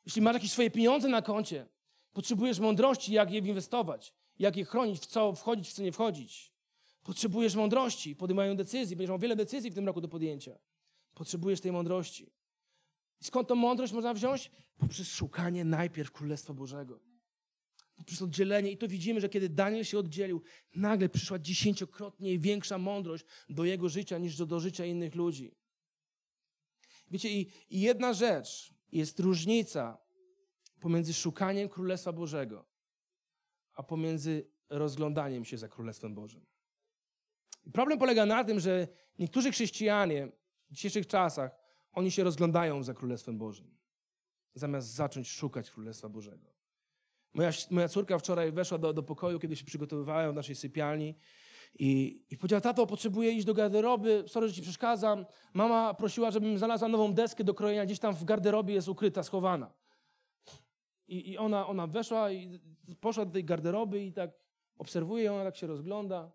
Jeśli 0.05 0.21
masz 0.21 0.33
jakieś 0.33 0.51
swoje 0.51 0.71
pieniądze 0.71 1.07
na 1.07 1.21
koncie, 1.21 1.67
potrzebujesz 2.13 2.59
mądrości, 2.59 3.13
jak 3.13 3.31
je 3.31 3.39
inwestować, 3.39 4.13
jak 4.39 4.57
je 4.57 4.65
chronić, 4.65 4.99
w 4.99 5.05
co 5.05 5.33
wchodzić, 5.33 5.69
w 5.69 5.73
co 5.73 5.83
nie 5.83 5.91
wchodzić. 5.91 6.53
Potrzebujesz 7.03 7.55
mądrości, 7.55 8.15
podejmują 8.15 8.55
decyzji, 8.55 8.95
będziesz 8.95 9.09
miał 9.09 9.19
wiele 9.19 9.35
decyzji 9.35 9.71
w 9.71 9.75
tym 9.75 9.87
roku 9.87 10.01
do 10.01 10.07
podjęcia. 10.07 10.59
Potrzebujesz 11.13 11.61
tej 11.61 11.71
mądrości. 11.71 12.31
I 13.23 13.25
skąd 13.25 13.47
tą 13.47 13.55
mądrość 13.55 13.93
można 13.93 14.13
wziąć? 14.13 14.51
Poprzez 14.77 15.07
szukanie 15.07 15.65
najpierw 15.65 16.11
Królestwa 16.11 16.53
Bożego. 16.53 16.99
Poprzez 17.95 18.21
oddzielenie. 18.21 18.71
I 18.71 18.77
to 18.77 18.87
widzimy, 18.87 19.21
że 19.21 19.29
kiedy 19.29 19.49
Daniel 19.49 19.83
się 19.83 19.99
oddzielił, 19.99 20.41
nagle 20.75 21.09
przyszła 21.09 21.39
dziesięciokrotnie 21.39 22.39
większa 22.39 22.77
mądrość 22.77 23.25
do 23.49 23.65
jego 23.65 23.89
życia 23.89 24.17
niż 24.17 24.37
do, 24.37 24.45
do 24.45 24.59
życia 24.59 24.85
innych 24.85 25.15
ludzi. 25.15 25.55
Wiecie, 27.11 27.29
i, 27.29 27.51
i 27.69 27.81
jedna 27.81 28.13
rzecz, 28.13 28.73
jest 28.91 29.19
różnica 29.19 29.97
pomiędzy 30.79 31.13
szukaniem 31.13 31.69
Królestwa 31.69 32.11
Bożego, 32.11 32.65
a 33.73 33.83
pomiędzy 33.83 34.47
rozglądaniem 34.69 35.45
się 35.45 35.57
za 35.57 35.67
Królestwem 35.67 36.15
Bożym. 36.15 36.45
Problem 37.73 37.99
polega 37.99 38.25
na 38.25 38.43
tym, 38.43 38.59
że 38.59 38.87
niektórzy 39.19 39.51
chrześcijanie 39.51 40.31
w 40.69 40.73
dzisiejszych 40.73 41.07
czasach, 41.07 41.62
oni 41.93 42.11
się 42.11 42.23
rozglądają 42.23 42.83
za 42.83 42.93
Królestwem 42.93 43.37
Bożym, 43.37 43.77
zamiast 44.55 44.87
zacząć 44.87 45.31
szukać 45.31 45.71
Królestwa 45.71 46.09
Bożego. 46.09 46.53
Moja, 47.33 47.51
moja 47.71 47.87
córka 47.87 48.19
wczoraj 48.19 48.51
weszła 48.51 48.77
do, 48.77 48.93
do 48.93 49.03
pokoju, 49.03 49.39
kiedy 49.39 49.55
się 49.55 49.65
przygotowywałem 49.65 50.31
w 50.31 50.35
naszej 50.35 50.55
sypialni 50.55 51.15
i, 51.79 52.21
i 52.29 52.37
powiedziała, 52.37 52.61
tato, 52.61 52.87
potrzebuję 52.87 53.31
iść 53.31 53.45
do 53.45 53.53
garderoby, 53.53 54.23
sorry, 54.27 54.47
że 54.47 54.53
ci 54.53 54.61
przeszkadzam. 54.61 55.25
Mama 55.53 55.93
prosiła, 55.93 56.31
żebym 56.31 56.57
znalazła 56.57 56.87
nową 56.87 57.13
deskę 57.13 57.43
do 57.43 57.53
krojenia, 57.53 57.85
gdzieś 57.85 57.99
tam 57.99 58.15
w 58.15 58.23
garderobie 58.23 58.73
jest 58.73 58.87
ukryta, 58.87 59.23
schowana. 59.23 59.73
I, 61.07 61.31
i 61.31 61.37
ona, 61.37 61.67
ona 61.67 61.87
weszła 61.87 62.31
i 62.31 62.59
poszła 62.99 63.25
do 63.25 63.31
tej 63.31 63.45
garderoby 63.45 64.05
i 64.05 64.13
tak 64.13 64.31
obserwuje, 64.77 65.33
ona 65.33 65.43
tak 65.43 65.55
się 65.55 65.67
rozgląda. 65.67 66.31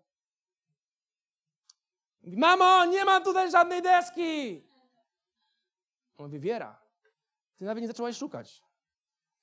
Mówi, 2.21 2.37
mamo, 2.37 2.85
nie 2.85 3.05
mam 3.05 3.23
tutaj 3.23 3.51
żadnej 3.51 3.81
deski! 3.81 4.61
On 6.19 6.25
mówi, 6.25 6.39
Wiera, 6.39 6.81
ty 7.55 7.65
nawet 7.65 7.81
nie 7.81 7.87
zaczęłaś 7.87 8.17
szukać. 8.17 8.61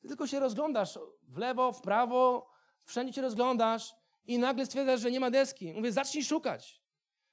Ty 0.01 0.09
tylko 0.09 0.27
się 0.27 0.41
rozglądasz 0.41 0.99
w 1.23 1.37
lewo, 1.37 1.73
w 1.73 1.81
prawo, 1.81 2.51
wszędzie 2.85 3.13
się 3.13 3.23
rozglądasz 3.23 3.95
i 4.27 4.39
nagle 4.39 4.67
stwierdzasz, 4.67 5.01
że 5.01 5.11
nie 5.11 5.21
ma 5.21 5.31
deski. 5.31 5.73
Mówię, 5.73 5.93
zacznij 5.93 6.25
szukać. 6.25 6.83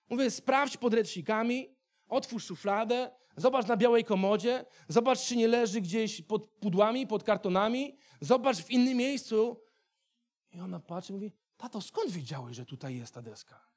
Mówię, 0.09 0.31
sprawdź 0.31 0.77
pod 0.77 0.93
ręcznikami, 0.93 1.75
otwórz 2.07 2.45
szufladę, 2.45 3.11
zobacz 3.37 3.67
na 3.67 3.77
białej 3.77 4.03
komodzie, 4.03 4.65
zobacz, 4.87 5.19
czy 5.19 5.35
nie 5.35 5.47
leży 5.47 5.81
gdzieś 5.81 6.21
pod 6.21 6.47
pudłami, 6.47 7.07
pod 7.07 7.23
kartonami, 7.23 7.97
zobacz 8.21 8.57
w 8.57 8.71
innym 8.71 8.97
miejscu. 8.97 9.61
I 10.51 10.59
ona 10.59 10.79
patrzy 10.79 11.11
i 11.11 11.15
mówi, 11.15 11.31
tato, 11.57 11.81
skąd 11.81 12.11
wiedziałeś, 12.11 12.57
że 12.57 12.65
tutaj 12.65 12.97
jest 12.97 13.13
ta 13.13 13.21
deska? 13.21 13.67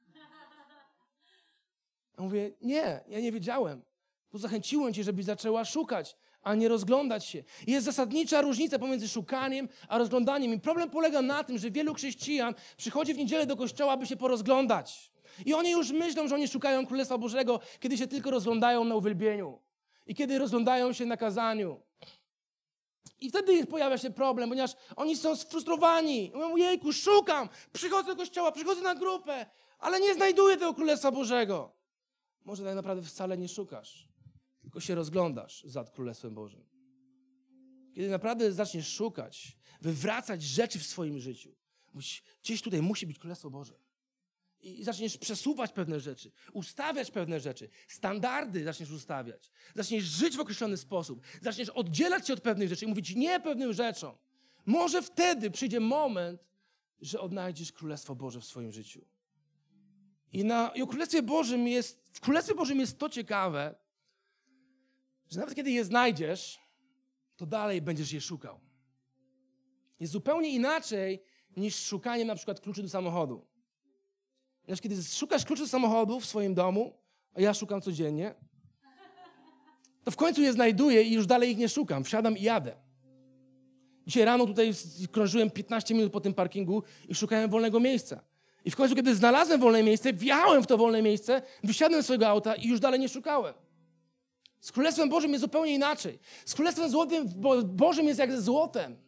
Ja 2.18 2.24
mówię, 2.24 2.52
nie, 2.60 3.04
ja 3.08 3.20
nie 3.20 3.32
wiedziałem. 3.32 3.82
To 4.30 4.38
zachęciłem 4.38 4.94
cię, 4.94 5.04
żebyś 5.04 5.24
zaczęła 5.24 5.64
szukać, 5.64 6.16
a 6.42 6.54
nie 6.54 6.68
rozglądać 6.68 7.24
się. 7.24 7.44
Jest 7.66 7.86
zasadnicza 7.86 8.40
różnica 8.40 8.78
pomiędzy 8.78 9.08
szukaniem 9.08 9.68
a 9.88 9.98
rozglądaniem. 9.98 10.54
I 10.54 10.60
problem 10.60 10.90
polega 10.90 11.22
na 11.22 11.44
tym, 11.44 11.58
że 11.58 11.70
wielu 11.70 11.94
chrześcijan 11.94 12.54
przychodzi 12.76 13.14
w 13.14 13.18
niedzielę 13.18 13.46
do 13.46 13.56
kościoła, 13.56 13.92
aby 13.92 14.06
się 14.06 14.16
porozglądać. 14.16 15.12
I 15.46 15.54
oni 15.54 15.70
już 15.70 15.90
myślą, 15.90 16.28
że 16.28 16.34
oni 16.34 16.48
szukają 16.48 16.86
Królestwa 16.86 17.18
Bożego, 17.18 17.60
kiedy 17.80 17.98
się 17.98 18.06
tylko 18.06 18.30
rozglądają 18.30 18.84
na 18.84 18.94
uwielbieniu. 18.94 19.58
I 20.06 20.14
kiedy 20.14 20.38
rozglądają 20.38 20.92
się 20.92 21.06
na 21.06 21.16
kazaniu. 21.16 21.80
I 23.20 23.28
wtedy 23.30 23.66
pojawia 23.66 23.98
się 23.98 24.10
problem, 24.10 24.48
ponieważ 24.48 24.70
oni 24.96 25.16
są 25.16 25.36
sfrustrowani. 25.36 26.32
Mówią, 26.34 26.56
jejku, 26.56 26.92
szukam, 26.92 27.48
przychodzę 27.72 28.08
do 28.08 28.16
kościoła, 28.16 28.52
przychodzę 28.52 28.82
na 28.82 28.94
grupę, 28.94 29.46
ale 29.78 30.00
nie 30.00 30.14
znajduję 30.14 30.56
tego 30.56 30.74
Królestwa 30.74 31.12
Bożego. 31.12 31.72
Może 32.44 32.64
tak 32.64 32.74
naprawdę 32.74 33.02
wcale 33.02 33.38
nie 33.38 33.48
szukasz, 33.48 34.08
tylko 34.76 34.86
się 34.86 34.94
rozglądasz 34.94 35.64
za 35.64 35.84
Królestwem 35.84 36.34
Bożym. 36.34 36.64
Kiedy 37.94 38.08
naprawdę 38.08 38.52
zaczniesz 38.52 38.88
szukać, 38.88 39.58
wywracać 39.80 40.42
rzeczy 40.42 40.78
w 40.78 40.86
swoim 40.86 41.18
życiu, 41.18 41.56
gdzieś 42.42 42.62
tutaj 42.62 42.82
musi 42.82 43.06
być 43.06 43.18
Królestwo 43.18 43.50
Boże. 43.50 43.74
I 44.60 44.84
zaczniesz 44.84 45.18
przesuwać 45.18 45.72
pewne 45.72 46.00
rzeczy, 46.00 46.32
ustawiać 46.52 47.10
pewne 47.10 47.40
rzeczy, 47.40 47.68
standardy 47.88 48.64
zaczniesz 48.64 48.90
ustawiać, 48.90 49.50
zaczniesz 49.74 50.04
żyć 50.04 50.36
w 50.36 50.40
określony 50.40 50.76
sposób, 50.76 51.20
zaczniesz 51.42 51.68
oddzielać 51.68 52.26
się 52.26 52.32
od 52.32 52.40
pewnych 52.40 52.68
rzeczy 52.68 52.84
i 52.84 52.88
mówić 52.88 53.14
nie 53.14 53.40
pewnym 53.40 53.72
rzeczom. 53.72 54.16
Może 54.66 55.02
wtedy 55.02 55.50
przyjdzie 55.50 55.80
moment, 55.80 56.44
że 57.00 57.20
odnajdziesz 57.20 57.72
Królestwo 57.72 58.14
Boże 58.14 58.40
w 58.40 58.44
swoim 58.44 58.72
życiu. 58.72 59.04
I, 60.32 60.44
na, 60.44 60.72
I 60.74 60.82
o 60.82 60.86
Królestwie 60.86 61.22
Bożym 61.22 61.68
jest, 61.68 62.10
w 62.12 62.20
Królestwie 62.20 62.54
Bożym 62.54 62.80
jest 62.80 62.98
to 62.98 63.08
ciekawe, 63.08 63.85
że 65.30 65.40
nawet 65.40 65.54
kiedy 65.54 65.70
je 65.70 65.84
znajdziesz, 65.84 66.58
to 67.36 67.46
dalej 67.46 67.82
będziesz 67.82 68.12
je 68.12 68.20
szukał. 68.20 68.60
Jest 70.00 70.12
zupełnie 70.12 70.50
inaczej 70.50 71.22
niż 71.56 71.76
szukanie 71.76 72.24
na 72.24 72.34
przykład 72.34 72.60
kluczy 72.60 72.82
do 72.82 72.88
samochodu. 72.88 73.46
Wiesz, 74.68 74.80
kiedy 74.80 75.02
szukasz 75.02 75.44
kluczy 75.44 75.62
do 75.62 75.68
samochodu 75.68 76.20
w 76.20 76.26
swoim 76.26 76.54
domu, 76.54 76.92
a 77.34 77.40
ja 77.40 77.54
szukam 77.54 77.80
codziennie, 77.80 78.34
to 80.04 80.10
w 80.10 80.16
końcu 80.16 80.42
je 80.42 80.52
znajduję 80.52 81.02
i 81.02 81.12
już 81.12 81.26
dalej 81.26 81.50
ich 81.50 81.58
nie 81.58 81.68
szukam. 81.68 82.04
Wsiadam 82.04 82.38
i 82.38 82.42
jadę. 82.42 82.76
Dzisiaj 84.06 84.24
rano 84.24 84.46
tutaj 84.46 84.72
krążyłem 85.12 85.50
15 85.50 85.94
minut 85.94 86.12
po 86.12 86.20
tym 86.20 86.34
parkingu 86.34 86.82
i 87.08 87.14
szukałem 87.14 87.50
wolnego 87.50 87.80
miejsca. 87.80 88.20
I 88.64 88.70
w 88.70 88.76
końcu, 88.76 88.94
kiedy 88.94 89.14
znalazłem 89.14 89.60
wolne 89.60 89.82
miejsce, 89.82 90.12
wjechałem 90.12 90.62
w 90.62 90.66
to 90.66 90.78
wolne 90.78 91.02
miejsce, 91.02 91.42
wysiadłem 91.64 92.02
z 92.02 92.04
swojego 92.04 92.28
auta 92.28 92.54
i 92.54 92.68
już 92.68 92.80
dalej 92.80 93.00
nie 93.00 93.08
szukałem. 93.08 93.54
Z 94.60 94.72
Królestwem 94.72 95.08
Bożym 95.08 95.30
jest 95.30 95.40
zupełnie 95.40 95.74
inaczej. 95.74 96.18
Z 96.44 96.54
Królestwem 96.54 96.90
Złotym, 96.90 97.28
Bożym 97.64 98.06
jest 98.06 98.18
jak 98.18 98.32
ze 98.32 98.42
złotem. 98.42 99.06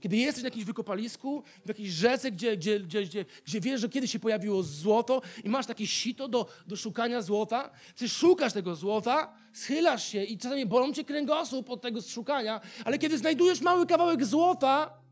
Kiedy 0.00 0.16
jesteś 0.16 0.42
na 0.42 0.46
jakimś 0.46 0.64
wykopalisku, 0.64 1.42
w 1.64 1.68
jakiejś 1.68 1.90
rzece, 1.90 2.32
gdzie, 2.32 2.56
gdzie, 2.56 2.80
gdzie, 2.80 3.02
gdzie, 3.02 3.24
gdzie 3.44 3.60
wiesz, 3.60 3.80
że 3.80 3.88
kiedyś 3.88 4.12
się 4.12 4.18
pojawiło 4.18 4.62
złoto 4.62 5.22
i 5.44 5.48
masz 5.48 5.66
takie 5.66 5.86
sito 5.86 6.28
do, 6.28 6.46
do 6.66 6.76
szukania 6.76 7.22
złota, 7.22 7.70
ty 7.96 8.08
szukasz 8.08 8.52
tego 8.52 8.74
złota, 8.74 9.34
schylasz 9.52 10.06
się 10.06 10.24
i 10.24 10.38
czasami 10.38 10.66
bolą 10.66 10.92
cię 10.92 11.04
kręgosłup 11.04 11.70
od 11.70 11.82
tego 11.82 12.02
szukania, 12.02 12.60
ale 12.84 12.98
kiedy 12.98 13.18
znajdujesz 13.18 13.60
mały 13.60 13.86
kawałek 13.86 14.24
złota, 14.24 15.02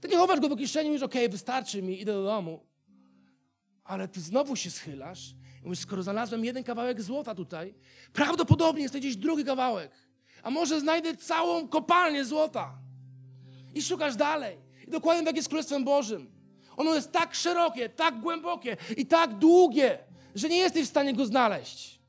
to 0.00 0.08
nie 0.08 0.16
chowasz 0.16 0.40
go 0.40 0.48
do 0.48 0.56
kieszeni 0.56 0.86
i 0.86 0.90
mówisz, 0.90 1.02
okej, 1.02 1.22
okay, 1.22 1.32
wystarczy 1.32 1.82
mi, 1.82 2.00
idę 2.00 2.12
do 2.12 2.24
domu. 2.24 2.66
Ale 3.84 4.08
ty 4.08 4.20
znowu 4.20 4.56
się 4.56 4.70
schylasz 4.70 5.34
mówisz, 5.66 5.80
skoro 5.80 6.02
znalazłem 6.02 6.44
jeden 6.44 6.64
kawałek 6.64 7.02
złota 7.02 7.34
tutaj, 7.34 7.74
prawdopodobnie 8.12 8.82
jest 8.82 8.94
to 8.94 8.98
gdzieś 8.98 9.16
drugi 9.16 9.44
kawałek. 9.44 9.90
A 10.42 10.50
może 10.50 10.80
znajdę 10.80 11.16
całą 11.16 11.68
kopalnię 11.68 12.24
złota. 12.24 12.78
I 13.74 13.82
szukasz 13.82 14.16
dalej. 14.16 14.56
I 14.86 14.90
dokładnie 14.90 15.24
tak 15.24 15.36
jest 15.36 15.46
z 15.46 15.48
Królestwem 15.48 15.84
Bożym. 15.84 16.30
Ono 16.76 16.94
jest 16.94 17.12
tak 17.12 17.34
szerokie, 17.34 17.88
tak 17.88 18.20
głębokie 18.20 18.76
i 18.96 19.06
tak 19.06 19.38
długie, 19.38 19.98
że 20.34 20.48
nie 20.48 20.56
jesteś 20.56 20.86
w 20.86 20.90
stanie 20.90 21.14
go 21.14 21.26
znaleźć. 21.26 22.00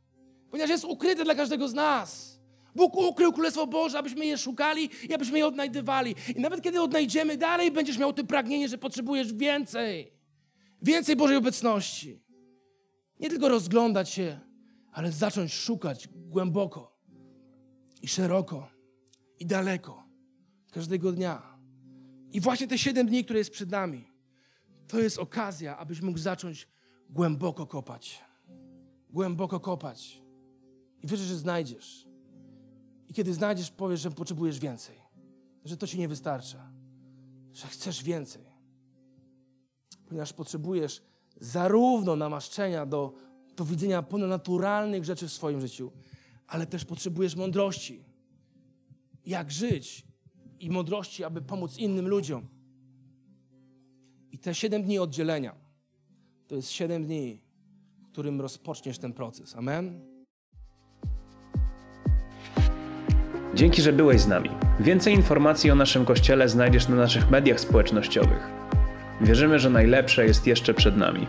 Ponieważ 0.52 0.70
jest 0.70 0.86
ukryte 0.86 1.24
dla 1.24 1.36
każdego 1.36 1.68
z 1.68 1.74
nas. 1.74 2.40
Bóg 2.76 2.96
ukrył 2.96 3.34
Królestwo 3.34 3.68
Boże, 3.68 4.00
abyśmy 4.00 4.26
je 4.26 4.38
szukali 4.38 4.90
i 5.10 5.14
abyśmy 5.14 5.38
je 5.38 5.48
odnajdywali. 5.48 6.16
I 6.36 6.42
nawet 6.42 6.62
kiedy 6.62 6.82
odnajdziemy, 6.82 7.38
dalej 7.38 7.72
będziesz 7.72 7.98
miał 7.98 8.14
to 8.14 8.24
pragnienie, 8.24 8.70
że 8.70 8.78
potrzebujesz 8.78 9.34
więcej. 9.34 10.12
Więcej 10.82 11.16
Bożej 11.16 11.38
obecności. 11.38 12.27
Nie 13.20 13.30
tylko 13.30 13.50
rozglądać 13.50 14.10
się, 14.10 14.40
ale 14.92 15.12
zacząć 15.12 15.54
szukać 15.54 16.10
głęboko 16.14 16.98
i 18.02 18.08
szeroko 18.08 18.70
i 19.40 19.46
daleko 19.46 20.04
każdego 20.72 21.12
dnia. 21.12 21.58
I 22.32 22.42
właśnie 22.42 22.68
te 22.68 22.78
siedem 22.78 23.08
dni, 23.08 23.24
które 23.24 23.40
jest 23.40 23.52
przed 23.52 23.72
nami, 23.72 24.12
to 24.88 25.00
jest 25.00 25.18
okazja, 25.18 25.78
abyś 25.78 26.02
mógł 26.02 26.20
zacząć 26.20 26.68
głęboko 27.10 27.68
kopać. 27.68 28.24
Głęboko 29.10 29.60
kopać. 29.60 30.22
I 31.04 31.08
wierzę, 31.08 31.24
że 31.24 31.36
znajdziesz. 31.36 32.08
I 33.10 33.14
kiedy 33.14 33.34
znajdziesz, 33.34 33.72
powiesz, 33.72 34.02
że 34.02 34.12
potrzebujesz 34.12 34.60
więcej. 34.60 34.96
Że 35.66 35.78
to 35.78 35.88
ci 35.88 36.00
nie 36.00 36.08
wystarcza. 36.08 36.72
Że 37.54 37.68
chcesz 37.68 38.04
więcej. 38.04 38.46
Ponieważ 40.08 40.34
potrzebujesz 40.34 41.02
zarówno 41.40 42.16
namaszczenia 42.16 42.86
do, 42.86 43.14
do 43.56 43.66
widzenia 43.66 44.04
ponadnaturalnych 44.04 45.06
rzeczy 45.06 45.28
w 45.28 45.34
swoim 45.34 45.62
życiu, 45.62 45.92
ale 46.48 46.66
też 46.66 46.86
potrzebujesz 46.86 47.36
mądrości. 47.36 48.04
Jak 49.26 49.52
żyć 49.52 50.06
i 50.60 50.70
mądrości, 50.70 51.24
aby 51.24 51.42
pomóc 51.42 51.78
innym 51.78 52.08
ludziom. 52.08 52.48
I 54.32 54.38
te 54.38 54.56
siedem 54.56 54.84
dni 54.84 55.00
oddzielenia 55.00 55.68
to 56.48 56.56
jest 56.56 56.72
7 56.72 57.06
dni, 57.06 57.42
w 58.00 58.12
którym 58.12 58.42
rozpoczniesz 58.42 58.98
ten 58.98 59.14
proces. 59.14 59.56
Amen? 59.56 60.02
Dzięki, 63.54 63.82
że 63.82 63.94
byłeś 63.94 64.22
z 64.22 64.28
nami. 64.28 64.50
Więcej 64.80 65.14
informacji 65.14 65.72
o 65.72 65.76
naszym 65.76 66.06
kościele 66.06 66.50
znajdziesz 66.50 66.88
na 66.88 66.96
naszych 66.96 67.30
mediach 67.30 67.60
społecznościowych. 67.60 68.57
Wierzymy, 69.22 69.60
że 69.60 69.70
najlepsze 69.70 70.26
jest 70.26 70.48
jeszcze 70.48 70.74
przed 70.74 70.98
nami. 70.98 71.28